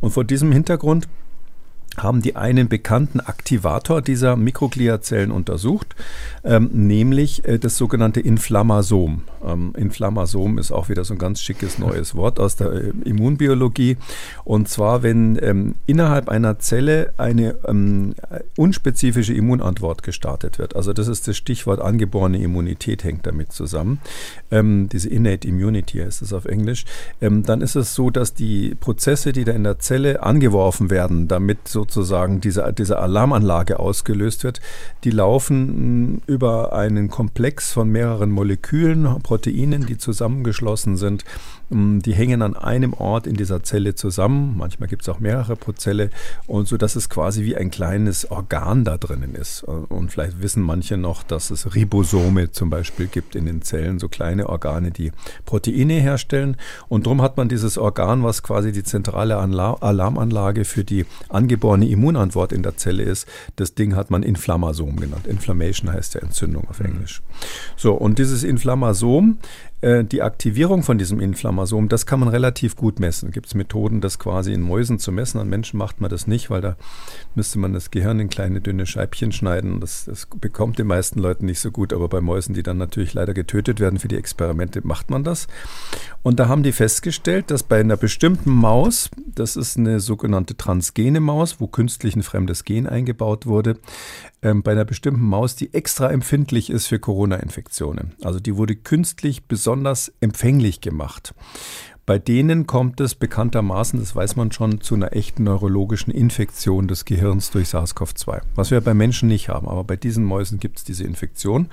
Und 0.00 0.12
vor 0.12 0.22
diesem 0.22 0.52
Hintergrund 0.52 1.08
haben 2.02 2.22
die 2.22 2.36
einen 2.36 2.68
bekannten 2.68 3.20
Aktivator 3.20 4.02
dieser 4.02 4.36
Mikrogliazellen 4.36 5.30
untersucht, 5.30 5.94
ähm, 6.44 6.70
nämlich 6.72 7.44
äh, 7.44 7.58
das 7.58 7.76
sogenannte 7.76 8.20
Inflammasom. 8.20 9.22
Ähm, 9.44 9.72
Inflammasom 9.76 10.58
ist 10.58 10.72
auch 10.72 10.88
wieder 10.88 11.04
so 11.04 11.14
ein 11.14 11.18
ganz 11.18 11.40
schickes 11.40 11.78
neues 11.78 12.14
Wort 12.14 12.40
aus 12.40 12.56
der 12.56 12.72
äh, 12.72 12.92
Immunbiologie. 13.04 13.96
Und 14.44 14.68
zwar, 14.68 15.02
wenn 15.02 15.38
ähm, 15.42 15.74
innerhalb 15.86 16.28
einer 16.28 16.58
Zelle 16.58 17.12
eine 17.16 17.56
ähm, 17.66 18.14
unspezifische 18.56 19.34
Immunantwort 19.34 20.02
gestartet 20.02 20.58
wird. 20.58 20.76
Also 20.76 20.92
das 20.92 21.08
ist 21.08 21.28
das 21.28 21.36
Stichwort 21.36 21.80
angeborene 21.80 22.38
Immunität 22.42 23.04
hängt 23.04 23.26
damit 23.26 23.52
zusammen. 23.52 24.00
Ähm, 24.50 24.88
diese 24.88 25.08
Innate 25.08 25.46
Immunity 25.46 25.98
heißt 25.98 26.22
es 26.22 26.32
auf 26.32 26.44
Englisch. 26.44 26.84
Ähm, 27.20 27.42
dann 27.42 27.60
ist 27.60 27.76
es 27.76 27.94
so, 27.94 28.10
dass 28.10 28.34
die 28.34 28.74
Prozesse, 28.74 29.32
die 29.32 29.44
da 29.44 29.52
in 29.52 29.64
der 29.64 29.78
Zelle 29.78 30.22
angeworfen 30.22 30.90
werden, 30.90 31.28
damit 31.28 31.68
so 31.68 31.84
sozusagen 31.90 32.40
diese, 32.40 32.72
diese 32.72 32.98
Alarmanlage 32.98 33.78
ausgelöst 33.78 34.44
wird, 34.44 34.60
die 35.04 35.10
laufen 35.10 36.22
über 36.26 36.72
einen 36.72 37.08
Komplex 37.08 37.72
von 37.72 37.88
mehreren 37.88 38.30
Molekülen, 38.30 39.22
Proteinen, 39.22 39.86
die 39.86 39.98
zusammengeschlossen 39.98 40.96
sind 40.96 41.24
die 41.70 42.14
hängen 42.14 42.42
an 42.42 42.56
einem 42.56 42.94
Ort 42.94 43.26
in 43.26 43.34
dieser 43.34 43.62
Zelle 43.62 43.94
zusammen. 43.94 44.56
Manchmal 44.56 44.88
gibt 44.88 45.02
es 45.02 45.08
auch 45.08 45.20
mehrere 45.20 45.54
Prozelle 45.54 46.10
und 46.46 46.66
so, 46.66 46.78
dass 46.78 46.96
es 46.96 47.10
quasi 47.10 47.44
wie 47.44 47.56
ein 47.56 47.70
kleines 47.70 48.30
Organ 48.30 48.84
da 48.84 48.96
drinnen 48.96 49.34
ist. 49.34 49.62
Und 49.64 50.10
vielleicht 50.10 50.40
wissen 50.40 50.62
manche 50.62 50.96
noch, 50.96 51.22
dass 51.22 51.50
es 51.50 51.74
Ribosome 51.74 52.52
zum 52.52 52.70
Beispiel 52.70 53.06
gibt 53.06 53.34
in 53.34 53.44
den 53.44 53.62
Zellen, 53.62 53.98
so 53.98 54.08
kleine 54.08 54.48
Organe, 54.48 54.90
die 54.90 55.12
Proteine 55.44 55.94
herstellen. 55.94 56.56
Und 56.88 57.06
darum 57.06 57.20
hat 57.20 57.36
man 57.36 57.48
dieses 57.48 57.76
Organ, 57.76 58.22
was 58.22 58.42
quasi 58.42 58.72
die 58.72 58.84
zentrale 58.84 59.36
Alarmanlage 59.36 60.64
für 60.64 60.84
die 60.84 61.04
angeborene 61.28 61.88
Immunantwort 61.88 62.52
in 62.52 62.62
der 62.62 62.76
Zelle 62.76 63.02
ist. 63.02 63.26
Das 63.56 63.74
Ding 63.74 63.94
hat 63.94 64.10
man 64.10 64.22
Inflammasom 64.22 64.96
genannt. 64.96 65.26
Inflammation 65.26 65.92
heißt 65.92 66.14
ja 66.14 66.22
Entzündung 66.22 66.66
auf 66.68 66.80
mhm. 66.80 66.86
Englisch. 66.86 67.22
So, 67.76 67.92
und 67.92 68.18
dieses 68.18 68.42
Inflammasom 68.42 69.38
äh, 69.38 69.67
die 69.80 70.22
Aktivierung 70.22 70.82
von 70.82 70.98
diesem 70.98 71.20
Inflammasom, 71.20 71.88
das 71.88 72.04
kann 72.04 72.18
man 72.18 72.28
relativ 72.28 72.74
gut 72.74 72.98
messen. 72.98 73.30
Gibt 73.30 73.46
es 73.46 73.54
Methoden, 73.54 74.00
das 74.00 74.18
quasi 74.18 74.52
in 74.52 74.60
Mäusen 74.60 74.98
zu 74.98 75.12
messen? 75.12 75.38
An 75.38 75.48
Menschen 75.48 75.78
macht 75.78 76.00
man 76.00 76.10
das 76.10 76.26
nicht, 76.26 76.50
weil 76.50 76.60
da 76.60 76.76
müsste 77.36 77.60
man 77.60 77.72
das 77.72 77.92
Gehirn 77.92 78.18
in 78.18 78.28
kleine 78.28 78.60
dünne 78.60 78.86
Scheibchen 78.86 79.30
schneiden. 79.30 79.78
Das, 79.78 80.06
das 80.06 80.26
bekommt 80.40 80.80
den 80.80 80.88
meisten 80.88 81.20
Leuten 81.20 81.46
nicht 81.46 81.60
so 81.60 81.70
gut, 81.70 81.92
aber 81.92 82.08
bei 82.08 82.20
Mäusen, 82.20 82.56
die 82.56 82.64
dann 82.64 82.76
natürlich 82.78 83.14
leider 83.14 83.34
getötet 83.34 83.78
werden 83.78 84.00
für 84.00 84.08
die 84.08 84.16
Experimente, 84.16 84.84
macht 84.84 85.10
man 85.10 85.22
das. 85.22 85.46
Und 86.24 86.40
da 86.40 86.48
haben 86.48 86.64
die 86.64 86.72
festgestellt, 86.72 87.52
dass 87.52 87.62
bei 87.62 87.78
einer 87.78 87.96
bestimmten 87.96 88.50
Maus, 88.50 89.10
das 89.32 89.54
ist 89.54 89.76
eine 89.78 90.00
sogenannte 90.00 90.56
transgene 90.56 91.20
Maus, 91.20 91.60
wo 91.60 91.68
künstlich 91.68 92.16
ein 92.16 92.24
fremdes 92.24 92.64
Gen 92.64 92.88
eingebaut 92.88 93.46
wurde, 93.46 93.78
ähm, 94.42 94.64
bei 94.64 94.72
einer 94.72 94.84
bestimmten 94.84 95.24
Maus, 95.24 95.54
die 95.54 95.72
extra 95.72 96.10
empfindlich 96.10 96.68
ist 96.68 96.88
für 96.88 96.98
Corona-Infektionen. 96.98 98.14
Also 98.22 98.40
die 98.40 98.56
wurde 98.56 98.74
künstlich 98.74 99.44
besonders 99.44 99.67
empfänglich 100.20 100.80
gemacht. 100.80 101.34
Bei 102.06 102.18
denen 102.18 102.66
kommt 102.66 103.00
es 103.00 103.14
bekanntermaßen, 103.14 104.00
das 104.00 104.16
weiß 104.16 104.36
man 104.36 104.50
schon, 104.50 104.80
zu 104.80 104.94
einer 104.94 105.12
echten 105.12 105.44
neurologischen 105.44 106.10
Infektion 106.10 106.88
des 106.88 107.04
Gehirns 107.04 107.50
durch 107.50 107.68
SARS-CoV-2. 107.68 108.40
Was 108.54 108.70
wir 108.70 108.80
bei 108.80 108.94
Menschen 108.94 109.28
nicht 109.28 109.50
haben, 109.50 109.68
aber 109.68 109.84
bei 109.84 109.96
diesen 109.96 110.24
Mäusen 110.24 110.58
gibt 110.58 110.78
es 110.78 110.84
diese 110.84 111.04
Infektion. 111.04 111.68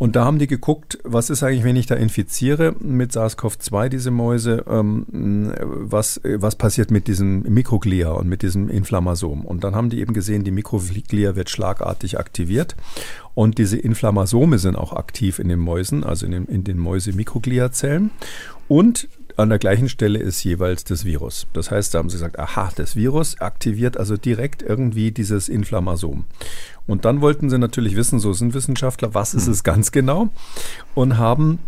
Und 0.00 0.16
da 0.16 0.24
haben 0.24 0.38
die 0.38 0.46
geguckt, 0.46 0.98
was 1.04 1.28
ist 1.28 1.42
eigentlich, 1.42 1.62
wenn 1.62 1.76
ich 1.76 1.84
da 1.84 1.94
infiziere 1.94 2.74
mit 2.80 3.12
SARS-CoV-2, 3.12 3.90
diese 3.90 4.10
Mäuse, 4.10 4.64
ähm, 4.66 5.04
was, 5.62 6.22
was 6.24 6.56
passiert 6.56 6.90
mit 6.90 7.06
diesem 7.06 7.42
Mikroglia 7.42 8.08
und 8.12 8.26
mit 8.26 8.40
diesem 8.40 8.70
Inflammasom. 8.70 9.44
Und 9.44 9.62
dann 9.62 9.74
haben 9.74 9.90
die 9.90 10.00
eben 10.00 10.14
gesehen, 10.14 10.42
die 10.42 10.52
Mikroglia 10.52 11.36
wird 11.36 11.50
schlagartig 11.50 12.18
aktiviert 12.18 12.76
und 13.34 13.58
diese 13.58 13.76
Inflammasome 13.76 14.58
sind 14.58 14.74
auch 14.74 14.94
aktiv 14.94 15.38
in 15.38 15.50
den 15.50 15.58
Mäusen, 15.58 16.02
also 16.02 16.24
in 16.24 16.32
den, 16.32 16.46
in 16.46 16.64
den 16.64 16.78
Mäuse-Mikrogliazellen. 16.78 18.10
Und 18.68 19.06
an 19.40 19.48
der 19.48 19.58
gleichen 19.58 19.88
Stelle 19.88 20.18
ist 20.18 20.42
jeweils 20.44 20.84
das 20.84 21.04
Virus. 21.04 21.46
Das 21.52 21.70
heißt, 21.70 21.94
da 21.94 21.98
haben 21.98 22.08
sie 22.08 22.16
gesagt, 22.16 22.38
aha, 22.38 22.70
das 22.76 22.96
Virus 22.96 23.40
aktiviert 23.40 23.96
also 23.96 24.16
direkt 24.16 24.62
irgendwie 24.62 25.10
dieses 25.10 25.48
Inflammasom. 25.48 26.24
Und 26.86 27.04
dann 27.04 27.20
wollten 27.20 27.50
sie 27.50 27.58
natürlich 27.58 27.96
wissen, 27.96 28.18
so 28.20 28.32
sind 28.32 28.54
Wissenschaftler, 28.54 29.14
was 29.14 29.34
ist 29.34 29.46
hm. 29.46 29.52
es 29.52 29.64
ganz 29.64 29.92
genau? 29.92 30.30
Und 30.94 31.18
haben 31.18 31.58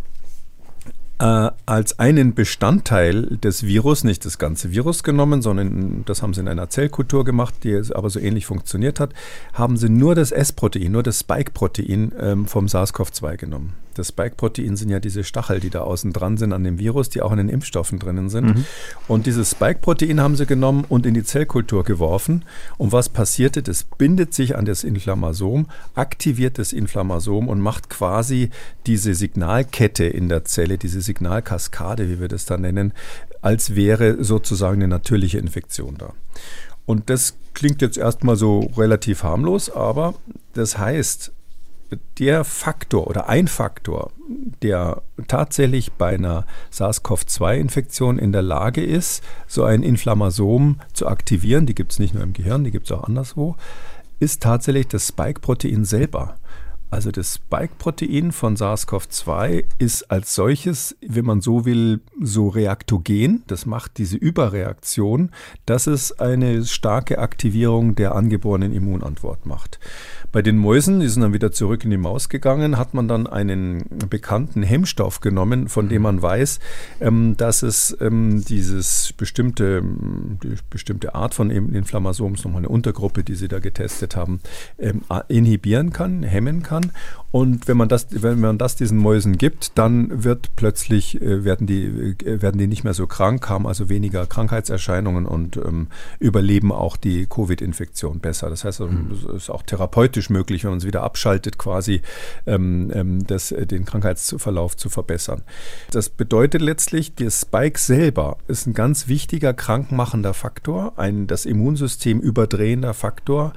äh, 1.23 1.51
als 1.67 2.01
einen 2.01 2.35
Bestandteil 2.35 3.37
des 3.37 3.63
Virus, 3.63 4.03
nicht 4.03 4.25
das 4.25 4.39
ganze 4.39 4.73
Virus 4.73 5.05
genommen, 5.05 5.41
sondern 5.41 6.05
das 6.05 6.21
haben 6.21 6.35
sie 6.35 6.41
in 6.41 6.49
einer 6.49 6.69
Zellkultur 6.69 7.25
gemacht, 7.25 7.55
die 7.63 7.81
aber 7.95 8.11
so 8.11 8.19
ähnlich 8.19 8.45
funktioniert 8.45 8.99
hat, 8.99 9.15
haben 9.53 9.77
sie 9.77 9.89
nur 9.89 10.17
das 10.17 10.33
S-Protein, 10.33 10.91
nur 10.91 11.05
das 11.05 11.21
Spike-Protein 11.21 12.13
ähm, 12.19 12.47
vom 12.47 12.67
SARS-CoV-2 12.67 13.37
genommen. 13.37 13.75
Das 13.95 14.09
Spike-Protein 14.09 14.77
sind 14.77 14.89
ja 14.89 15.01
diese 15.01 15.25
Stachel, 15.25 15.61
die 15.61 15.71
da 15.71 15.81
außen 15.81 16.13
dran 16.13 16.37
sind 16.37 16.53
an 16.53 16.65
dem 16.65 16.79
Virus, 16.79 17.09
die 17.09 17.23
auch 17.23 17.33
in 17.33 17.39
den 17.39 17.49
Impfstoffen 17.49 17.99
drinnen 17.99 18.29
sind. 18.29 18.57
Mhm. 18.57 18.65
Und 19.09 19.27
dieses 19.27 19.51
Spike-Protein 19.51 20.21
haben 20.21 20.37
sie 20.37 20.47
genommen 20.47 20.85
und 20.89 21.07
in 21.07 21.15
die 21.15 21.25
Zellkultur 21.25 21.85
geworfen. 21.85 22.45
Und 22.79 22.93
was 22.93 23.09
passierte? 23.09 23.63
Das 23.63 23.85
bindet 23.85 24.35
sich 24.35 24.57
an 24.57 24.65
das 24.65 24.85
Inflammasom, 24.85 25.67
aktiviert 25.95 26.59
das 26.59 26.73
Inflammasom 26.73 27.49
und 27.49 27.61
macht 27.61 27.91
quasi 27.91 28.51
diese 28.87 29.15
Signalkette 29.15 30.05
in 30.05 30.29
der 30.29 30.45
Zelle, 30.45 30.79
diese 30.79 31.01
Signalkaskade, 31.01 32.09
wie 32.09 32.21
wir 32.21 32.29
das 32.29 32.45
da 32.45 32.57
nennen, 32.57 32.93
als 33.41 33.75
wäre 33.75 34.23
sozusagen 34.23 34.83
eine 34.83 34.89
natürliche 34.89 35.39
Infektion 35.39 35.97
da. 35.99 36.13
Und 36.87 37.11
das 37.11 37.35
klingt 37.55 37.83
jetzt 37.83 37.99
erstmal 37.99 38.37
so 38.37 38.71
relativ 38.77 39.23
harmlos, 39.23 39.71
aber 39.71 40.15
das 40.55 40.79
heißt, 40.79 41.33
der 42.19 42.45
Faktor 42.45 43.07
oder 43.07 43.29
ein 43.29 43.49
Faktor, 43.49 44.11
der 44.63 45.03
tatsächlich 45.29 45.93
bei 45.93 46.15
einer 46.15 46.47
SARS-CoV-2-Infektion 46.71 48.19
in 48.19 48.33
der 48.33 48.43
Lage 48.43 48.85
ist, 48.85 49.23
so 49.47 49.65
ein 49.65 49.83
Inflammasom 49.83 50.81
zu 50.93 51.07
aktivieren, 51.07 51.67
die 51.67 51.75
gibt 51.75 51.93
es 51.93 51.99
nicht 51.99 52.15
nur 52.15 52.23
im 52.23 52.33
Gehirn, 52.33 52.65
die 52.65 52.71
gibt 52.71 52.87
es 52.87 52.93
auch 52.93 53.05
anderswo, 53.05 53.57
ist 54.21 54.43
tatsächlich 54.43 54.89
das 54.89 55.09
Spike-Protein 55.09 55.85
selber. 55.85 56.37
Also 56.93 57.11
das 57.11 57.37
Spike-Protein 57.37 58.33
von 58.33 58.55
SARS-CoV-2 58.55 59.65
ist 59.79 60.11
als 60.11 60.35
solches, 60.35 60.95
wenn 61.01 61.25
man 61.25 61.41
so 61.41 61.65
will, 61.65 62.01
so 62.21 62.49
reaktogen. 62.49 63.45
Das 63.47 63.65
macht 63.65 63.97
diese 63.97 64.19
Überreaktion, 64.19 65.31
dass 65.65 65.87
es 65.87 66.13
eine 66.21 66.67
starke 66.67 67.19
Aktivierung 67.19 67.95
der 67.95 68.15
angeborenen 68.15 68.75
Immunantwort 68.75 69.47
macht. 69.47 69.81
Bei 70.33 70.41
den 70.41 70.57
Mäusen, 70.57 71.01
die 71.01 71.09
sind 71.09 71.21
dann 71.21 71.35
wieder 71.35 71.53
zurück 71.53 71.85
in 71.85 71.91
die 71.91 71.99
Maus 71.99 72.31
gegangen, 72.31 72.79
hat 72.79 72.95
man 72.95 73.07
dann 73.07 73.27
einen 73.27 73.85
bekannten 74.09 74.63
Hemmstoff 74.63 75.21
genommen, 75.21 75.69
von 75.69 75.91
dem 75.91 76.03
man 76.03 76.23
weiß, 76.23 76.59
ähm, 77.03 77.37
dass 77.37 77.63
es 77.63 77.95
ähm, 78.01 78.43
dieses 78.43 79.13
bestimmte, 79.13 79.83
die 79.83 80.57
bestimmte 80.71 81.15
Art 81.15 81.35
von 81.35 81.51
Inflammasoms, 81.51 82.45
nochmal 82.45 82.61
eine 82.61 82.71
Untergruppe, 82.71 83.25
die 83.25 83.35
sie 83.35 83.49
da 83.49 83.59
getestet 83.59 84.17
haben, 84.17 84.41
ähm, 84.79 85.03
inhibieren 85.29 85.93
kann, 85.93 86.23
hemmen 86.23 86.63
kann. 86.63 86.82
Und 87.33 87.67
wenn 87.67 87.79
man 87.79 87.89
das, 87.89 88.09
wenn 88.11 88.41
man 88.41 88.59
das 88.59 88.77
diesen 88.77 88.99
Mäusen 88.99 89.39
gibt, 89.39 89.79
dann 89.79 90.23
wird 90.23 90.55
plötzlich 90.55 91.21
äh, 91.21 91.45
werden 91.45 91.67
die 91.67 91.85
äh, 91.85 92.43
werden 92.43 92.59
die 92.59 92.67
nicht 92.67 92.85
mehr 92.85 92.93
so 92.93 93.07
krank, 93.07 93.49
haben 93.49 93.67
also 93.67 93.89
weniger 93.89 94.27
Krankheitserscheinungen 94.27 95.25
und 95.25 95.57
ähm, 95.57 95.87
überleben 96.19 96.73
auch 96.73 96.99
die 96.99 97.27
Covid-Infektion 97.27 98.21
besser. 98.21 98.51
Das 98.51 98.65
heißt, 98.65 98.81
mhm. 98.81 99.13
es 99.13 99.45
ist 99.45 99.51
auch 99.51 99.63
therapeutisch 99.63 100.29
möglich, 100.29 100.65
wenn 100.65 100.73
man 100.73 100.79
es 100.79 100.87
wieder 100.87 101.03
abschaltet, 101.03 101.57
quasi 101.57 102.03
ähm, 102.47 102.93
ähm, 102.95 103.27
das, 103.27 103.51
äh, 103.51 103.67
den 103.67 103.87
Krankheitsverlauf 103.87 104.77
zu 104.77 104.91
verbessern. 104.91 105.43
Das 105.91 106.11
bedeutet 106.11 106.61
letztlich, 106.61 107.15
der 107.15 107.31
Spike 107.31 107.79
selber 107.79 108.37
ist 108.47 108.67
ein 108.67 108.75
ganz 108.75 109.09
wichtiger 109.09 109.55
krankmachender 109.55 110.35
Faktor, 110.35 110.99
ein 110.99 111.27
das 111.27 111.47
Immunsystem 111.47 112.21
überdrehender 112.21 112.93
Faktor, 112.93 113.55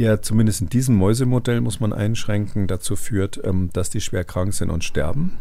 der 0.00 0.22
zumindest 0.22 0.62
in 0.62 0.70
diesem 0.70 0.96
Mäusemodell, 0.96 1.60
muss 1.60 1.78
man 1.78 1.92
einschränken, 1.92 2.66
dazu 2.66 2.96
führt, 2.96 3.38
ähm, 3.44 3.68
dass 3.74 3.90
die 3.90 4.00
schwer 4.00 4.24
krank 4.24 4.54
sind 4.54 4.70
und 4.70 4.82
sterben. 4.82 5.36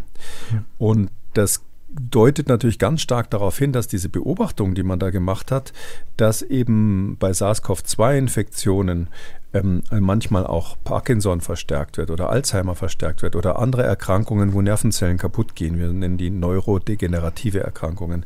Ja. 0.51 0.63
Und 0.77 1.09
das 1.33 1.63
deutet 1.87 2.49
natürlich 2.49 2.77
ganz 2.77 3.01
stark 3.01 3.29
darauf 3.29 3.57
hin, 3.57 3.71
dass 3.71 3.87
diese 3.87 4.09
Beobachtung, 4.09 4.75
die 4.75 4.83
man 4.83 4.99
da 4.99 5.11
gemacht 5.11 5.49
hat, 5.49 5.71
dass 6.17 6.41
eben 6.41 7.15
bei 7.19 7.31
SARS-CoV-2-Infektionen 7.31 9.07
ähm, 9.53 9.81
manchmal 9.91 10.45
auch 10.45 10.75
Parkinson 10.83 11.39
verstärkt 11.41 11.97
wird 11.97 12.11
oder 12.11 12.29
Alzheimer 12.29 12.75
verstärkt 12.75 13.21
wird 13.23 13.37
oder 13.37 13.59
andere 13.59 13.83
Erkrankungen, 13.83 14.53
wo 14.53 14.61
Nervenzellen 14.61 15.17
kaputt 15.17 15.55
gehen. 15.55 15.79
Wir 15.79 15.87
nennen 15.87 16.17
die 16.17 16.29
neurodegenerative 16.29 17.61
Erkrankungen. 17.61 18.25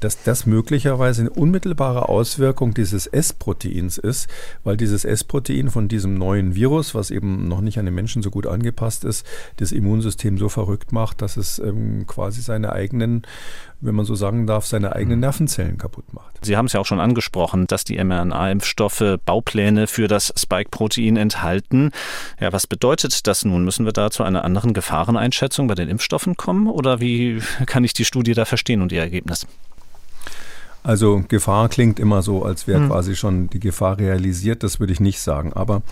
Dass 0.00 0.22
das 0.22 0.46
möglicherweise 0.46 1.22
eine 1.22 1.30
unmittelbare 1.30 2.08
Auswirkung 2.08 2.74
dieses 2.74 3.06
S-Proteins 3.06 3.98
ist, 3.98 4.28
weil 4.64 4.76
dieses 4.76 5.04
S-Protein 5.04 5.70
von 5.70 5.88
diesem 5.88 6.14
neuen 6.14 6.54
Virus, 6.54 6.94
was 6.94 7.10
eben 7.10 7.48
noch 7.48 7.60
nicht 7.60 7.78
an 7.78 7.84
den 7.84 7.94
Menschen 7.94 8.22
so 8.22 8.30
gut 8.30 8.46
angepasst 8.46 9.04
ist, 9.04 9.26
das 9.56 9.72
Immunsystem 9.72 10.38
so 10.38 10.48
verrückt 10.48 10.92
macht, 10.92 11.22
dass 11.22 11.36
es 11.36 11.58
ähm, 11.58 12.06
quasi 12.06 12.40
seine 12.42 12.72
eigenen 12.72 13.26
wenn 13.80 13.94
man 13.94 14.04
so 14.04 14.14
sagen 14.14 14.46
darf, 14.46 14.66
seine 14.66 14.94
eigenen 14.94 15.18
mhm. 15.18 15.22
Nervenzellen 15.22 15.78
kaputt 15.78 16.12
macht. 16.12 16.44
Sie 16.44 16.56
haben 16.56 16.66
es 16.66 16.72
ja 16.72 16.80
auch 16.80 16.86
schon 16.86 17.00
angesprochen, 17.00 17.66
dass 17.66 17.84
die 17.84 18.02
mRNA-Impfstoffe 18.02 19.18
Baupläne 19.24 19.86
für 19.86 20.08
das 20.08 20.32
Spike-Protein 20.36 21.16
enthalten. 21.16 21.90
Ja, 22.40 22.52
was 22.52 22.66
bedeutet 22.66 23.26
das 23.26 23.44
nun? 23.44 23.64
Müssen 23.64 23.84
wir 23.84 23.92
da 23.92 24.10
zu 24.10 24.22
einer 24.22 24.44
anderen 24.44 24.74
Gefahreneinschätzung 24.74 25.66
bei 25.66 25.74
den 25.74 25.88
Impfstoffen 25.88 26.36
kommen 26.36 26.66
oder 26.66 27.00
wie 27.00 27.40
kann 27.66 27.84
ich 27.84 27.92
die 27.92 28.04
Studie 28.04 28.34
da 28.34 28.44
verstehen 28.44 28.82
und 28.82 28.92
ihr 28.92 29.00
Ergebnis? 29.00 29.46
Also 30.82 31.22
Gefahr 31.28 31.68
klingt 31.68 32.00
immer 32.00 32.22
so, 32.22 32.42
als 32.44 32.66
wäre 32.66 32.80
hm. 32.80 32.88
quasi 32.88 33.14
schon 33.14 33.50
die 33.50 33.60
Gefahr 33.60 33.98
realisiert. 33.98 34.62
Das 34.62 34.80
würde 34.80 34.92
ich 34.92 35.00
nicht 35.00 35.20
sagen. 35.20 35.52
Aber 35.52 35.82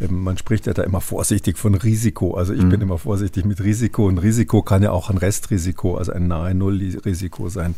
ähm, 0.00 0.22
man 0.22 0.38
spricht 0.38 0.66
ja 0.66 0.74
da 0.74 0.82
immer 0.82 1.00
vorsichtig 1.00 1.58
von 1.58 1.74
Risiko. 1.74 2.34
Also 2.34 2.52
ich 2.52 2.62
mhm. 2.62 2.70
bin 2.70 2.80
immer 2.80 2.98
vorsichtig 2.98 3.44
mit 3.44 3.62
Risiko. 3.62 4.06
Und 4.06 4.18
Risiko 4.18 4.62
kann 4.62 4.82
ja 4.82 4.90
auch 4.92 5.10
ein 5.10 5.18
Restrisiko, 5.18 5.96
also 5.96 6.12
ein 6.12 6.28
nahe 6.28 6.54
Null-Risiko 6.54 7.48
sein. 7.48 7.74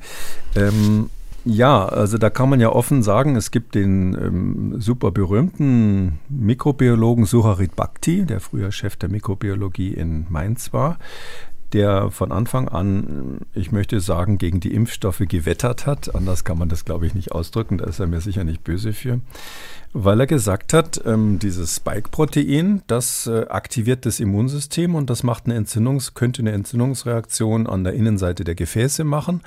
Ähm, 0.54 1.10
ja, 1.46 1.84
also 1.84 2.16
da 2.16 2.30
kann 2.30 2.48
man 2.48 2.60
ja 2.60 2.70
offen 2.70 3.02
sagen, 3.02 3.36
es 3.36 3.50
gibt 3.50 3.74
den 3.74 4.14
ähm, 4.14 4.80
super 4.80 5.10
berühmten 5.10 6.18
Mikrobiologen 6.30 7.26
Suharit 7.26 7.76
Bhakti, 7.76 8.24
der 8.24 8.40
früher 8.40 8.72
Chef 8.72 8.96
der 8.96 9.10
Mikrobiologie 9.10 9.92
in 9.92 10.24
Mainz 10.30 10.72
war, 10.72 10.98
der 11.72 12.10
von 12.10 12.30
Anfang 12.32 12.68
an, 12.68 13.40
ich 13.54 13.72
möchte 13.72 14.00
sagen, 14.00 14.38
gegen 14.38 14.60
die 14.60 14.74
Impfstoffe 14.74 15.22
gewettert 15.26 15.86
hat. 15.86 16.14
Anders 16.14 16.44
kann 16.44 16.58
man 16.58 16.68
das, 16.68 16.84
glaube 16.84 17.06
ich, 17.06 17.14
nicht 17.14 17.32
ausdrücken, 17.32 17.78
da 17.78 17.86
ist 17.86 17.98
er 17.98 18.06
mir 18.06 18.20
sicher 18.20 18.44
nicht 18.44 18.62
böse 18.62 18.92
für. 18.92 19.20
Weil 19.92 20.20
er 20.20 20.26
gesagt 20.26 20.72
hat, 20.72 21.00
ähm, 21.06 21.38
dieses 21.38 21.76
Spike-Protein, 21.76 22.82
das 22.86 23.26
äh, 23.26 23.46
aktiviert 23.48 24.06
das 24.06 24.20
Immunsystem 24.20 24.94
und 24.94 25.08
das 25.08 25.22
macht 25.22 25.46
eine 25.46 25.56
Entzündungs-, 25.58 26.14
könnte 26.14 26.42
eine 26.42 26.52
Entzündungsreaktion 26.52 27.66
an 27.66 27.84
der 27.84 27.94
Innenseite 27.94 28.44
der 28.44 28.56
Gefäße 28.56 29.04
machen, 29.04 29.40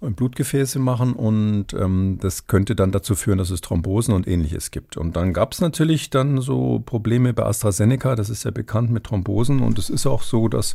Blutgefäße 0.00 0.78
machen 0.78 1.12
und 1.12 1.74
ähm, 1.74 2.18
das 2.22 2.46
könnte 2.46 2.74
dann 2.74 2.90
dazu 2.90 3.14
führen, 3.14 3.36
dass 3.36 3.50
es 3.50 3.60
Thrombosen 3.60 4.14
und 4.14 4.26
ähnliches 4.26 4.70
gibt. 4.70 4.96
Und 4.96 5.14
dann 5.14 5.34
gab 5.34 5.52
es 5.52 5.60
natürlich 5.60 6.08
dann 6.08 6.40
so 6.40 6.80
Probleme 6.84 7.34
bei 7.34 7.44
AstraZeneca, 7.44 8.16
das 8.16 8.30
ist 8.30 8.44
ja 8.44 8.50
bekannt 8.50 8.90
mit 8.90 9.04
Thrombosen 9.04 9.60
und 9.60 9.78
es 9.78 9.90
ist 9.90 10.06
auch 10.06 10.22
so, 10.22 10.48
dass 10.48 10.74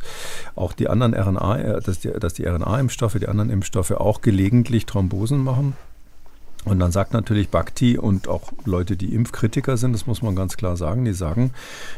auch 0.54 0.72
die 0.72 0.88
anderen 0.88 1.14
RNA, 1.14 1.58
äh, 1.58 1.80
dass 1.80 1.98
die, 2.00 2.10
dass 2.10 2.34
die 2.34 2.46
RNA-Impfstoffe, 2.46 3.16
die 3.18 3.28
anderen 3.28 3.50
Impfstoffe 3.50 3.90
auch 3.90 4.20
gelegentlich 4.20 4.86
Thrombosen 4.86 5.42
machen. 5.42 5.74
Und 6.66 6.80
dann 6.80 6.90
sagt 6.90 7.12
natürlich 7.12 7.48
Bhakti 7.48 7.96
und 7.96 8.26
auch 8.26 8.52
Leute, 8.64 8.96
die 8.96 9.14
Impfkritiker 9.14 9.76
sind, 9.76 9.92
das 9.92 10.08
muss 10.08 10.20
man 10.20 10.34
ganz 10.34 10.56
klar 10.56 10.76
sagen, 10.76 11.04
die 11.04 11.12
sagen, 11.12 11.52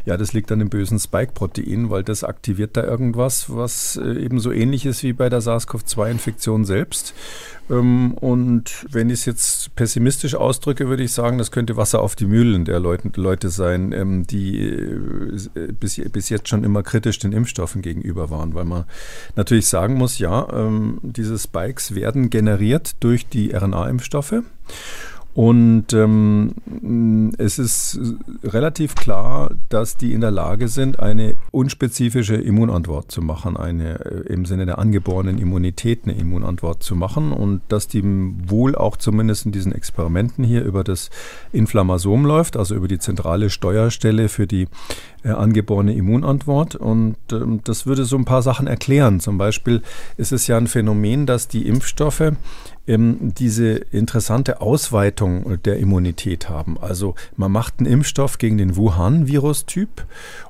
ja, 0.04 0.18
das 0.18 0.34
liegt 0.34 0.52
an 0.52 0.58
dem 0.58 0.68
bösen 0.68 0.98
Spike-Protein, 0.98 1.88
weil 1.88 2.04
das 2.04 2.22
aktiviert 2.22 2.76
da 2.76 2.84
irgendwas, 2.84 3.46
was 3.48 3.96
äh, 3.96 4.22
eben 4.22 4.40
so 4.40 4.52
ähnlich 4.52 4.84
ist 4.84 5.02
wie 5.02 5.14
bei 5.14 5.30
der 5.30 5.40
SARS-CoV-2-Infektion 5.40 6.66
selbst. 6.66 7.14
Ähm, 7.70 8.14
und 8.14 8.86
wenn 8.90 9.10
ich 9.10 9.20
es 9.20 9.24
jetzt 9.26 9.74
pessimistisch 9.76 10.34
ausdrücke, 10.34 10.88
würde 10.88 11.02
ich 11.02 11.12
sagen, 11.12 11.38
das 11.38 11.50
könnte 11.50 11.76
Wasser 11.76 12.00
auf 12.00 12.16
die 12.16 12.26
Mühlen 12.26 12.64
der 12.64 12.80
Leute 12.80 13.50
sein, 13.50 13.92
ähm, 13.92 14.26
die 14.26 14.60
äh, 14.60 15.72
bis, 15.72 16.28
jetzt 16.28 16.48
schon 16.48 16.64
immer 16.64 16.82
kritisch 16.82 17.18
den 17.18 17.32
Impfstoffen 17.32 17.82
gegenüber 17.82 18.30
waren, 18.30 18.54
weil 18.54 18.64
man 18.64 18.84
natürlich 19.36 19.66
sagen 19.66 19.94
muss, 19.94 20.18
ja, 20.18 20.48
ähm, 20.52 20.98
diese 21.02 21.38
Spikes 21.38 21.94
werden 21.94 22.30
generiert 22.30 22.96
durch 23.00 23.26
die 23.28 23.54
RNA-Impfstoffe. 23.54 24.42
Und 25.38 25.92
ähm, 25.92 26.52
es 27.38 27.60
ist 27.60 28.00
relativ 28.42 28.96
klar, 28.96 29.52
dass 29.68 29.96
die 29.96 30.12
in 30.12 30.20
der 30.20 30.32
Lage 30.32 30.66
sind, 30.66 30.98
eine 30.98 31.36
unspezifische 31.52 32.34
Immunantwort 32.34 33.12
zu 33.12 33.22
machen, 33.22 33.56
eine 33.56 34.04
äh, 34.04 34.32
im 34.32 34.46
Sinne 34.46 34.66
der 34.66 34.80
angeborenen 34.80 35.38
Immunität 35.38 36.00
eine 36.06 36.14
Immunantwort 36.14 36.82
zu 36.82 36.96
machen 36.96 37.30
und 37.30 37.60
dass 37.68 37.86
die 37.86 38.02
wohl 38.02 38.74
auch 38.74 38.96
zumindest 38.96 39.46
in 39.46 39.52
diesen 39.52 39.70
Experimenten 39.70 40.42
hier 40.42 40.64
über 40.64 40.82
das 40.82 41.08
Inflammasom 41.52 42.26
läuft, 42.26 42.56
also 42.56 42.74
über 42.74 42.88
die 42.88 42.98
zentrale 42.98 43.48
Steuerstelle 43.48 44.28
für 44.28 44.48
die 44.48 44.66
äh, 45.24 45.30
angeborene 45.30 45.94
Immunantwort. 45.94 46.76
Und 46.76 47.16
ähm, 47.32 47.60
das 47.64 47.86
würde 47.86 48.04
so 48.04 48.16
ein 48.16 48.24
paar 48.24 48.42
Sachen 48.42 48.66
erklären. 48.66 49.20
Zum 49.20 49.38
Beispiel 49.38 49.82
ist 50.16 50.32
es 50.32 50.46
ja 50.46 50.56
ein 50.56 50.66
Phänomen, 50.66 51.26
dass 51.26 51.48
die 51.48 51.66
Impfstoffe 51.66 52.32
ähm, 52.86 53.34
diese 53.34 53.72
interessante 53.72 54.60
Ausweitung 54.60 55.62
der 55.62 55.78
Immunität 55.78 56.48
haben. 56.48 56.78
Also 56.78 57.14
man 57.36 57.52
macht 57.52 57.74
einen 57.78 57.86
Impfstoff 57.86 58.38
gegen 58.38 58.58
den 58.58 58.76
Wuhan-Virustyp 58.76 60.06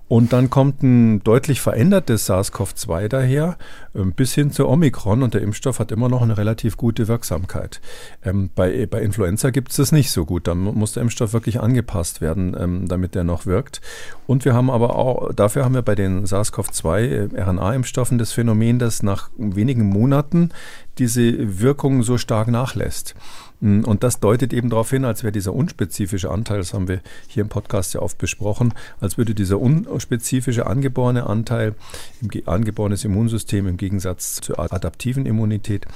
und 0.09 0.33
dann 0.33 0.49
kommt 0.49 0.83
ein 0.83 1.23
deutlich 1.23 1.61
verändertes 1.61 2.29
SARS-CoV-2 2.31 3.09
daher, 3.09 3.59
ähm, 3.95 4.13
bis 4.13 4.35
hin 4.35 4.51
zu 4.51 4.67
Omikron 4.67 5.23
und 5.23 5.35
der 5.35 5.43
Impfstoff 5.43 5.79
hat 5.79 5.93
immer 5.93 6.09
noch 6.09 6.23
eine 6.23 6.39
relativ 6.39 6.79
gute 6.79 7.09
Wirksamkeit. 7.09 7.83
Ähm, 8.25 8.49
bei, 8.55 8.87
bei 8.87 9.03
Influenza 9.03 9.51
gibt 9.51 9.71
es 9.71 9.77
das 9.77 9.93
nicht 9.93 10.11
so 10.11 10.25
gut. 10.25 10.47
Da 10.47 10.55
muss 10.55 10.93
der 10.93 11.03
Impfstoff 11.03 11.35
wirklich 11.35 11.61
angepasst 11.61 12.23
werden, 12.23 12.57
ähm, 12.59 12.89
damit 12.89 13.15
der 13.15 13.25
noch 13.25 13.45
wirkt. 13.45 13.83
Und 14.27 14.47
wir 14.47 14.55
haben 14.55 14.71
aber 14.71 14.97
auch, 14.97 15.33
dafür 15.35 15.65
haben 15.65 15.75
wir 15.75 15.83
bei 15.83 15.95
den 15.95 16.25
SARS-CoV-2-RNA-Impfstoffen 16.25 18.17
äh, 18.17 18.19
das 18.19 18.33
Phänomen, 18.33 18.79
dass 18.79 19.03
nach 19.03 19.29
wenigen 19.37 19.85
Monaten 19.85 20.51
diese 20.97 21.61
Wirkung 21.61 22.03
so 22.03 22.17
stark 22.17 22.49
nachlässt. 22.49 23.15
Mm, 23.61 23.85
und 23.85 24.03
das 24.03 24.21
deutet 24.21 24.53
eben 24.53 24.71
darauf 24.71 24.91
hin, 24.91 25.05
als 25.05 25.23
wäre 25.23 25.33
dieser 25.33 25.53
unspezifische 25.53 26.31
Anteil, 26.31 26.59
das 26.59 26.75
haben 26.75 26.89
wir 26.89 27.01
hier 27.27 27.43
im 27.43 27.49
Podcast 27.49 27.95
ja 27.95 28.01
oft 28.01 28.19
besprochen, 28.19 28.75
als 29.01 29.19
würde 29.19 29.35
dieser 29.35 29.61
unspezifische 29.61 30.67
angeborene 30.67 31.27
Anteil, 31.27 31.75
angeborenes 32.47 33.05
Immunsystem 33.05 33.67
im 33.67 33.77
Gegensatz 33.77 34.41
zur 34.41 34.59
adaptiven 34.59 35.27
Immunität, 35.27 35.87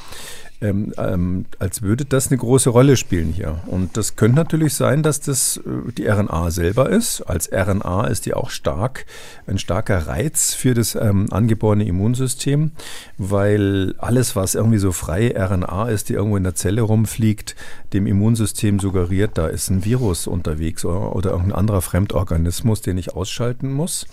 ähm, 0.63 0.93
ähm, 0.97 1.45
als 1.59 1.83
würde 1.83 2.05
das 2.05 2.29
eine 2.29 2.39
große 2.39 2.71
Rolle 2.71 2.97
spielen 2.97 3.33
hier. 3.33 3.59
Und 3.67 3.97
das 3.97 4.17
könnte 4.17 4.37
natürlich 4.37 4.75
sein, 4.75 5.03
dass 5.03 5.21
das 5.21 5.59
äh, 5.59 5.93
die 5.93 6.07
RNA 6.07 6.51
selber 6.51 6.89
ist. 6.89 7.23
Als 7.23 7.51
RNA 7.53 8.07
ist 8.07 8.27
die 8.27 8.35
auch 8.35 8.51
stark, 8.51 9.05
ein 9.47 9.59
starker 9.59 10.07
Reiz 10.07 10.55
für 10.55 10.75
das 10.75 10.95
ähm, 10.95 11.27
angeborene 11.31 11.85
Immunsystem, 11.85 12.71
weil 13.19 13.95
alles, 13.99 14.37
was 14.37 14.55
irgendwie 14.55 14.79
so 14.79 14.93
freie 14.93 15.35
RNA 15.37 15.89
ist, 15.89 16.09
die 16.09 16.15
irgendwo 16.15 16.37
in 16.37 16.45
der 16.45 16.55
Zelle 16.55 16.83
rumfliegt, 16.83 17.57
dem 17.93 18.07
Immunsystem 18.07 18.79
suggeriert, 18.79 19.33
da 19.39 19.49
ist 19.49 19.69
ein 19.69 19.85
Virus 19.85 20.27
unterwegs 20.27 20.85
oder, 20.85 21.15
oder 21.17 21.31
irgendein 21.31 21.59
anderer 21.59 21.83
Fremdorganismus, 21.83 22.81
den 22.81 22.99
ich 22.99 23.15
ausschalten 23.15 23.73
muss. 23.73 24.07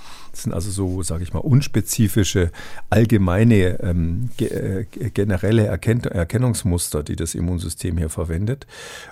Sind 0.44 0.54
also 0.54 0.72
so, 0.72 1.04
sage 1.04 1.24
ich 1.24 1.34
mal, 1.34 1.40
unspezifische, 1.40 2.52
allgemeine, 2.90 3.80
ähm, 3.82 4.30
ge 4.38 4.48
äh, 4.50 5.10
generelle 5.10 5.66
Erken 5.66 6.04
Erkennungsmuster, 6.04 7.04
die 7.04 7.16
das 7.16 7.36
Immunsystem 7.36 7.98
hier 7.98 8.10
verwendet. 8.10 8.68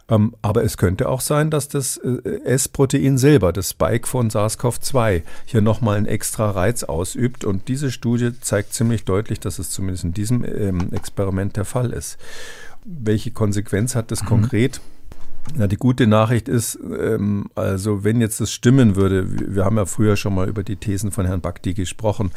Ähm, 0.10 0.36
aber 0.42 0.64
es 0.64 0.78
könnte 0.78 1.10
auch 1.10 1.22
sein, 1.22 1.50
dass 1.50 1.68
das 1.68 1.98
äh, 1.98 2.42
S-Protein 2.46 3.18
selber, 3.18 3.52
das 3.52 3.72
Spike 3.72 4.08
von 4.08 4.30
SARS-CoV-2, 4.30 5.24
hier 5.46 5.62
nochmal 5.62 5.98
einen 5.98 6.06
extra 6.06 6.52
Reiz 6.52 6.84
ausübt. 6.84 7.44
Und 7.44 7.68
diese 7.68 7.92
Studie 7.92 8.32
zeigt 8.40 8.74
ziemlich 8.74 9.06
deutlich, 9.06 9.40
dass 9.40 9.60
es 9.60 9.70
zumindest 9.72 10.04
in 10.04 10.14
diesem 10.14 10.46
ähm, 10.46 10.94
Experiment 10.94 11.56
der 11.58 11.66
Fall 11.66 11.92
ist. 11.92 12.18
Welche 12.86 13.32
Konsequenz 13.32 13.96
hat 13.96 14.12
das 14.12 14.24
mhm. 14.24 14.28
konkret? 14.28 14.82
Ja, 15.56 15.68
die 15.68 15.78
gute 15.78 16.08
Nachricht 16.08 16.50
ist, 16.50 16.78
ähm, 16.84 17.46
also 17.56 18.04
wenn 18.04 18.22
jetzt 18.22 18.40
das 18.40 18.52
stimmen 18.52 18.96
würde, 18.96 19.56
wir 19.56 19.66
haben 19.66 19.78
ja 19.78 19.86
früher 19.86 20.16
schon 20.16 20.36
mal 20.36 20.48
über 20.48 20.64
die 20.64 20.76
Thesen 20.76 21.12
von 21.12 21.26
Herrn 21.26 21.42
Bakti 21.42 21.74
gesprochen, 21.74 22.32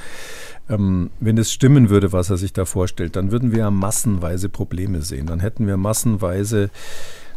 ähm, 0.68 1.10
wenn 1.20 1.36
es 1.36 1.52
stimmen 1.52 1.90
würde, 1.90 2.12
was 2.12 2.30
er 2.30 2.36
sich 2.36 2.52
da 2.52 2.64
vorstellt, 2.64 3.16
dann 3.16 3.30
würden 3.32 3.52
wir 3.52 3.58
ja 3.58 3.70
massenweise 3.70 4.48
Probleme 4.48 5.02
sehen. 5.02 5.26
Dann 5.26 5.40
hätten 5.40 5.66
wir 5.66 5.76
massenweise 5.76 6.70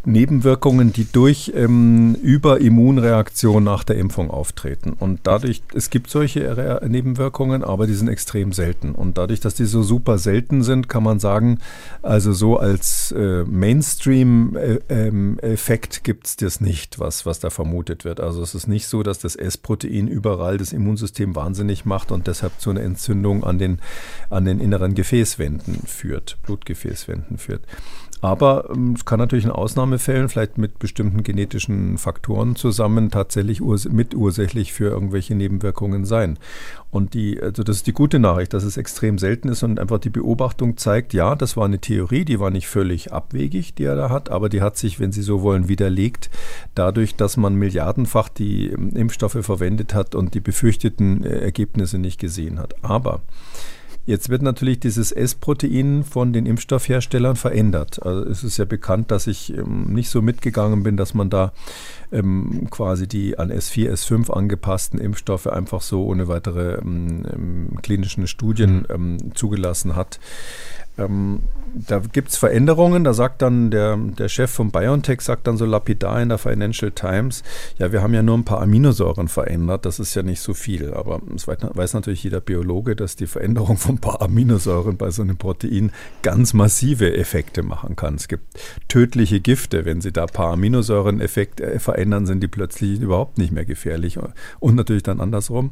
Nebenwirkungen, 0.05 0.91
die 0.91 1.09
durch 1.09 1.53
ähm, 1.55 2.17
Überimmunreaktion 2.21 3.63
nach 3.63 3.85
der 3.85 3.95
Impfung 3.97 4.29
auftreten. 4.29 4.91
Und 4.99 5.21
dadurch, 5.23 5.63
es 5.73 5.89
gibt 5.89 6.09
solche 6.09 6.57
Re 6.57 6.81
Nebenwirkungen, 6.87 7.63
aber 7.63 7.87
die 7.87 7.93
sind 7.93 8.09
extrem 8.09 8.51
selten. 8.51 8.95
Und 8.95 9.17
dadurch, 9.17 9.39
dass 9.39 9.55
die 9.55 9.63
so 9.65 9.81
super 9.81 10.17
selten 10.17 10.61
sind, 10.61 10.89
kann 10.89 11.03
man 11.03 11.19
sagen, 11.19 11.59
also 12.01 12.33
so 12.33 12.57
als 12.57 13.13
äh, 13.13 13.45
Mainstream-Effekt 13.45 15.95
äh, 15.95 15.97
ähm, 15.97 16.03
gibt 16.03 16.27
es 16.27 16.35
das 16.35 16.59
nicht, 16.59 16.99
was, 16.99 17.25
was 17.25 17.39
da 17.39 17.49
vermutet 17.49 18.03
wird. 18.03 18.19
Also 18.19 18.41
es 18.41 18.55
ist 18.55 18.67
nicht 18.67 18.87
so, 18.87 19.03
dass 19.03 19.19
das 19.19 19.37
S-Protein 19.37 20.09
überall 20.09 20.57
das 20.57 20.73
Immunsystem 20.73 21.33
wahnsinnig 21.35 21.85
macht 21.85 22.11
und 22.11 22.27
deshalb 22.27 22.59
zu 22.59 22.71
einer 22.71 22.81
Entzündung 22.81 23.45
an 23.45 23.57
den, 23.57 23.79
an 24.29 24.43
den 24.45 24.59
inneren 24.59 24.95
Gefäßwänden 24.95 25.83
führt, 25.85 26.37
Blutgefäßwänden 26.43 27.37
führt. 27.37 27.61
Aber 28.23 28.69
ähm, 28.73 28.93
es 28.93 29.03
kann 29.03 29.19
natürlich 29.19 29.43
in 29.43 29.51
Ausnahmefällen, 29.51 30.29
vielleicht 30.29 30.57
mit 30.57 30.79
bestimmten 30.79 31.23
genetischen 31.23 31.97
Faktoren 31.97 32.55
zusammen, 32.55 33.11
tatsächlich 33.11 33.59
mitursächlich 33.59 34.71
für 34.71 34.85
irgendwelche 34.85 35.35
Nebenwirkungen 35.35 36.05
sein. 36.05 36.39
Und 36.89 37.15
die, 37.15 37.41
also 37.41 37.63
das 37.63 37.77
ist 37.77 37.87
die 37.87 37.91
gute 37.91 38.19
Nachricht, 38.19 38.53
dass 38.53 38.63
es 38.63 38.77
extrem 38.77 39.17
selten 39.17 39.49
ist 39.49 39.61
und 39.61 39.77
einfach 39.77 39.99
die 39.99 40.09
Beobachtung 40.09 40.77
zeigt, 40.77 41.13
ja, 41.13 41.35
das 41.35 41.57
war 41.57 41.65
eine 41.65 41.79
Theorie, 41.79 42.23
die 42.23 42.39
war 42.39 42.49
nicht 42.49 42.69
völlig 42.69 43.11
abwegig, 43.11 43.75
die 43.75 43.83
er 43.83 43.97
da 43.97 44.09
hat, 44.09 44.31
aber 44.31 44.47
die 44.47 44.61
hat 44.61 44.77
sich, 44.77 45.01
wenn 45.01 45.11
Sie 45.11 45.21
so 45.21 45.41
wollen, 45.41 45.67
widerlegt, 45.67 46.29
dadurch, 46.75 47.17
dass 47.17 47.35
man 47.35 47.55
milliardenfach 47.55 48.29
die 48.29 48.69
ähm, 48.69 48.91
Impfstoffe 48.95 49.39
verwendet 49.41 49.93
hat 49.93 50.15
und 50.15 50.33
die 50.33 50.39
befürchteten 50.39 51.25
äh, 51.25 51.39
Ergebnisse 51.39 51.97
nicht 51.97 52.21
gesehen 52.21 52.57
hat. 52.57 52.73
Aber 52.83 53.19
Jetzt 54.05 54.27
wird 54.27 54.41
natürlich 54.41 54.81
dieses 54.81 55.13
S-Protein 55.13 56.03
von 56.03 56.33
den 56.33 56.45
Impfstoffherstellern 56.45 57.37
verändert. 57.37 58.03
Also 58.03 58.29
es 58.29 58.43
ist 58.43 58.57
ja 58.57 58.65
bekannt, 58.65 59.11
dass 59.11 59.27
ich 59.27 59.55
ähm, 59.57 59.93
nicht 59.93 60.09
so 60.09 60.21
mitgegangen 60.21 60.83
bin, 60.83 60.97
dass 60.97 61.13
man 61.13 61.29
da 61.29 61.53
ähm, 62.11 62.67
quasi 62.69 63.07
die 63.07 63.39
an 63.39 63.49
S4, 63.49 63.91
S5 63.91 64.29
angepassten 64.29 64.99
Impfstoffe 64.99 65.47
einfach 65.47 65.81
so 65.81 66.05
ohne 66.05 66.27
weitere 66.27 66.75
ähm, 66.81 67.23
ähm 67.31 67.79
klinischen 67.81 68.27
Studien 68.27 68.79
mhm. 68.79 68.85
ähm, 68.89 69.35
zugelassen 69.35 69.95
hat. 69.95 70.19
Ähm, 70.97 71.39
da 71.75 71.99
gibt 71.99 72.29
es 72.29 72.37
Veränderungen. 72.37 73.03
Da 73.03 73.13
sagt 73.13 73.41
dann 73.41 73.71
der, 73.71 73.97
der 73.97 74.29
Chef 74.29 74.51
von 74.51 74.71
BioNTech, 74.71 75.21
sagt 75.21 75.47
dann 75.47 75.57
so 75.57 75.65
lapidar 75.65 76.21
in 76.21 76.29
der 76.29 76.37
Financial 76.37 76.91
Times, 76.91 77.43
ja, 77.77 77.91
wir 77.91 78.01
haben 78.01 78.13
ja 78.13 78.21
nur 78.21 78.37
ein 78.37 78.45
paar 78.45 78.61
Aminosäuren 78.61 79.27
verändert, 79.27 79.85
das 79.85 79.99
ist 79.99 80.13
ja 80.15 80.23
nicht 80.23 80.39
so 80.39 80.53
viel. 80.53 80.93
Aber 80.93 81.21
es 81.35 81.47
weiß 81.47 81.93
natürlich 81.93 82.23
jeder 82.23 82.41
Biologe, 82.41 82.95
dass 82.95 83.15
die 83.15 83.27
Veränderung 83.27 83.77
von 83.77 83.95
ein 83.95 84.01
paar 84.01 84.21
Aminosäuren 84.21 84.97
bei 84.97 85.09
so 85.09 85.23
einem 85.23 85.37
Protein 85.37 85.91
ganz 86.21 86.53
massive 86.53 87.15
Effekte 87.15 87.63
machen 87.63 87.95
kann. 87.95 88.15
Es 88.15 88.27
gibt 88.27 88.43
tödliche 88.87 89.39
Gifte. 89.39 89.85
Wenn 89.85 90.01
Sie 90.01 90.11
da 90.11 90.23
ein 90.23 90.29
paar 90.29 90.53
Aminosäuren 90.53 91.21
Effekt, 91.21 91.59
äh, 91.59 91.79
verändern, 91.79 92.25
sind 92.25 92.41
die 92.41 92.47
plötzlich 92.47 92.99
überhaupt 92.99 93.37
nicht 93.37 93.51
mehr 93.51 93.65
gefährlich. 93.65 94.19
Und 94.59 94.75
natürlich 94.75 95.03
dann 95.03 95.19
andersrum. 95.19 95.71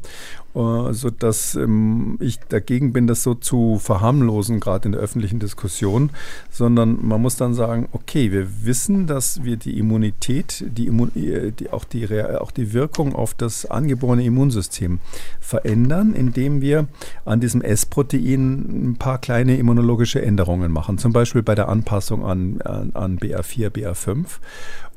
Äh, 0.53 0.91
sodass 0.91 1.55
ähm, 1.55 2.17
ich 2.19 2.37
dagegen 2.49 2.91
bin, 2.91 3.07
das 3.07 3.23
so 3.23 3.35
zu 3.35 3.79
verharmlosen, 3.79 4.59
gerade 4.59 4.85
in 4.85 4.91
der 4.91 4.99
öffentlichen 4.99 5.39
Diskussion, 5.39 6.09
sondern 6.49 6.97
man 7.07 7.21
muss 7.21 7.37
dann 7.37 7.53
sagen, 7.53 7.87
okay, 7.93 8.33
wir 8.33 8.65
wissen, 8.65 9.07
dass 9.07 9.45
wir 9.45 9.55
die 9.55 9.79
Immunität, 9.79 10.65
die, 10.67 10.87
Immun 10.87 11.09
äh, 11.15 11.51
die, 11.51 11.69
auch, 11.69 11.85
die, 11.85 12.05
auch 12.21 12.51
die 12.51 12.73
Wirkung 12.73 13.15
auf 13.15 13.33
das 13.33 13.65
angeborene 13.65 14.25
Immunsystem 14.25 14.99
verändern, 15.39 16.13
indem 16.13 16.59
wir 16.59 16.87
an 17.23 17.39
diesem 17.39 17.61
S-Protein 17.61 18.89
ein 18.89 18.95
paar 18.97 19.19
kleine 19.19 19.55
immunologische 19.55 20.21
Änderungen 20.21 20.73
machen, 20.73 20.97
zum 20.97 21.13
Beispiel 21.13 21.43
bei 21.43 21.55
der 21.55 21.69
Anpassung 21.69 22.25
an, 22.25 22.59
an, 22.61 22.91
an 22.93 23.19
BA4, 23.19 23.69
BA5 23.69 24.25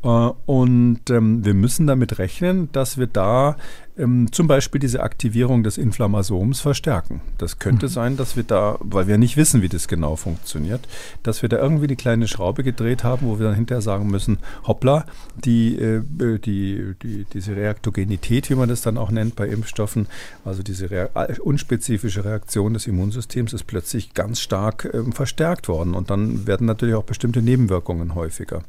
äh, 0.05 0.33
und 0.47 1.11
ähm, 1.11 1.45
wir 1.45 1.55
müssen 1.55 1.87
damit 1.87 2.19
rechnen, 2.19 2.69
dass 2.73 2.99
wir 2.99 3.07
da 3.07 3.57
ähm, 3.97 4.33
zum 4.33 4.47
Beispiel 4.47 4.81
diese 4.81 5.03
Aktivierung 5.03 5.63
des 5.63 5.79
Inflammasoms 5.79 6.61
verstärken. 6.61 7.21
Das 7.39 7.59
könnte 7.59 7.87
mhm. 7.87 7.91
sein, 7.91 8.17
dass 8.17 8.37
wir 8.37 8.43
da, 8.43 8.77
weil 8.81 9.07
wir 9.07 9.19
nicht 9.19 9.37
wissen, 9.37 9.63
wie 9.63 9.69
das 9.69 9.89
genau 9.89 10.17
funktioniert, 10.17 10.87
dass 11.23 11.43
wir 11.43 11.49
da 11.49 11.59
irgendwie 11.59 11.87
die 11.87 11.97
kleine 11.97 12.27
Schraube 12.27 12.65
gedreht 12.65 13.05
haben, 13.05 13.27
wo 13.27 13.39
wir 13.39 13.47
dann 13.47 13.55
hinterher 13.55 13.83
sagen 13.83 14.09
müssen, 14.09 14.39
hoppla, 14.67 15.07
die, 15.37 15.77
äh, 15.77 16.03
die, 16.39 16.95
die, 17.03 17.27
diese 17.33 17.57
Reaktogenität, 17.57 18.51
wie 18.51 18.55
man 18.55 18.69
das 18.69 18.83
dann 18.83 18.99
auch 18.99 19.11
nennt 19.11 19.37
bei 19.37 19.47
Impfstoffen, 19.49 20.07
also 20.45 20.63
diese 20.63 20.91
rea 20.91 21.09
unspezifische 21.43 22.25
Reaktion 22.25 22.75
des 22.75 22.87
Immunsystems 22.87 23.53
ist 23.53 23.65
plötzlich 23.65 24.15
ganz 24.15 24.41
stark 24.41 24.85
äh, 24.87 25.03
verstärkt 25.13 25.69
worden. 25.69 25.95
Und 25.95 26.11
dann 26.11 26.47
werden 26.47 26.67
natürlich 26.67 26.95
auch 26.95 27.05
bestimmte 27.05 27.43
Nebenwirkungen 27.43 28.15
häufiger. 28.15 28.63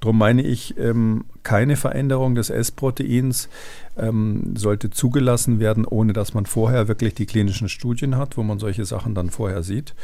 Darum 0.00 0.18
meine 0.18 0.42
ich, 0.42 0.78
ähm, 0.78 1.24
keine 1.42 1.76
Veränderung 1.76 2.34
des 2.34 2.50
S-Proteins 2.50 3.48
ähm, 3.96 4.54
sollte 4.56 4.90
zugelassen 4.90 5.58
werden, 5.58 5.84
ohne 5.84 6.12
dass 6.12 6.34
man 6.34 6.46
vorher 6.46 6.88
wirklich 6.88 7.14
die 7.14 7.26
klinischen 7.26 7.68
Studien 7.68 8.16
hat, 8.16 8.36
wo 8.36 8.42
man 8.42 8.58
solche 8.58 8.84
Sachen 8.84 9.14
dann 9.14 9.30
vorher 9.30 9.62
sieht. 9.62 9.94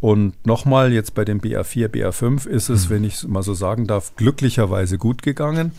Und 0.00 0.34
nochmal, 0.46 0.92
jetzt 0.92 1.14
bei 1.14 1.24
dem 1.24 1.40
BA4, 1.40 1.88
BA5 1.88 2.46
ist 2.46 2.68
es, 2.68 2.86
mhm. 2.86 2.90
wenn 2.90 3.04
ich 3.04 3.14
es 3.14 3.26
mal 3.26 3.42
so 3.42 3.54
sagen 3.54 3.86
darf, 3.86 4.14
glücklicherweise 4.16 4.98
gut 4.98 5.22
gegangen 5.22 5.72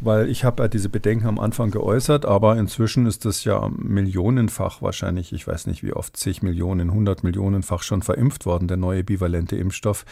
weil 0.00 0.28
ich 0.28 0.44
habe 0.44 0.62
ja 0.62 0.68
diese 0.68 0.88
Bedenken 0.88 1.26
am 1.26 1.38
Anfang 1.38 1.70
geäußert, 1.70 2.26
aber 2.26 2.56
inzwischen 2.56 3.06
ist 3.06 3.24
das 3.24 3.44
ja 3.44 3.70
millionenfach 3.76 4.82
wahrscheinlich, 4.82 5.32
ich 5.32 5.46
weiß 5.46 5.66
nicht 5.66 5.82
wie 5.82 5.92
oft, 5.92 6.16
zig 6.16 6.42
Millionen, 6.42 6.92
hundert 6.92 7.24
Millionenfach 7.24 7.82
schon 7.82 8.02
verimpft 8.02 8.46
worden, 8.46 8.68
der 8.68 8.76
neue 8.76 9.04
bivalente 9.04 9.56
Impfstoff. 9.56 10.04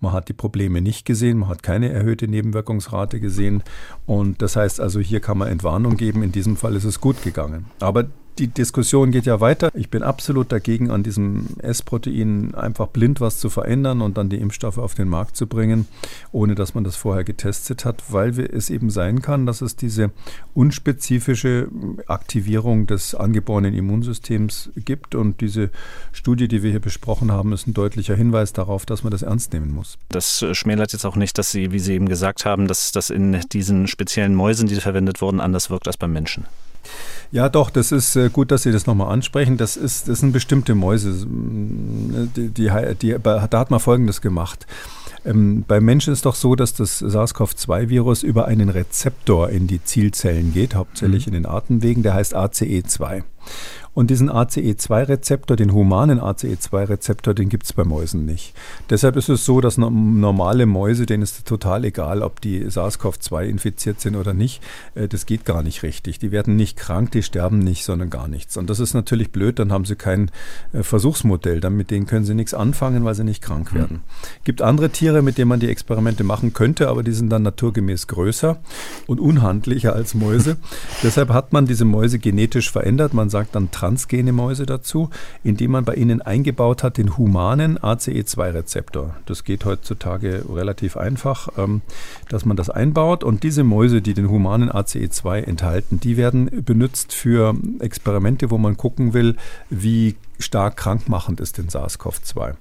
Man 0.00 0.12
hat 0.12 0.28
die 0.28 0.32
Probleme 0.32 0.80
nicht 0.80 1.04
gesehen, 1.04 1.38
man 1.38 1.48
hat 1.48 1.62
keine 1.62 1.90
erhöhte 1.90 2.28
Nebenwirkungsrate 2.28 3.20
gesehen 3.20 3.62
und 4.06 4.42
das 4.42 4.56
heißt 4.56 4.80
also, 4.80 5.00
hier 5.00 5.20
kann 5.20 5.38
man 5.38 5.48
Entwarnung 5.48 5.96
geben, 5.96 6.22
in 6.22 6.32
diesem 6.32 6.56
Fall 6.56 6.76
ist 6.76 6.84
es 6.84 7.00
gut 7.00 7.22
gegangen. 7.22 7.66
Aber 7.80 8.06
die 8.38 8.48
Diskussion 8.48 9.10
geht 9.10 9.26
ja 9.26 9.40
weiter. 9.40 9.70
Ich 9.74 9.90
bin 9.90 10.02
absolut 10.02 10.50
dagegen, 10.50 10.90
an 10.90 11.02
diesem 11.02 11.46
S-Protein 11.58 12.54
einfach 12.54 12.88
blind 12.88 13.20
was 13.20 13.38
zu 13.38 13.50
verändern 13.50 14.00
und 14.00 14.18
dann 14.18 14.28
die 14.28 14.36
Impfstoffe 14.36 14.78
auf 14.78 14.94
den 14.94 15.08
Markt 15.08 15.36
zu 15.36 15.46
bringen, 15.46 15.86
ohne 16.32 16.54
dass 16.54 16.74
man 16.74 16.84
das 16.84 16.96
vorher 16.96 17.24
getestet 17.24 17.84
hat, 17.84 18.02
weil 18.08 18.38
es 18.40 18.70
eben 18.70 18.90
sein 18.90 19.22
kann, 19.22 19.46
dass 19.46 19.60
es 19.60 19.76
diese 19.76 20.10
unspezifische 20.54 21.68
Aktivierung 22.06 22.86
des 22.86 23.14
angeborenen 23.14 23.74
Immunsystems 23.74 24.70
gibt. 24.76 25.14
Und 25.14 25.40
diese 25.40 25.70
Studie, 26.12 26.48
die 26.48 26.62
wir 26.62 26.70
hier 26.70 26.80
besprochen 26.80 27.30
haben, 27.30 27.52
ist 27.52 27.66
ein 27.66 27.74
deutlicher 27.74 28.16
Hinweis 28.16 28.52
darauf, 28.52 28.86
dass 28.86 29.04
man 29.04 29.10
das 29.10 29.22
ernst 29.22 29.52
nehmen 29.52 29.72
muss. 29.72 29.98
Das 30.08 30.44
schmälert 30.52 30.92
jetzt 30.92 31.04
auch 31.04 31.16
nicht, 31.16 31.38
dass 31.38 31.50
Sie, 31.50 31.72
wie 31.72 31.78
Sie 31.78 31.94
eben 31.94 32.08
gesagt 32.08 32.44
haben, 32.44 32.66
dass 32.66 32.92
das 32.92 33.10
in 33.10 33.40
diesen 33.52 33.86
speziellen 33.86 34.34
Mäusen, 34.34 34.66
die 34.66 34.74
verwendet 34.74 35.20
wurden, 35.20 35.40
anders 35.40 35.70
wirkt 35.70 35.86
als 35.86 35.96
beim 35.96 36.12
Menschen. 36.12 36.46
Ja, 37.32 37.48
doch, 37.48 37.70
das 37.70 37.92
ist 37.92 38.16
äh, 38.16 38.30
gut, 38.30 38.50
dass 38.50 38.62
Sie 38.62 38.72
das 38.72 38.86
nochmal 38.86 39.12
ansprechen. 39.12 39.56
Das, 39.56 39.76
ist, 39.76 40.08
das 40.08 40.20
sind 40.20 40.32
bestimmte 40.32 40.74
Mäuse. 40.74 41.26
Die, 41.26 42.48
die, 42.48 42.70
die, 43.00 43.16
da 43.22 43.40
hat 43.40 43.70
man 43.70 43.80
Folgendes 43.80 44.20
gemacht. 44.20 44.66
Ähm, 45.24 45.64
beim 45.66 45.84
Menschen 45.84 46.12
ist 46.12 46.26
doch 46.26 46.34
so, 46.34 46.54
dass 46.54 46.74
das 46.74 47.00
SARS-CoV-2-Virus 47.00 48.22
über 48.22 48.46
einen 48.46 48.68
Rezeptor 48.68 49.48
in 49.48 49.66
die 49.66 49.82
Zielzellen 49.82 50.52
geht, 50.52 50.74
hauptsächlich 50.74 51.26
mhm. 51.26 51.34
in 51.34 51.42
den 51.42 51.50
Atemwegen, 51.50 52.02
der 52.02 52.14
heißt 52.14 52.36
ACE2. 52.36 53.22
Und 53.94 54.10
diesen 54.10 54.30
ACE2-Rezeptor, 54.30 55.56
den 55.56 55.72
humanen 55.72 56.20
ACE2-Rezeptor, 56.20 57.32
den 57.32 57.48
gibt 57.48 57.64
es 57.64 57.72
bei 57.72 57.84
Mäusen 57.84 58.26
nicht. 58.26 58.52
Deshalb 58.90 59.16
ist 59.16 59.28
es 59.28 59.44
so, 59.44 59.60
dass 59.60 59.78
normale 59.78 60.66
Mäuse, 60.66 61.06
denen 61.06 61.22
ist 61.22 61.46
total 61.46 61.84
egal, 61.84 62.22
ob 62.22 62.40
die 62.40 62.64
SARS-CoV-2 62.64 63.44
infiziert 63.44 64.00
sind 64.00 64.16
oder 64.16 64.34
nicht. 64.34 64.62
Äh, 64.94 65.06
das 65.06 65.26
geht 65.26 65.44
gar 65.44 65.62
nicht 65.62 65.82
richtig. 65.84 66.18
Die 66.18 66.32
werden 66.32 66.56
nicht 66.56 66.76
krank, 66.76 67.12
die 67.12 67.22
sterben 67.22 67.60
nicht, 67.60 67.84
sondern 67.84 68.10
gar 68.10 68.26
nichts. 68.26 68.56
Und 68.56 68.68
das 68.68 68.80
ist 68.80 68.94
natürlich 68.94 69.30
blöd, 69.30 69.58
dann 69.60 69.72
haben 69.72 69.84
sie 69.84 69.96
kein 69.96 70.30
äh, 70.72 70.82
Versuchsmodell. 70.82 71.60
Dann 71.60 71.76
mit 71.76 71.90
denen 71.90 72.06
können 72.06 72.24
sie 72.24 72.34
nichts 72.34 72.52
anfangen, 72.52 73.04
weil 73.04 73.14
sie 73.14 73.24
nicht 73.24 73.42
krank 73.42 73.70
hm. 73.70 73.78
werden. 73.78 74.00
Gibt 74.42 74.60
andere 74.60 74.90
Tiere, 74.90 75.22
mit 75.22 75.38
denen 75.38 75.48
man 75.48 75.60
die 75.60 75.68
Experimente 75.68 76.24
machen 76.24 76.52
könnte, 76.52 76.88
aber 76.88 77.04
die 77.04 77.12
sind 77.12 77.30
dann 77.30 77.42
naturgemäß 77.42 78.08
größer 78.08 78.58
und 79.06 79.20
unhandlicher 79.20 79.94
als 79.94 80.14
Mäuse. 80.14 80.56
Deshalb 81.04 81.28
hat 81.28 81.52
man 81.52 81.66
diese 81.66 81.84
Mäuse 81.84 82.18
genetisch 82.18 82.72
verändert. 82.72 83.14
Man 83.14 83.30
sagt 83.30 83.54
dann 83.54 83.70
transgene 83.84 84.32
Mäuse 84.32 84.64
dazu, 84.64 85.10
indem 85.42 85.72
man 85.72 85.84
bei 85.84 85.94
ihnen 85.94 86.22
eingebaut 86.22 86.82
hat 86.82 86.96
den 86.96 87.18
humanen 87.18 87.78
ACE2-Rezeptor. 87.78 89.14
Das 89.26 89.44
geht 89.44 89.66
heutzutage 89.66 90.42
relativ 90.50 90.96
einfach, 90.96 91.48
ähm, 91.58 91.82
dass 92.30 92.46
man 92.46 92.56
das 92.56 92.70
einbaut. 92.70 93.22
Und 93.22 93.42
diese 93.42 93.62
Mäuse, 93.62 94.00
die 94.00 94.14
den 94.14 94.30
humanen 94.30 94.70
ACE2 94.70 95.42
enthalten, 95.42 96.00
die 96.00 96.16
werden 96.16 96.64
benutzt 96.64 97.12
für 97.12 97.54
Experimente, 97.80 98.50
wo 98.50 98.56
man 98.56 98.78
gucken 98.78 99.12
will, 99.12 99.36
wie 99.68 100.14
stark 100.38 100.76
krankmachend 100.76 101.40
ist 101.40 101.58
den 101.58 101.68
SARS-CoV-2. 101.68 102.54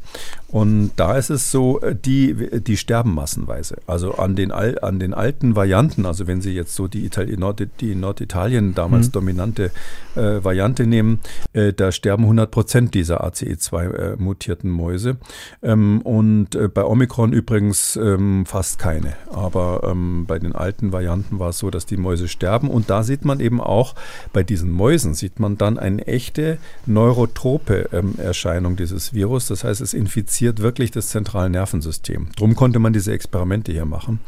Und 0.47 0.91
da 0.97 1.17
ist 1.17 1.31
es 1.31 1.49
so, 1.49 1.81
äh, 1.81 1.95
die, 1.95 2.61
die 2.61 2.77
sterben 2.77 3.15
massenweise. 3.15 3.77
Also 3.87 4.15
an 4.15 4.35
den, 4.35 4.51
an 4.51 4.99
den 4.99 5.13
alten 5.13 5.55
Varianten, 5.55 6.05
also 6.05 6.27
wenn 6.27 6.41
Sie 6.41 6.53
jetzt 6.53 6.75
so 6.75 6.87
die, 6.87 7.05
Itali 7.05 7.37
Nord 7.37 7.63
die 7.81 7.95
Norditalien 7.95 8.75
damals 8.75 9.07
mhm. 9.07 9.11
dominante 9.13 9.71
äh, 10.15 10.43
Variante 10.43 10.85
nehmen, 10.85 11.19
äh, 11.53 11.73
da 11.73 11.91
sterben 11.91 12.23
100 12.23 12.51
Prozent 12.51 12.93
dieser 12.93 13.25
ACE2 13.25 13.93
äh, 13.93 14.15
mutierten 14.17 14.69
Mäuse. 14.69 15.17
Ähm, 15.63 16.01
und 16.01 16.55
äh, 16.55 16.67
bei 16.67 16.85
Omikron 16.85 17.33
übrigens 17.33 17.95
ähm, 17.95 18.45
fast 18.45 18.77
keine. 18.77 19.13
Aber 19.31 19.81
ähm, 19.89 20.25
bei 20.27 20.37
den 20.37 20.53
alten 20.53 20.91
Varianten 20.91 21.39
war 21.39 21.49
es 21.49 21.57
so, 21.57 21.71
dass 21.71 21.87
die 21.87 21.97
Mäuse 21.97 22.27
sterben. 22.27 22.69
Und 22.69 22.91
da 22.91 23.01
sieht 23.01 23.25
man 23.25 23.39
eben 23.39 23.59
auch, 23.59 23.95
bei 24.33 24.43
diesen 24.43 24.71
Mäusen 24.71 25.15
sieht 25.15 25.39
man 25.39 25.57
dann 25.57 25.79
eine 25.79 26.05
echte 26.05 26.59
neurotrope 26.85 27.62
ähm, 27.69 28.15
Erscheinung 28.17 28.75
dieses 28.75 29.13
Virus. 29.13 29.47
Das 29.47 29.63
heißt, 29.63 29.81
es 29.81 29.93
infiziert 29.93 30.59
wirklich 30.59 30.91
das 30.91 31.09
zentrale 31.09 31.49
Nervensystem. 31.49 32.29
Drum 32.35 32.55
konnte 32.55 32.79
man 32.79 32.93
diese 32.93 33.13
Experimente 33.13 33.71
hier 33.71 33.85
machen. 33.85 34.19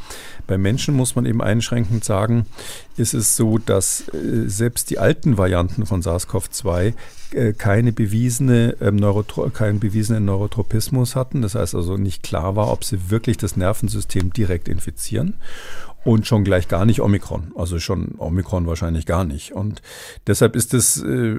Bei 0.47 0.57
Menschen 0.57 0.95
muss 0.95 1.15
man 1.15 1.25
eben 1.25 1.41
einschränkend 1.41 2.03
sagen, 2.03 2.45
ist 2.97 3.13
es 3.13 3.35
so, 3.35 3.57
dass 3.57 4.07
äh, 4.09 4.47
selbst 4.47 4.89
die 4.89 4.99
alten 4.99 5.37
Varianten 5.37 5.85
von 5.85 6.01
SARS-CoV-2 6.01 6.93
äh, 7.31 7.53
keine 7.53 7.91
bewiesene, 7.91 8.77
ähm, 8.81 8.95
Neurotro 8.95 9.49
keinen 9.49 9.79
bewiesenen 9.79 10.25
Neurotropismus 10.25 11.15
hatten. 11.15 11.41
Das 11.41 11.55
heißt 11.55 11.75
also 11.75 11.97
nicht 11.97 12.23
klar 12.23 12.55
war, 12.55 12.71
ob 12.71 12.83
sie 12.83 13.09
wirklich 13.09 13.37
das 13.37 13.57
Nervensystem 13.57 14.31
direkt 14.33 14.67
infizieren 14.67 15.35
und 16.05 16.27
schon 16.27 16.43
gleich 16.43 16.67
gar 16.67 16.85
nicht 16.85 17.01
Omikron. 17.01 17.51
Also 17.55 17.79
schon 17.79 18.13
Omikron 18.19 18.67
wahrscheinlich 18.67 19.07
gar 19.07 19.25
nicht. 19.25 19.53
Und 19.53 19.81
deshalb 20.27 20.55
ist 20.55 20.73
es, 20.75 21.01
äh, 21.03 21.35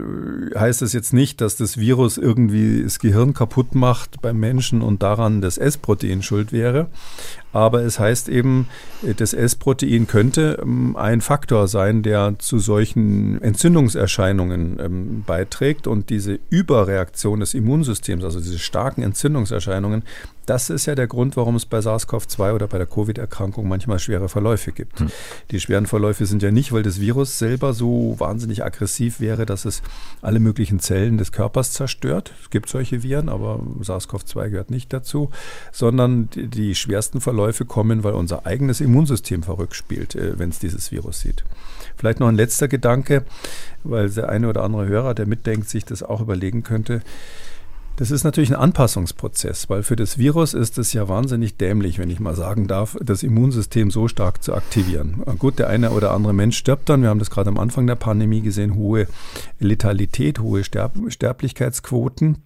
heißt 0.55 0.83
es 0.83 0.93
jetzt 0.93 1.13
nicht, 1.13 1.41
dass 1.41 1.57
das 1.57 1.79
Virus 1.79 2.19
irgendwie 2.19 2.83
das 2.83 2.99
Gehirn 2.99 3.33
kaputt 3.33 3.77
macht 3.77 4.21
beim 4.21 4.39
Menschen 4.39 4.83
und 4.83 5.05
daran 5.05 5.41
das 5.41 5.57
S-Protein 5.57 6.23
schuld 6.23 6.51
wäre. 6.51 6.89
Aber 7.53 7.83
es 7.83 7.99
heißt 7.99 8.29
eben, 8.29 8.69
das 9.17 9.33
S-Protein 9.33 10.07
könnte 10.07 10.59
ähm, 10.63 10.95
ein 10.97 11.21
Faktor 11.21 11.69
sein, 11.69 12.03
der 12.03 12.35
zu 12.39 12.59
solchen 12.59 13.41
Entzündungserscheinungen 13.41 14.79
ähm, 14.79 15.25
beiträgt. 15.27 15.87
Und 15.87 16.11
diese 16.11 16.39
Überreaktion 16.51 17.41
des 17.41 17.55
Immunsystems, 17.55 18.25
also 18.25 18.41
diese 18.41 18.59
starken 18.59 19.03
Entzündungserscheinungen, 19.03 20.03
das 20.45 20.71
ist 20.71 20.87
ja 20.87 20.95
der 20.95 21.09
Grund, 21.09 21.37
warum 21.37 21.57
es 21.57 21.67
bei 21.67 21.79
SARS-CoV-2 21.79 22.53
oder 22.53 22.69
bei 22.69 22.79
der 22.79 22.87
Covid-Erkrankung 22.87 23.67
manchmal 23.67 23.99
schwere 23.99 24.29
Verläufe 24.29 24.71
gibt. 24.71 25.01
Hm. 25.01 25.09
Die 25.51 25.59
schweren 25.59 25.87
Verläufe 25.87 26.25
sind 26.25 26.41
ja 26.41 26.53
nicht, 26.53 26.73
weil 26.73 26.85
das 26.85 27.01
Virus 27.01 27.39
selber 27.41 27.73
so 27.73 28.15
wahnsinnig 28.19 28.65
aggressiv 28.65 29.19
wäre, 29.19 29.45
dass 29.45 29.65
es 29.65 29.83
alle 30.23 30.39
möglichen 30.39 30.79
Zellen 30.79 31.19
des 31.19 31.33
Körpers 31.33 31.73
zerstört. 31.73 32.33
Es 32.43 32.51
gibt 32.51 32.69
solche 32.69 33.03
Viren, 33.03 33.29
aber 33.29 33.61
SARS-CoV-2 33.81 34.51
gehört 34.51 34.71
nicht 34.71 34.93
dazu, 34.93 35.31
sondern 35.73 36.31
die, 36.31 36.47
die 36.47 36.75
schwersten 36.77 37.21
Verläufe 37.21 37.36
kommen, 37.65 38.05
weil 38.05 38.15
unser 38.15 38.47
eigenes 38.47 38.81
Immunsystem 38.81 39.43
verrückt 39.43 39.75
spielt, 39.75 40.15
äh, 40.15 40.39
wenn 40.39 40.51
es 40.51 40.59
dieses 40.59 40.91
Virus 40.91 41.21
sieht. 41.21 41.45
Vielleicht 41.97 42.21
noch 42.21 42.29
ein 42.29 42.37
letzter 42.37 42.69
Gedanke, 42.69 43.25
weil 43.85 44.11
der 44.11 44.29
eine 44.29 44.49
oder 44.49 44.63
andere 44.63 44.87
Hörer, 44.87 45.15
der 45.15 45.27
mitdenkt, 45.27 45.69
sich 45.69 45.85
das 45.85 46.03
auch 46.03 46.21
überlegen 46.21 46.63
könnte. 46.63 47.03
Das 47.97 48.11
ist 48.11 48.25
natürlich 48.25 48.51
ein 48.51 48.61
Anpassungsprozess, 48.61 49.71
weil 49.71 49.83
für 49.83 49.97
das 49.97 50.19
Virus 50.19 50.53
ist 50.53 50.77
es 50.77 50.93
ja 50.93 51.09
wahnsinnig 51.09 51.57
dämlich, 51.57 51.99
wenn 51.99 52.11
ich 52.11 52.21
mal 52.21 52.35
sagen 52.35 52.67
darf, 52.67 52.95
das 53.03 53.23
Immunsystem 53.23 53.91
so 53.91 54.07
stark 54.07 54.43
zu 54.43 54.53
aktivieren. 54.53 55.23
Gut, 55.39 55.59
der 55.59 55.71
eine 55.71 55.91
oder 55.91 56.13
andere 56.13 56.35
Mensch 56.35 56.59
stirbt 56.59 56.91
dann, 56.91 57.01
wir 57.01 57.09
haben 57.09 57.19
das 57.19 57.31
gerade 57.31 57.49
am 57.49 57.59
Anfang 57.59 57.87
der 57.87 57.95
Pandemie 57.95 58.43
gesehen, 58.43 58.75
hohe 58.75 59.07
Letalität, 59.61 60.41
hohe 60.41 60.63
Sterb 60.63 60.93
Sterblichkeitsquoten. 61.09 62.37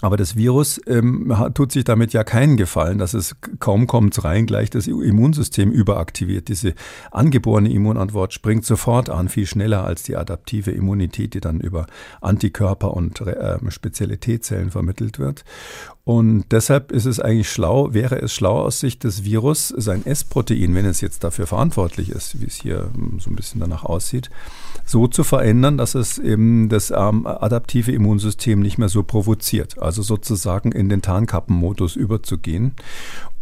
Aber 0.00 0.16
das 0.16 0.36
Virus 0.36 0.80
ähm, 0.86 1.34
tut 1.54 1.72
sich 1.72 1.84
damit 1.84 2.12
ja 2.12 2.24
keinen 2.24 2.56
Gefallen, 2.56 2.98
dass 2.98 3.14
es 3.14 3.36
kaum 3.58 3.86
kommt 3.86 4.22
rein, 4.24 4.44
gleich 4.44 4.68
das 4.68 4.86
Immunsystem 4.86 5.70
überaktiviert. 5.70 6.48
Diese 6.48 6.74
angeborene 7.10 7.72
Immunantwort 7.72 8.34
springt 8.34 8.66
sofort 8.66 9.08
an, 9.08 9.28
viel 9.28 9.46
schneller 9.46 9.84
als 9.84 10.02
die 10.02 10.16
adaptive 10.16 10.72
Immunität, 10.72 11.34
die 11.34 11.40
dann 11.40 11.60
über 11.60 11.86
Antikörper 12.20 12.92
und 12.92 13.20
äh, 13.20 13.58
spezielle 13.70 14.18
T-Zellen 14.18 14.70
vermittelt 14.70 15.18
wird. 15.18 15.44
Und 16.04 16.44
deshalb 16.50 16.92
ist 16.92 17.06
es 17.06 17.18
eigentlich 17.18 17.50
schlau, 17.50 17.94
wäre 17.94 18.20
es 18.20 18.34
schlau 18.34 18.60
aus 18.60 18.78
Sicht 18.78 19.04
des 19.04 19.24
Virus, 19.24 19.68
sein 19.68 20.04
S-Protein, 20.04 20.74
wenn 20.74 20.84
es 20.84 21.00
jetzt 21.00 21.24
dafür 21.24 21.46
verantwortlich 21.46 22.10
ist, 22.10 22.42
wie 22.42 22.46
es 22.46 22.56
hier 22.56 22.90
hm, 22.94 23.20
so 23.20 23.30
ein 23.30 23.36
bisschen 23.36 23.60
danach 23.60 23.84
aussieht, 23.84 24.28
so 24.84 25.06
zu 25.06 25.24
verändern, 25.24 25.78
dass 25.78 25.94
es 25.94 26.18
eben 26.18 26.68
das 26.68 26.90
ähm, 26.90 27.26
adaptive 27.26 27.90
Immunsystem 27.90 28.60
nicht 28.60 28.76
mehr 28.76 28.90
so 28.90 29.02
provoziert. 29.02 29.80
Also 29.80 30.02
sozusagen 30.02 30.72
in 30.72 30.90
den 30.90 31.00
Tarnkappenmodus 31.00 31.96
überzugehen. 31.96 32.72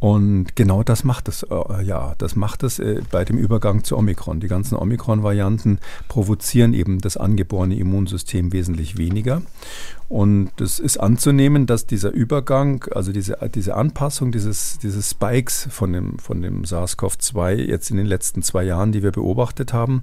Und 0.03 0.57
genau 0.57 0.83
das 0.83 1.05
macht 1.05 1.29
es, 1.29 1.45
äh, 1.45 1.83
ja, 1.85 2.17
das 2.19 2.35
macht 2.35 2.65
es 2.65 2.81
äh, 2.81 3.03
bei 3.13 3.25
dem 3.25 3.39
Übergang 3.39 3.85
zu 3.85 3.97
Omikron. 3.97 4.41
Die 4.41 4.49
ganzen 4.49 4.77
Omikron-Varianten 4.77 5.79
provozieren 6.09 6.75
eben 6.75 7.01
das 7.01 7.17
angeborene 7.17 7.77
Immunsystem 7.77 8.53
wesentlich 8.53 8.99
weniger. 8.99 9.43
Und 10.13 10.61
es 10.61 10.79
ist 10.79 10.99
anzunehmen, 10.99 11.65
dass 11.65 11.87
dieser 11.87 12.11
Übergang, 12.11 12.85
also 12.95 13.13
diese, 13.13 13.39
diese 13.55 13.77
Anpassung 13.77 14.31
dieses, 14.31 14.79
dieses 14.79 15.09
Spikes 15.09 15.67
von 15.71 15.95
dem, 15.95 16.19
von 16.19 16.43
dem 16.43 16.65
SARS-CoV-2 16.65 17.55
jetzt 17.55 17.91
in 17.91 17.97
den 17.97 18.05
letzten 18.05 18.43
zwei 18.43 18.63
Jahren, 18.65 18.93
die 18.93 19.03
wir 19.03 19.11
beobachtet 19.11 19.73
haben, 19.73 20.03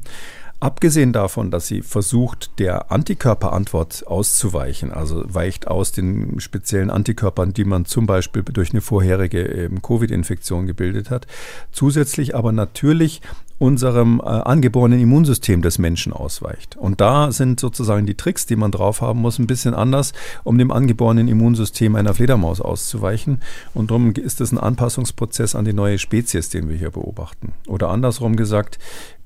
Abgesehen 0.61 1.13
davon, 1.13 1.51
dass 1.51 1.67
sie 1.67 1.81
versucht, 1.81 2.59
der 2.59 2.91
Antikörperantwort 2.91 4.05
auszuweichen, 4.07 4.91
also 4.91 5.23
weicht 5.25 5.67
aus 5.67 5.93
den 5.93 6.41
speziellen 6.41 6.89
Antikörpern, 6.89 7.53
die 7.53 7.63
man 7.63 7.85
zum 7.85 8.05
Beispiel 8.05 8.43
durch 8.43 8.71
eine 8.71 8.81
vorherige 8.81 9.41
ähm, 9.41 9.81
Covid-Infektion 9.81 10.67
gebildet 10.67 11.11
hat, 11.11 11.27
zusätzlich 11.71 12.35
aber 12.35 12.51
natürlich 12.51 13.21
unserem 13.59 14.19
äh, 14.19 14.23
angeborenen 14.23 14.99
Immunsystem 14.99 15.61
des 15.61 15.77
Menschen 15.77 16.13
ausweicht. 16.13 16.77
Und 16.77 17.01
da 17.01 17.31
sind 17.31 17.59
sozusagen 17.59 18.05
die 18.05 18.15
Tricks, 18.15 18.45
die 18.45 18.55
man 18.55 18.71
drauf 18.71 19.01
haben 19.01 19.19
muss, 19.19 19.37
ein 19.37 19.47
bisschen 19.47 19.73
anders, 19.73 20.13
um 20.43 20.57
dem 20.57 20.71
angeborenen 20.71 21.27
Immunsystem 21.27 21.95
einer 21.95 22.13
Fledermaus 22.13 22.61
auszuweichen. 22.61 23.41
Und 23.73 23.91
darum 23.91 24.13
ist 24.13 24.41
es 24.41 24.51
ein 24.51 24.57
Anpassungsprozess 24.57 25.55
an 25.55 25.65
die 25.65 25.73
neue 25.73 25.99
Spezies, 25.99 26.49
den 26.49 26.69
wir 26.69 26.77
hier 26.77 26.91
beobachten. 26.91 27.53
Oder 27.67 27.89
andersrum 27.89 28.35
gesagt, 28.35 28.79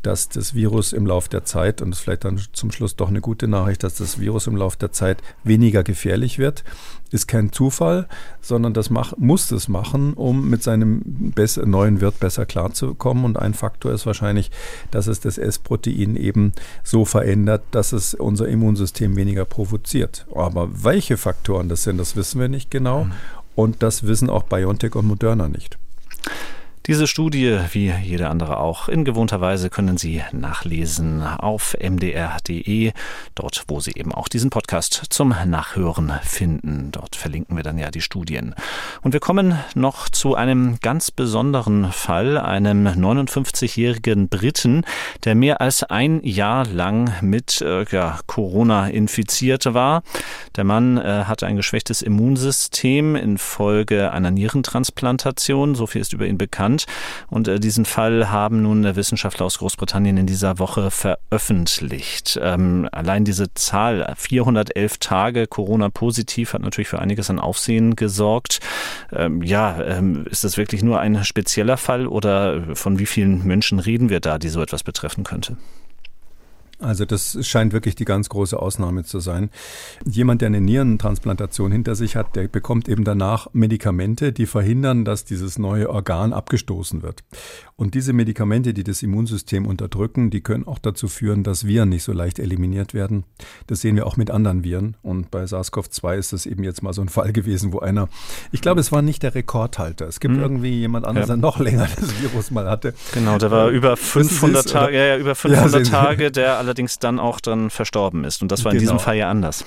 dass 0.04 0.30
das 0.30 0.54
Virus 0.54 0.94
im 0.94 1.08
Laufe 1.08 1.30
der 1.30 1.46
Zeit, 1.46 1.82
und 1.82 1.90
das 1.90 2.00
ist 2.00 2.04
vielleicht 2.04 2.26
dann 2.26 2.40
zum 2.54 2.72
Schluss 2.72 2.96
doch 2.96 3.08
eine 3.10 3.22
gute 3.22 3.48
Nachricht, 3.48 3.84
dass 3.84 3.96
das 3.96 4.20
Virus 4.20 4.48
im 4.48 4.56
Laufe 4.56 4.78
der 4.78 4.92
Zeit 4.92 5.24
weniger 5.44 5.84
gefährlich 5.84 6.38
wird, 6.38 6.64
ist 7.12 7.28
kein 7.28 7.52
Zufall, 7.52 8.08
sondern 8.42 8.74
das 8.74 8.90
mach, 8.90 9.16
muss 9.18 9.52
es 9.52 9.68
machen, 9.68 10.14
um 10.14 10.50
mit 10.50 10.64
seinem 10.64 11.02
besser, 11.06 11.66
neuen 11.66 12.02
Wirt 12.02 12.20
besser 12.20 12.46
klarzukommen. 12.46 13.24
Und 13.24 13.38
ein 13.38 13.54
Faktor 13.54 13.94
ist 13.94 14.06
wahrscheinlich, 14.06 14.52
dass 14.92 15.08
es 15.08 15.20
das 15.20 15.38
S-Protein 15.38 16.16
eben 16.16 16.54
so 16.84 17.06
verändert, 17.06 17.64
dass 17.72 17.94
es 17.94 18.14
unser 18.14 18.48
Immunsystem 18.48 19.16
weniger 19.16 19.46
provoziert. 19.46 20.26
Aber 20.34 20.84
welche 20.84 21.18
Faktoren 21.18 21.70
das 21.70 21.84
sind, 21.84 21.98
das 21.98 22.16
wissen 22.16 22.42
wir 22.42 22.50
nicht 22.50 22.72
genau. 22.72 23.06
Mhm. 23.06 23.12
Und 23.56 23.84
das 23.84 24.04
wissen 24.04 24.30
auch 24.30 24.44
BioNTech 24.44 24.96
und 24.96 25.06
Moderna 25.06 25.48
nicht. 25.48 25.78
Diese 26.86 27.08
Studie, 27.08 27.60
wie 27.72 27.94
jede 28.04 28.28
andere 28.28 28.58
auch, 28.58 28.90
in 28.90 29.06
gewohnter 29.06 29.40
Weise 29.40 29.70
können 29.70 29.96
Sie 29.96 30.22
nachlesen 30.34 31.24
auf 31.24 31.78
mdr.de, 31.80 32.92
dort 33.36 33.64
wo 33.70 33.80
Sie 33.80 33.94
eben 33.96 34.14
auch 34.14 34.28
diesen 34.28 34.50
Podcast 34.50 35.04
zum 35.08 35.34
Nachhören 35.46 36.12
finden. 36.24 36.90
Dort 36.92 37.16
verlinken 37.16 37.56
wir 37.56 37.64
dann 37.64 37.78
ja 37.78 37.90
die 37.90 38.02
Studien. 38.02 38.54
Und 39.02 39.14
wir 39.14 39.22
kommen 39.22 39.58
noch 39.76 40.10
zu 40.10 40.36
einem 40.36 40.78
ganz 40.82 41.10
besonderen 41.10 41.90
Fall, 41.94 42.38
einem 42.38 42.86
59-jährigen 42.86 44.28
Briten, 44.28 44.84
der 45.24 45.36
mehr 45.36 45.62
als 45.62 45.84
ein 45.84 46.22
Jahr 46.22 46.68
lang 46.68 47.14
mit 47.22 47.62
äh, 47.62 47.86
ja, 47.92 48.20
Corona 48.28 48.90
infiziert 48.90 49.74
war. 49.74 50.04
Der 50.58 50.66
Mann 50.66 50.98
äh, 50.98 51.24
hatte 51.28 51.48
ein 51.48 51.56
geschwächtes 51.56 52.02
Immunsystem 52.02 53.16
infolge 53.16 54.12
einer 54.12 54.32
Nierentransplantation, 54.32 55.76
so 55.76 55.88
viel 55.88 56.02
ist 56.02 56.12
über 56.12 56.28
ihn 56.28 56.38
bekannt 56.38 56.73
genannt. 56.74 56.86
Und 57.30 57.48
äh, 57.48 57.60
diesen 57.60 57.86
Fall 57.86 58.30
haben 58.30 58.62
nun 58.62 58.96
Wissenschaftler 58.96 59.46
aus 59.46 59.60
Großbritannien 59.60 60.18
in 60.18 60.26
dieser 60.26 60.60
Woche 60.60 60.92
veröffentlicht. 60.92 62.40
Ähm, 62.42 62.88
allein 62.92 63.26
diese 63.26 63.54
Zahl, 63.54 64.14
411 64.18 64.98
Tage 64.98 65.48
Corona-positiv, 65.48 66.54
hat 66.54 66.62
natürlich 66.62 66.88
für 66.88 67.00
einiges 67.00 67.30
an 67.30 67.40
Aufsehen 67.40 67.96
gesorgt. 67.96 68.60
Ähm, 69.12 69.42
ja, 69.42 69.82
ähm, 69.82 70.26
ist 70.30 70.44
das 70.44 70.58
wirklich 70.58 70.84
nur 70.84 71.00
ein 71.00 71.24
spezieller 71.24 71.78
Fall 71.78 72.08
oder 72.08 72.76
von 72.76 73.00
wie 73.00 73.06
vielen 73.06 73.46
Menschen 73.46 73.80
reden 73.80 74.10
wir 74.10 74.20
da, 74.20 74.38
die 74.38 74.50
so 74.50 74.62
etwas 74.62 74.84
betreffen 74.84 75.24
könnte? 75.24 75.58
Also 76.84 77.06
das 77.06 77.38
scheint 77.46 77.74
wirklich 77.74 77.96
die 77.96 78.06
ganz 78.06 78.30
große 78.30 78.58
Ausnahme 78.60 79.04
zu 79.04 79.20
sein. 79.20 79.50
Jemand, 80.06 80.42
der 80.42 80.48
eine 80.48 80.62
Nierentransplantation 80.62 81.72
hinter 81.72 81.96
sich 81.96 82.16
hat, 82.16 82.36
der 82.36 82.48
bekommt 82.48 82.90
eben 82.90 83.04
danach 83.04 83.48
Medikamente, 83.54 84.34
die 84.34 84.46
verhindern, 84.46 85.06
dass 85.06 85.26
dieses 85.26 85.58
neue 85.58 85.90
Organ 85.90 86.34
abgestoßen 86.34 87.02
wird. 87.02 87.24
Und 87.76 87.96
diese 87.96 88.14
Medikamente, 88.14 88.74
die 88.74 88.84
das 88.84 89.02
Immunsystem 89.02 89.66
unterdrücken, 89.66 90.30
die 90.30 90.42
können 90.42 90.68
auch 90.68 90.80
dazu 90.80 91.08
führen, 91.08 91.44
dass 91.44 91.66
Viren 91.66 91.90
nicht 91.90 92.04
so 92.04 92.14
leicht 92.14 92.40
eliminiert 92.40 92.94
werden. 92.94 93.24
Das 93.68 93.82
sehen 93.82 93.96
wir 93.96 94.06
auch 94.06 94.16
mit 94.16 94.30
anderen 94.30 94.64
Viren. 94.64 94.96
Und 95.02 95.32
bei 95.32 95.44
SARS-CoV-2 95.44 96.18
ist 96.18 96.34
das 96.34 96.46
eben 96.46 96.64
jetzt 96.64 96.84
mal 96.84 96.94
so 96.94 97.02
ein 97.02 97.10
Fall 97.10 97.34
gewesen, 97.34 97.74
wo 97.74 97.80
einer, 97.80 98.10
ich 98.52 98.62
glaube, 98.62 98.80
es 98.80 98.92
war 98.92 99.02
nicht 99.02 99.24
der 99.24 99.34
Rekordhalter. 99.36 100.08
Es 100.08 100.20
gibt 100.20 100.36
mhm. 100.36 100.42
irgendwie 100.42 100.80
jemand 100.80 101.06
anderes, 101.06 101.30
ja. 101.30 101.36
der 101.36 101.42
noch 101.42 101.60
länger 101.60 101.88
das 101.96 102.22
Virus 102.22 102.52
mal 102.52 102.70
hatte. 102.70 102.94
Genau, 103.14 103.38
der 103.38 103.50
war 103.50 103.70
über 103.70 103.98
500 103.98 104.70
Tage, 104.70 104.96
ja, 104.96 105.06
ja, 105.06 105.18
über 105.18 105.36
500 105.36 105.86
ja, 105.86 105.92
Tage, 105.92 106.32
der 106.32 106.58
allerdings 106.74 106.98
dann 106.98 107.20
auch 107.20 107.40
dann 107.40 107.70
verstorben 107.70 108.24
ist. 108.24 108.42
Und 108.42 108.52
das 108.52 108.66
war 108.66 108.72
in 108.72 108.80
diesem 108.80 108.98
genau. 108.98 109.04
Fall 109.04 109.16
ja 109.16 109.30
anders. 109.30 109.64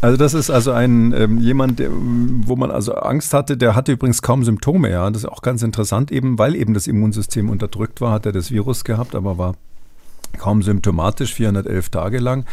Also 0.00 0.16
das 0.16 0.32
ist 0.32 0.48
also 0.48 0.72
ein 0.72 1.12
ähm, 1.12 1.38
jemand, 1.38 1.78
der, 1.78 1.90
wo 1.92 2.56
man 2.56 2.70
also 2.70 2.94
Angst 2.94 3.34
hatte, 3.34 3.58
der 3.58 3.74
hatte 3.74 3.92
übrigens 3.92 4.22
kaum 4.22 4.42
Symptome, 4.42 4.90
ja. 4.90 5.10
Das 5.10 5.24
ist 5.24 5.28
auch 5.28 5.42
ganz 5.42 5.62
interessant, 5.62 6.10
eben 6.10 6.38
weil 6.38 6.54
eben 6.54 6.72
das 6.72 6.86
Immunsystem 6.86 7.50
unterdrückt 7.50 8.00
war, 8.00 8.12
hat 8.12 8.24
er 8.24 8.32
das 8.32 8.50
Virus 8.50 8.84
gehabt, 8.84 9.14
aber 9.14 9.36
war 9.36 9.54
kaum 10.36 10.62
symptomatisch, 10.62 11.34
411 11.34 11.90
Tage 11.90 12.18
lang. 12.18 12.44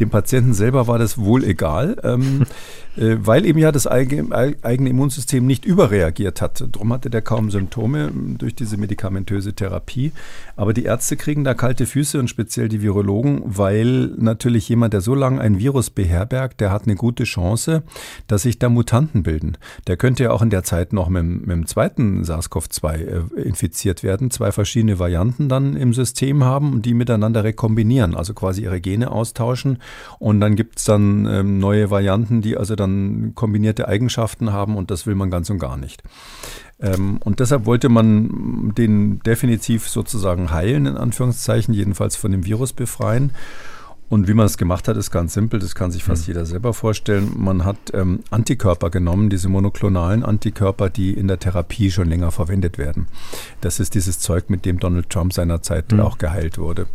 Dem 0.00 0.10
Patienten 0.10 0.54
selber 0.54 0.86
war 0.86 0.98
das 0.98 1.18
wohl 1.18 1.44
egal, 1.44 1.96
ähm, 2.02 2.44
äh, 2.96 3.16
weil 3.18 3.46
eben 3.46 3.58
ja 3.58 3.72
das 3.72 3.86
eigene, 3.86 4.56
eigene 4.62 4.90
Immunsystem 4.90 5.46
nicht 5.46 5.64
überreagiert 5.64 6.40
hat. 6.40 6.64
Darum 6.72 6.92
hatte 6.92 7.10
der 7.10 7.22
kaum 7.22 7.50
Symptome 7.50 8.08
ähm, 8.08 8.38
durch 8.38 8.54
diese 8.54 8.76
medikamentöse 8.76 9.54
Therapie. 9.54 10.12
Aber 10.56 10.74
die 10.74 10.84
Ärzte 10.84 11.16
kriegen 11.16 11.44
da 11.44 11.54
kalte 11.54 11.86
Füße 11.86 12.18
und 12.18 12.28
speziell 12.28 12.68
die 12.68 12.82
Virologen, 12.82 13.42
weil 13.44 14.12
natürlich 14.16 14.68
jemand, 14.68 14.92
der 14.92 15.00
so 15.00 15.14
lange 15.14 15.40
ein 15.40 15.58
Virus 15.58 15.90
beherbergt, 15.90 16.60
der 16.60 16.70
hat 16.70 16.84
eine 16.84 16.94
gute 16.94 17.24
Chance, 17.24 17.82
dass 18.26 18.42
sich 18.42 18.58
da 18.58 18.68
Mutanten 18.68 19.22
bilden. 19.22 19.56
Der 19.86 19.96
könnte 19.96 20.24
ja 20.24 20.30
auch 20.30 20.42
in 20.42 20.50
der 20.50 20.62
Zeit 20.62 20.92
noch 20.92 21.08
mit, 21.08 21.24
mit 21.24 21.50
dem 21.50 21.66
zweiten 21.66 22.22
SARS-CoV-2 22.24 22.94
äh, 22.94 23.40
infiziert 23.40 24.02
werden, 24.02 24.30
zwei 24.30 24.52
verschiedene 24.52 24.98
Varianten 24.98 25.48
dann 25.48 25.76
im 25.76 25.94
System 25.94 26.44
haben, 26.44 26.82
die 26.82 26.94
miteinander 26.94 27.31
miteinander 27.32 27.44
rekombinieren, 27.44 28.14
also 28.14 28.34
quasi 28.34 28.62
ihre 28.62 28.80
Gene 28.80 29.10
austauschen. 29.10 29.78
Und 30.18 30.40
dann 30.40 30.54
gibt 30.54 30.78
es 30.78 30.84
dann 30.84 31.26
ähm, 31.26 31.58
neue 31.58 31.90
Varianten, 31.90 32.42
die 32.42 32.56
also 32.56 32.76
dann 32.76 33.32
kombinierte 33.34 33.88
Eigenschaften 33.88 34.52
haben 34.52 34.76
und 34.76 34.90
das 34.90 35.06
will 35.06 35.14
man 35.14 35.30
ganz 35.30 35.50
und 35.50 35.58
gar 35.58 35.76
nicht. 35.76 36.02
Ähm, 36.80 37.18
und 37.24 37.40
deshalb 37.40 37.66
wollte 37.66 37.88
man 37.88 38.72
den 38.76 39.20
definitiv 39.20 39.88
sozusagen 39.88 40.50
heilen, 40.52 40.86
in 40.86 40.96
Anführungszeichen, 40.96 41.74
jedenfalls 41.74 42.16
von 42.16 42.30
dem 42.30 42.44
Virus 42.44 42.72
befreien. 42.72 43.32
Und 44.12 44.28
wie 44.28 44.34
man 44.34 44.44
es 44.44 44.58
gemacht 44.58 44.88
hat, 44.88 44.98
ist 44.98 45.10
ganz 45.10 45.32
simpel. 45.32 45.58
Das 45.58 45.74
kann 45.74 45.90
sich 45.90 46.04
fast 46.04 46.28
mhm. 46.28 46.34
jeder 46.34 46.44
selber 46.44 46.74
vorstellen. 46.74 47.32
Man 47.34 47.64
hat 47.64 47.78
ähm, 47.94 48.20
Antikörper 48.30 48.90
genommen, 48.90 49.30
diese 49.30 49.48
monoklonalen 49.48 50.22
Antikörper, 50.22 50.90
die 50.90 51.14
in 51.14 51.28
der 51.28 51.38
Therapie 51.38 51.90
schon 51.90 52.10
länger 52.10 52.30
verwendet 52.30 52.76
werden. 52.76 53.06
Das 53.62 53.80
ist 53.80 53.94
dieses 53.94 54.18
Zeug, 54.18 54.50
mit 54.50 54.66
dem 54.66 54.78
Donald 54.78 55.08
Trump 55.08 55.32
seinerzeit 55.32 55.92
mhm. 55.92 56.00
auch 56.00 56.18
geheilt 56.18 56.58
wurde. 56.58 56.88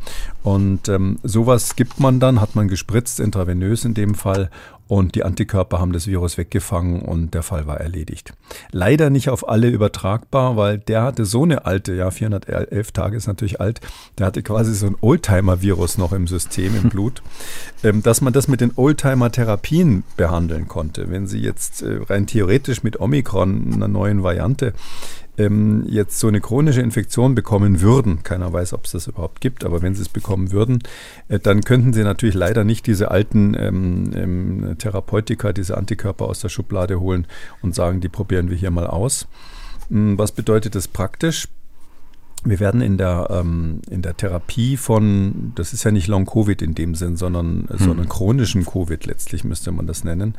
Und 0.44 0.90
ähm, 0.90 1.18
sowas 1.24 1.76
gibt 1.76 2.00
man 2.00 2.20
dann, 2.20 2.40
hat 2.40 2.56
man 2.56 2.68
gespritzt, 2.68 3.20
intravenös 3.20 3.84
in 3.84 3.96
dem 3.96 4.14
Fall. 4.14 4.52
Und 4.88 5.16
die 5.16 5.24
Antikörper 5.24 5.80
haben 5.80 5.92
das 5.92 6.08
Virus 6.08 6.38
weggefangen 6.38 7.02
und 7.02 7.34
der 7.34 7.44
Fall 7.44 7.68
war 7.68 7.80
erledigt. 7.80 8.34
Leider 8.72 9.10
nicht 9.10 9.30
auf 9.30 9.48
alle 9.48 9.68
übertragbar, 9.68 10.56
weil 10.56 10.78
der 10.78 11.04
hatte 11.04 11.26
so 11.26 11.44
eine 11.44 11.66
alte, 11.66 11.94
ja, 11.94 12.10
411 12.10 12.92
Tage 12.92 13.18
ist 13.18 13.28
natürlich 13.28 13.60
alt, 13.60 13.82
der 14.18 14.28
hatte 14.28 14.44
quasi 14.44 14.74
so 14.74 14.88
ein 14.88 14.96
Oldtimer-Virus 15.02 15.98
noch 15.98 16.14
im 16.14 16.28
System, 16.28 16.76
im 16.76 16.90
Blut, 16.90 17.22
ähm, 17.84 18.02
dass 18.02 18.22
man 18.22 18.34
das 18.34 18.48
mit 18.48 18.62
den 18.62 18.72
Oldtimer-Therapien 18.76 20.04
behandeln 20.16 20.68
konnte. 20.68 21.10
Wenn 21.10 21.28
Sie 21.28 21.40
jetzt 21.40 21.82
äh, 21.82 22.00
rein 22.08 22.28
theoretisch 22.28 22.84
mit 22.84 23.00
Omikron, 23.00 23.74
einer 23.74 23.88
neuen 23.88 24.24
Variante, 24.24 24.74
ähm, 25.38 25.86
jetzt 25.88 26.20
so 26.20 26.28
eine 26.28 26.42
chronische 26.42 26.82
Infektion 26.82 27.36
bekommen 27.36 27.82
würden, 27.82 28.24
keiner 28.24 28.52
weiß, 28.52 28.74
ob 28.74 28.86
es 28.86 28.92
das 28.92 29.08
überhaupt 29.08 29.42
gibt, 29.42 29.64
aber 29.64 29.82
wenn 29.82 29.96
sie 29.96 30.02
es 30.02 30.10
bekommen 30.10 30.52
würden, 30.52 30.80
äh, 31.28 31.40
dann 31.40 31.62
könnten 31.62 31.94
sie 31.94 32.04
natürlich 32.04 32.36
leider 32.36 32.64
nicht 32.64 32.88
diese 32.88 33.12
alten 33.12 33.56
ähm, 33.58 34.12
ähm, 34.14 34.76
Therapeutika, 34.78 35.54
diese 35.54 35.78
Antikörper 35.78 36.26
aus 36.26 36.40
der 36.40 36.50
Schublade 36.50 37.00
holen 37.00 37.28
und 37.62 37.76
sagen, 37.76 38.02
die 38.02 38.10
probieren 38.10 38.50
wir 38.50 38.58
hier 38.58 38.72
mal 38.72 38.88
aus. 38.88 39.28
Hm, 39.90 40.18
was 40.18 40.32
bedeutet 40.32 40.76
das 40.76 40.88
praktisch? 40.88 41.48
Wir 42.44 42.60
werden 42.60 42.82
in 42.82 42.98
der, 42.98 43.28
ähm, 43.32 43.82
in 43.90 44.02
der 44.02 44.16
Therapie 44.16 44.78
von, 44.78 45.54
das 45.56 45.74
ist 45.74 45.84
ja 45.84 45.92
nicht 45.92 46.08
Long-Covid 46.08 46.62
in 46.62 46.76
dem 46.76 46.96
Sinn, 46.96 47.18
sondern, 47.18 47.68
hm. 47.68 47.78
sondern 47.78 48.08
chronischem 48.08 48.66
Covid 48.66 49.06
letztlich 49.06 49.44
müsste 49.44 49.72
man 49.72 49.88
das 49.88 50.04
nennen. 50.04 50.36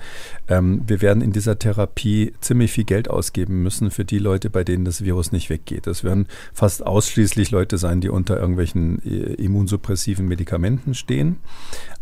Ähm, 0.46 0.82
wir 0.86 1.02
werden 1.02 1.22
in 1.22 1.32
dieser 1.32 1.58
Therapie 1.58 2.32
ziemlich 2.40 2.72
viel 2.72 2.84
Geld 2.84 3.10
ausgeben 3.10 3.62
müssen 3.62 3.90
für 3.90 4.04
die 4.04 4.18
Leute, 4.18 4.48
bei 4.48 4.64
denen 4.64 4.84
das 4.84 5.04
Virus 5.04 5.32
nicht 5.32 5.50
weggeht. 5.50 5.86
Das 5.86 6.04
werden 6.04 6.26
fast 6.54 6.86
ausschließlich 6.86 7.50
Leute 7.50 7.78
sein, 7.78 8.00
die 8.00 8.08
unter 8.08 8.38
irgendwelchen 8.38 9.02
äh, 9.04 9.34
immunsuppressiven 9.34 10.26
Medikamenten 10.26 10.94
stehen. 10.94 11.38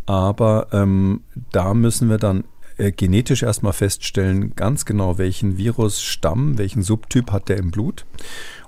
Aber 0.04 0.68
ähm, 0.72 1.22
da 1.52 1.74
müssen 1.74 2.08
wir 2.08 2.18
dann 2.18 2.44
äh, 2.78 2.92
genetisch 2.92 3.42
erstmal 3.42 3.72
feststellen, 3.72 4.54
ganz 4.54 4.84
genau, 4.84 5.16
welchen 5.16 5.56
Virusstamm, 5.56 6.58
welchen 6.58 6.82
Subtyp 6.82 7.32
hat 7.32 7.48
der 7.48 7.56
im 7.56 7.70
Blut. 7.70 8.04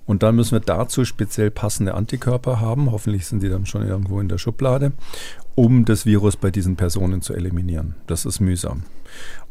Und 0.08 0.22
dann 0.22 0.36
müssen 0.36 0.52
wir 0.52 0.60
dazu 0.60 1.04
speziell 1.04 1.50
passende 1.50 1.92
Antikörper 1.92 2.60
haben. 2.60 2.90
Hoffentlich 2.90 3.26
sind 3.26 3.42
die 3.42 3.50
dann 3.50 3.66
schon 3.66 3.86
irgendwo 3.86 4.20
in 4.20 4.28
der 4.28 4.38
Schublade, 4.38 4.92
um 5.58 5.84
das 5.84 6.06
Virus 6.06 6.36
bei 6.36 6.52
diesen 6.52 6.76
Personen 6.76 7.20
zu 7.20 7.34
eliminieren. 7.34 7.96
Das 8.06 8.24
ist 8.24 8.38
mühsam. 8.38 8.84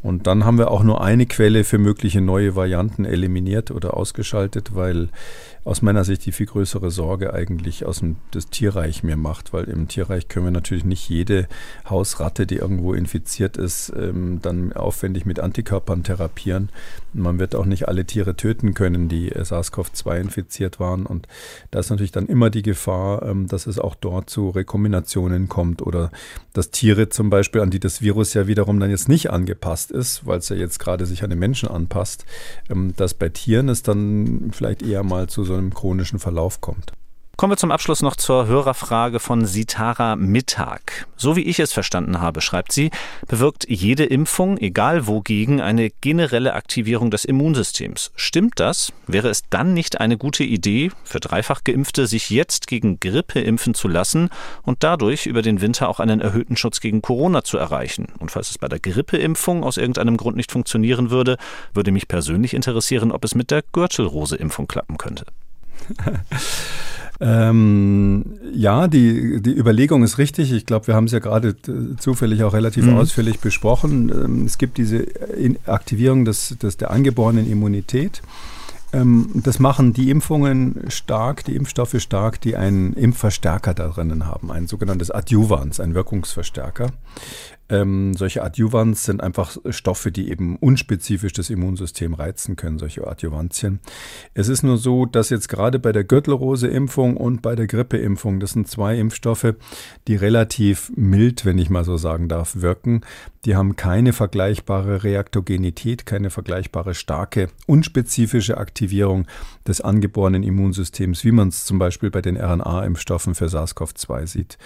Und 0.02 0.26
dann 0.26 0.44
haben 0.44 0.56
wir 0.56 0.70
auch 0.70 0.82
nur 0.82 1.02
eine 1.02 1.26
Quelle 1.26 1.64
für 1.64 1.76
mögliche 1.76 2.20
neue 2.20 2.56
Varianten 2.56 3.04
eliminiert 3.04 3.70
oder 3.70 3.94
ausgeschaltet, 3.94 4.74
weil 4.74 5.08
aus 5.64 5.82
meiner 5.82 6.04
Sicht 6.04 6.24
die 6.24 6.32
viel 6.32 6.46
größere 6.46 6.90
Sorge 6.90 7.34
eigentlich 7.34 7.84
aus 7.84 7.98
dem 7.98 8.16
das 8.30 8.48
Tierreich 8.48 9.02
mir 9.02 9.16
macht, 9.16 9.52
weil 9.52 9.64
im 9.64 9.88
Tierreich 9.88 10.28
können 10.28 10.46
wir 10.46 10.50
natürlich 10.52 10.84
nicht 10.84 11.08
jede 11.10 11.48
Hausratte, 11.90 12.46
die 12.46 12.56
irgendwo 12.56 12.94
infiziert 12.94 13.56
ist, 13.56 13.92
ähm, 13.94 14.38
dann 14.40 14.72
aufwendig 14.72 15.26
mit 15.26 15.40
Antikörpern 15.40 16.04
therapieren. 16.04 16.70
Man 17.12 17.38
wird 17.38 17.54
auch 17.54 17.66
nicht 17.66 17.88
alle 17.88 18.04
Tiere 18.06 18.36
töten 18.36 18.72
können, 18.72 19.08
die 19.08 19.32
SARS-CoV-2 19.32 20.20
infiziert 20.20 20.78
waren. 20.80 21.04
Und 21.04 21.26
da 21.70 21.80
ist 21.80 21.90
natürlich 21.90 22.12
dann 22.12 22.28
immer 22.28 22.50
die 22.50 22.62
Gefahr, 22.62 23.22
ähm, 23.24 23.48
dass 23.48 23.66
es 23.66 23.78
auch 23.78 23.96
dort 23.96 24.30
zu 24.30 24.50
Rekombinationen 24.50 25.48
kommt 25.48 25.82
oder 25.82 25.97
dass 26.52 26.70
Tiere 26.70 27.08
zum 27.08 27.30
Beispiel, 27.30 27.60
an 27.60 27.70
die 27.70 27.80
das 27.80 28.02
Virus 28.02 28.34
ja 28.34 28.46
wiederum 28.46 28.80
dann 28.80 28.90
jetzt 28.90 29.08
nicht 29.08 29.30
angepasst 29.30 29.90
ist, 29.90 30.26
weil 30.26 30.38
es 30.38 30.48
ja 30.48 30.56
jetzt 30.56 30.78
gerade 30.78 31.06
sich 31.06 31.22
an 31.22 31.30
den 31.30 31.38
Menschen 31.38 31.68
anpasst, 31.68 32.24
ähm, 32.70 32.94
dass 32.96 33.14
bei 33.14 33.28
Tieren 33.28 33.68
es 33.68 33.82
dann 33.82 34.50
vielleicht 34.52 34.82
eher 34.82 35.02
mal 35.02 35.28
zu 35.28 35.44
so 35.44 35.54
einem 35.54 35.72
chronischen 35.74 36.18
Verlauf 36.18 36.60
kommt. 36.60 36.92
Kommen 37.38 37.52
wir 37.52 37.56
zum 37.56 37.70
Abschluss 37.70 38.02
noch 38.02 38.16
zur 38.16 38.48
Hörerfrage 38.48 39.20
von 39.20 39.46
Sitara 39.46 40.16
Mittag. 40.16 41.06
So 41.16 41.36
wie 41.36 41.44
ich 41.44 41.60
es 41.60 41.72
verstanden 41.72 42.20
habe, 42.20 42.40
schreibt 42.40 42.72
sie, 42.72 42.90
bewirkt 43.28 43.64
jede 43.68 44.04
Impfung, 44.04 44.58
egal 44.58 45.06
wogegen, 45.06 45.60
eine 45.60 45.90
generelle 46.00 46.54
Aktivierung 46.54 47.12
des 47.12 47.24
Immunsystems. 47.24 48.10
Stimmt 48.16 48.58
das? 48.58 48.92
Wäre 49.06 49.28
es 49.28 49.44
dann 49.50 49.72
nicht 49.72 50.00
eine 50.00 50.18
gute 50.18 50.42
Idee, 50.42 50.90
für 51.04 51.20
dreifach 51.20 51.62
Geimpfte 51.62 52.08
sich 52.08 52.28
jetzt 52.28 52.66
gegen 52.66 52.98
Grippe 52.98 53.38
impfen 53.38 53.74
zu 53.74 53.86
lassen 53.86 54.30
und 54.64 54.82
dadurch 54.82 55.26
über 55.26 55.40
den 55.40 55.60
Winter 55.60 55.88
auch 55.88 56.00
einen 56.00 56.20
erhöhten 56.20 56.56
Schutz 56.56 56.80
gegen 56.80 57.02
Corona 57.02 57.44
zu 57.44 57.56
erreichen? 57.56 58.08
Und 58.18 58.32
falls 58.32 58.50
es 58.50 58.58
bei 58.58 58.66
der 58.66 58.80
Grippeimpfung 58.80 59.62
aus 59.62 59.76
irgendeinem 59.76 60.16
Grund 60.16 60.36
nicht 60.36 60.50
funktionieren 60.50 61.10
würde, 61.10 61.36
würde 61.72 61.92
mich 61.92 62.08
persönlich 62.08 62.52
interessieren, 62.52 63.12
ob 63.12 63.24
es 63.24 63.36
mit 63.36 63.52
der 63.52 63.62
Gürtelrose-Impfung 63.62 64.66
klappen 64.66 64.98
könnte. 64.98 65.24
Ähm, 67.20 68.38
ja, 68.52 68.86
die, 68.86 69.42
die 69.42 69.56
Überlegung 69.56 70.04
ist 70.04 70.18
richtig. 70.18 70.52
Ich 70.52 70.66
glaube, 70.66 70.86
wir 70.86 70.94
haben 70.94 71.06
es 71.06 71.12
ja 71.12 71.18
gerade 71.18 71.48
äh, 71.48 71.96
zufällig 71.98 72.44
auch 72.44 72.52
relativ 72.52 72.84
mhm. 72.84 72.96
ausführlich 72.96 73.40
besprochen. 73.40 74.10
Ähm, 74.10 74.44
es 74.44 74.56
gibt 74.58 74.78
diese 74.78 75.06
Aktivierung 75.66 76.24
des, 76.24 76.56
des, 76.58 76.76
der 76.76 76.90
angeborenen 76.90 77.50
Immunität. 77.50 78.22
Ähm, 78.92 79.30
das 79.34 79.58
machen 79.58 79.92
die 79.92 80.10
Impfungen 80.10 80.84
stark, 80.88 81.44
die 81.44 81.56
Impfstoffe 81.56 81.96
stark, 81.98 82.40
die 82.40 82.56
einen 82.56 82.94
Impfverstärker 82.94 83.74
da 83.74 83.88
drinnen 83.88 84.26
haben, 84.26 84.50
ein 84.52 84.66
sogenanntes 84.66 85.10
Adjuvans, 85.10 85.80
ein 85.80 85.94
Wirkungsverstärker. 85.94 86.90
Ähm, 87.70 88.14
solche 88.14 88.42
Adjuvants 88.42 89.04
sind 89.04 89.22
einfach 89.22 89.56
Stoffe, 89.68 90.10
die 90.10 90.30
eben 90.30 90.56
unspezifisch 90.56 91.32
das 91.32 91.50
Immunsystem 91.50 92.14
reizen 92.14 92.56
können, 92.56 92.78
solche 92.78 93.06
Adjuvantien. 93.06 93.80
Es 94.34 94.48
ist 94.48 94.62
nur 94.62 94.78
so, 94.78 95.04
dass 95.04 95.30
jetzt 95.30 95.48
gerade 95.48 95.78
bei 95.78 95.92
der 95.92 96.04
Gürtelrose-Impfung 96.04 97.16
und 97.16 97.42
bei 97.42 97.54
der 97.54 97.66
Grippeimpfung, 97.66 98.40
das 98.40 98.52
sind 98.52 98.68
zwei 98.68 98.98
Impfstoffe, 98.98 99.54
die 100.06 100.16
relativ 100.16 100.90
mild, 100.96 101.44
wenn 101.44 101.58
ich 101.58 101.68
mal 101.68 101.84
so 101.84 101.96
sagen 101.96 102.28
darf, 102.28 102.56
wirken. 102.56 103.02
Die 103.44 103.54
haben 103.54 103.76
keine 103.76 104.12
vergleichbare 104.12 105.04
Reaktogenität, 105.04 106.06
keine 106.06 106.30
vergleichbare 106.30 106.94
starke, 106.94 107.48
unspezifische 107.66 108.58
Aktivierung 108.58 109.26
des 109.66 109.80
angeborenen 109.80 110.42
Immunsystems, 110.42 111.24
wie 111.24 111.32
man 111.32 111.48
es 111.48 111.64
zum 111.64 111.78
Beispiel 111.78 112.10
bei 112.10 112.22
den 112.22 112.36
RNA-Impfstoffen 112.36 113.34
für 113.34 113.46
SARS-CoV-2 113.46 114.26
sieht. 114.26 114.58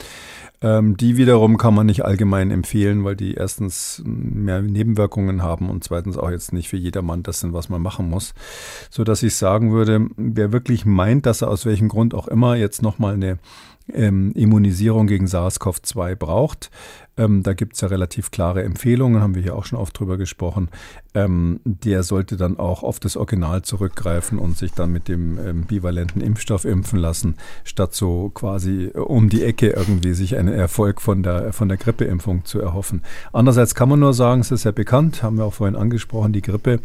Ähm, 0.62 0.98
die 0.98 1.16
wiederum 1.16 1.58
kann 1.58 1.74
man 1.74 1.86
nicht 1.86 2.04
allgemein 2.04 2.52
empfehlen, 2.52 3.06
weil 3.06 3.16
die 3.16 3.36
erstens 3.36 4.04
mehr 4.06 4.62
Nebenwirkungen 4.62 5.42
haben 5.42 5.70
und 5.70 5.86
zweitens 5.86 6.18
auch 6.18 6.32
jetzt 6.32 6.52
nicht 6.52 6.68
für 6.68 6.78
jedermann 6.78 7.24
das 7.24 7.40
sind, 7.40 7.54
was 7.54 7.70
man 7.70 7.82
machen 7.82 8.10
muss. 8.10 8.34
So 8.90 9.06
dass 9.06 9.24
ich 9.24 9.36
sagen 9.36 9.72
würde, 9.72 10.06
wer 10.18 10.52
wirklich 10.52 10.86
meint, 10.86 11.26
dass 11.26 11.44
er 11.44 11.50
aus 11.50 11.66
welchem 11.66 11.88
Grund 11.88 12.14
auch 12.14 12.28
immer 12.28 12.56
jetzt 12.56 12.82
nochmal 12.82 13.14
eine 13.14 13.40
ähm, 13.94 14.32
Immunisierung 14.34 15.08
gegen 15.08 15.26
SARS-CoV-2 15.26 16.16
braucht. 16.16 16.70
Ähm, 17.18 17.42
da 17.42 17.54
gibt 17.54 17.74
es 17.74 17.82
ja 17.82 17.88
relativ 17.88 18.30
klare 18.30 18.64
Empfehlungen, 18.64 19.22
haben 19.22 19.34
wir 19.34 19.42
hier 19.42 19.56
auch 19.56 19.66
schon 19.66 19.80
oft 19.80 20.00
drüber 20.00 20.18
gesprochen. 20.18 20.70
Ähm, 21.16 21.60
der 21.66 22.04
sollte 22.04 22.38
dann 22.38 22.60
auch 22.60 22.84
auf 22.84 23.00
das 23.00 23.18
Original 23.18 23.64
zurückgreifen 23.64 24.38
und 24.38 24.58
sich 24.58 24.74
dann 24.74 24.92
mit 24.92 25.08
dem 25.08 25.40
ähm, 25.40 25.64
bivalenten 25.64 26.22
Impfstoff 26.22 26.64
impfen 26.64 27.00
lassen, 27.00 27.36
statt 27.64 27.96
so 27.96 28.30
quasi 28.30 28.92
um 28.94 29.30
die 29.30 29.44
Ecke 29.44 29.70
irgendwie 29.70 30.14
sich 30.14 30.38
einen 30.38 30.54
Erfolg 30.54 31.02
von 31.02 31.24
der, 31.24 31.54
von 31.54 31.70
der 31.70 31.78
Grippeimpfung 31.78 32.46
zu 32.46 32.60
erhoffen. 32.60 33.02
Andererseits 33.34 33.74
kann 33.74 33.90
man 33.90 34.00
nur 34.00 34.14
sagen, 34.14 34.42
es 34.42 34.52
ist 34.52 34.66
ja 34.66 34.72
bekannt, 34.72 35.24
haben 35.24 35.38
wir 35.38 35.46
auch 35.46 35.54
vorhin 35.54 35.76
angesprochen, 35.76 36.34
die 36.34 36.42
Grippe 36.44 36.82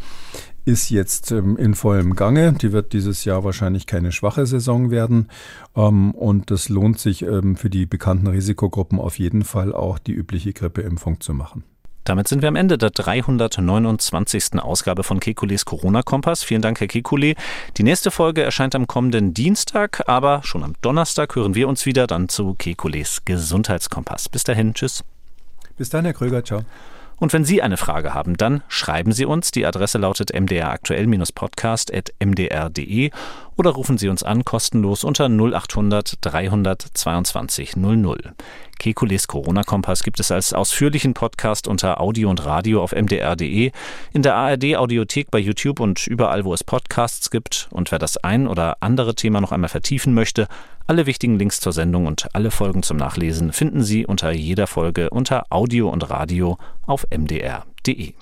ist 0.64 0.90
jetzt 0.90 1.32
ähm, 1.32 1.56
in 1.56 1.74
vollem 1.74 2.14
Gange. 2.14 2.52
Die 2.52 2.72
wird 2.72 2.92
dieses 2.92 3.24
Jahr 3.24 3.44
wahrscheinlich 3.44 3.86
keine 3.86 4.12
schwache 4.12 4.46
Saison 4.46 4.90
werden. 4.90 5.28
Ähm, 5.74 6.12
und 6.12 6.50
es 6.50 6.68
lohnt 6.68 6.98
sich 6.98 7.22
ähm, 7.22 7.56
für 7.56 7.70
die 7.70 7.86
bekannten 7.86 8.26
Risikogruppen 8.26 8.98
auf 8.98 9.18
jeden 9.18 9.42
Fall 9.42 9.72
auch 9.74 9.98
die 9.98 10.12
übliche 10.12 10.52
Grippeimpfung 10.52 11.20
zu 11.20 11.34
machen. 11.34 11.64
Damit 12.04 12.26
sind 12.26 12.42
wir 12.42 12.48
am 12.48 12.56
Ende 12.56 12.78
der 12.78 12.90
329. 12.90 14.60
Ausgabe 14.60 15.04
von 15.04 15.20
Kekules 15.20 15.64
Corona-Kompass. 15.64 16.42
Vielen 16.42 16.62
Dank, 16.62 16.80
Herr 16.80 16.88
Kekule. 16.88 17.34
Die 17.76 17.84
nächste 17.84 18.10
Folge 18.10 18.42
erscheint 18.42 18.74
am 18.74 18.88
kommenden 18.88 19.34
Dienstag, 19.34 20.02
aber 20.08 20.42
schon 20.42 20.64
am 20.64 20.74
Donnerstag 20.80 21.36
hören 21.36 21.54
wir 21.54 21.68
uns 21.68 21.86
wieder 21.86 22.08
dann 22.08 22.28
zu 22.28 22.54
Kekules 22.54 23.24
Gesundheitskompass. 23.24 24.28
Bis 24.28 24.42
dahin, 24.42 24.74
tschüss. 24.74 25.04
Bis 25.76 25.90
dann, 25.90 26.04
Herr 26.04 26.14
Kröger, 26.14 26.44
ciao. 26.44 26.64
Und 27.23 27.33
wenn 27.33 27.45
Sie 27.45 27.62
eine 27.62 27.77
Frage 27.77 28.14
haben, 28.14 28.37
dann 28.37 28.64
schreiben 28.66 29.12
Sie 29.12 29.27
uns. 29.27 29.53
Die 29.53 29.64
Adresse 29.64 29.97
lautet 29.97 30.35
mdraktuell-podcast.mdr.de 30.35 33.11
oder 33.57 33.70
rufen 33.70 33.97
Sie 33.97 34.09
uns 34.09 34.25
an 34.25 34.45
kostenlos 34.45 35.05
unter 35.05 35.27
0800 35.27 36.18
322 36.20 37.77
00. 37.77 38.33
Kekules 38.81 39.29
Corona-Kompass 39.29 40.03
gibt 40.03 40.18
es 40.18 40.33
als 40.33 40.53
ausführlichen 40.53 41.14
Podcast 41.14 41.68
unter 41.68 42.01
Audio 42.01 42.29
und 42.29 42.45
Radio 42.45 42.83
auf 42.83 42.91
mdr.de, 42.91 43.70
in 44.12 44.23
der 44.23 44.35
ARD-Audiothek 44.35 45.31
bei 45.31 45.39
YouTube 45.39 45.79
und 45.79 46.09
überall, 46.09 46.45
wo 46.45 46.53
es 46.53 46.64
Podcasts 46.64 47.31
gibt. 47.31 47.68
Und 47.70 47.93
wer 47.93 48.01
das 48.01 48.16
ein 48.16 48.49
oder 48.49 48.79
andere 48.81 49.14
Thema 49.14 49.41
noch 49.41 49.53
einmal 49.53 49.70
vertiefen 49.70 50.12
möchte, 50.12 50.49
alle 50.87 51.07
wichtigen 51.07 51.39
Links 51.39 51.61
zur 51.61 51.72
Sendung 51.72 52.07
und 52.07 52.35
alle 52.35 52.51
Folgen 52.51 52.83
zum 52.83 52.97
Nachlesen 52.97 53.53
finden 53.53 53.83
Sie 53.83 54.07
unter 54.07 54.30
jeder 54.33 54.66
Folge 54.66 55.11
unter 55.11 55.45
Audio 55.51 55.89
und 55.89 56.09
Radio 56.11 56.59
auf 56.87 57.07
mdr.de. 57.11 58.12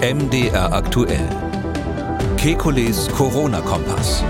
MDR 0.00 0.72
aktuell. 0.72 1.28
Kekules 2.36 3.08
Corona-Kompass. 3.08 4.22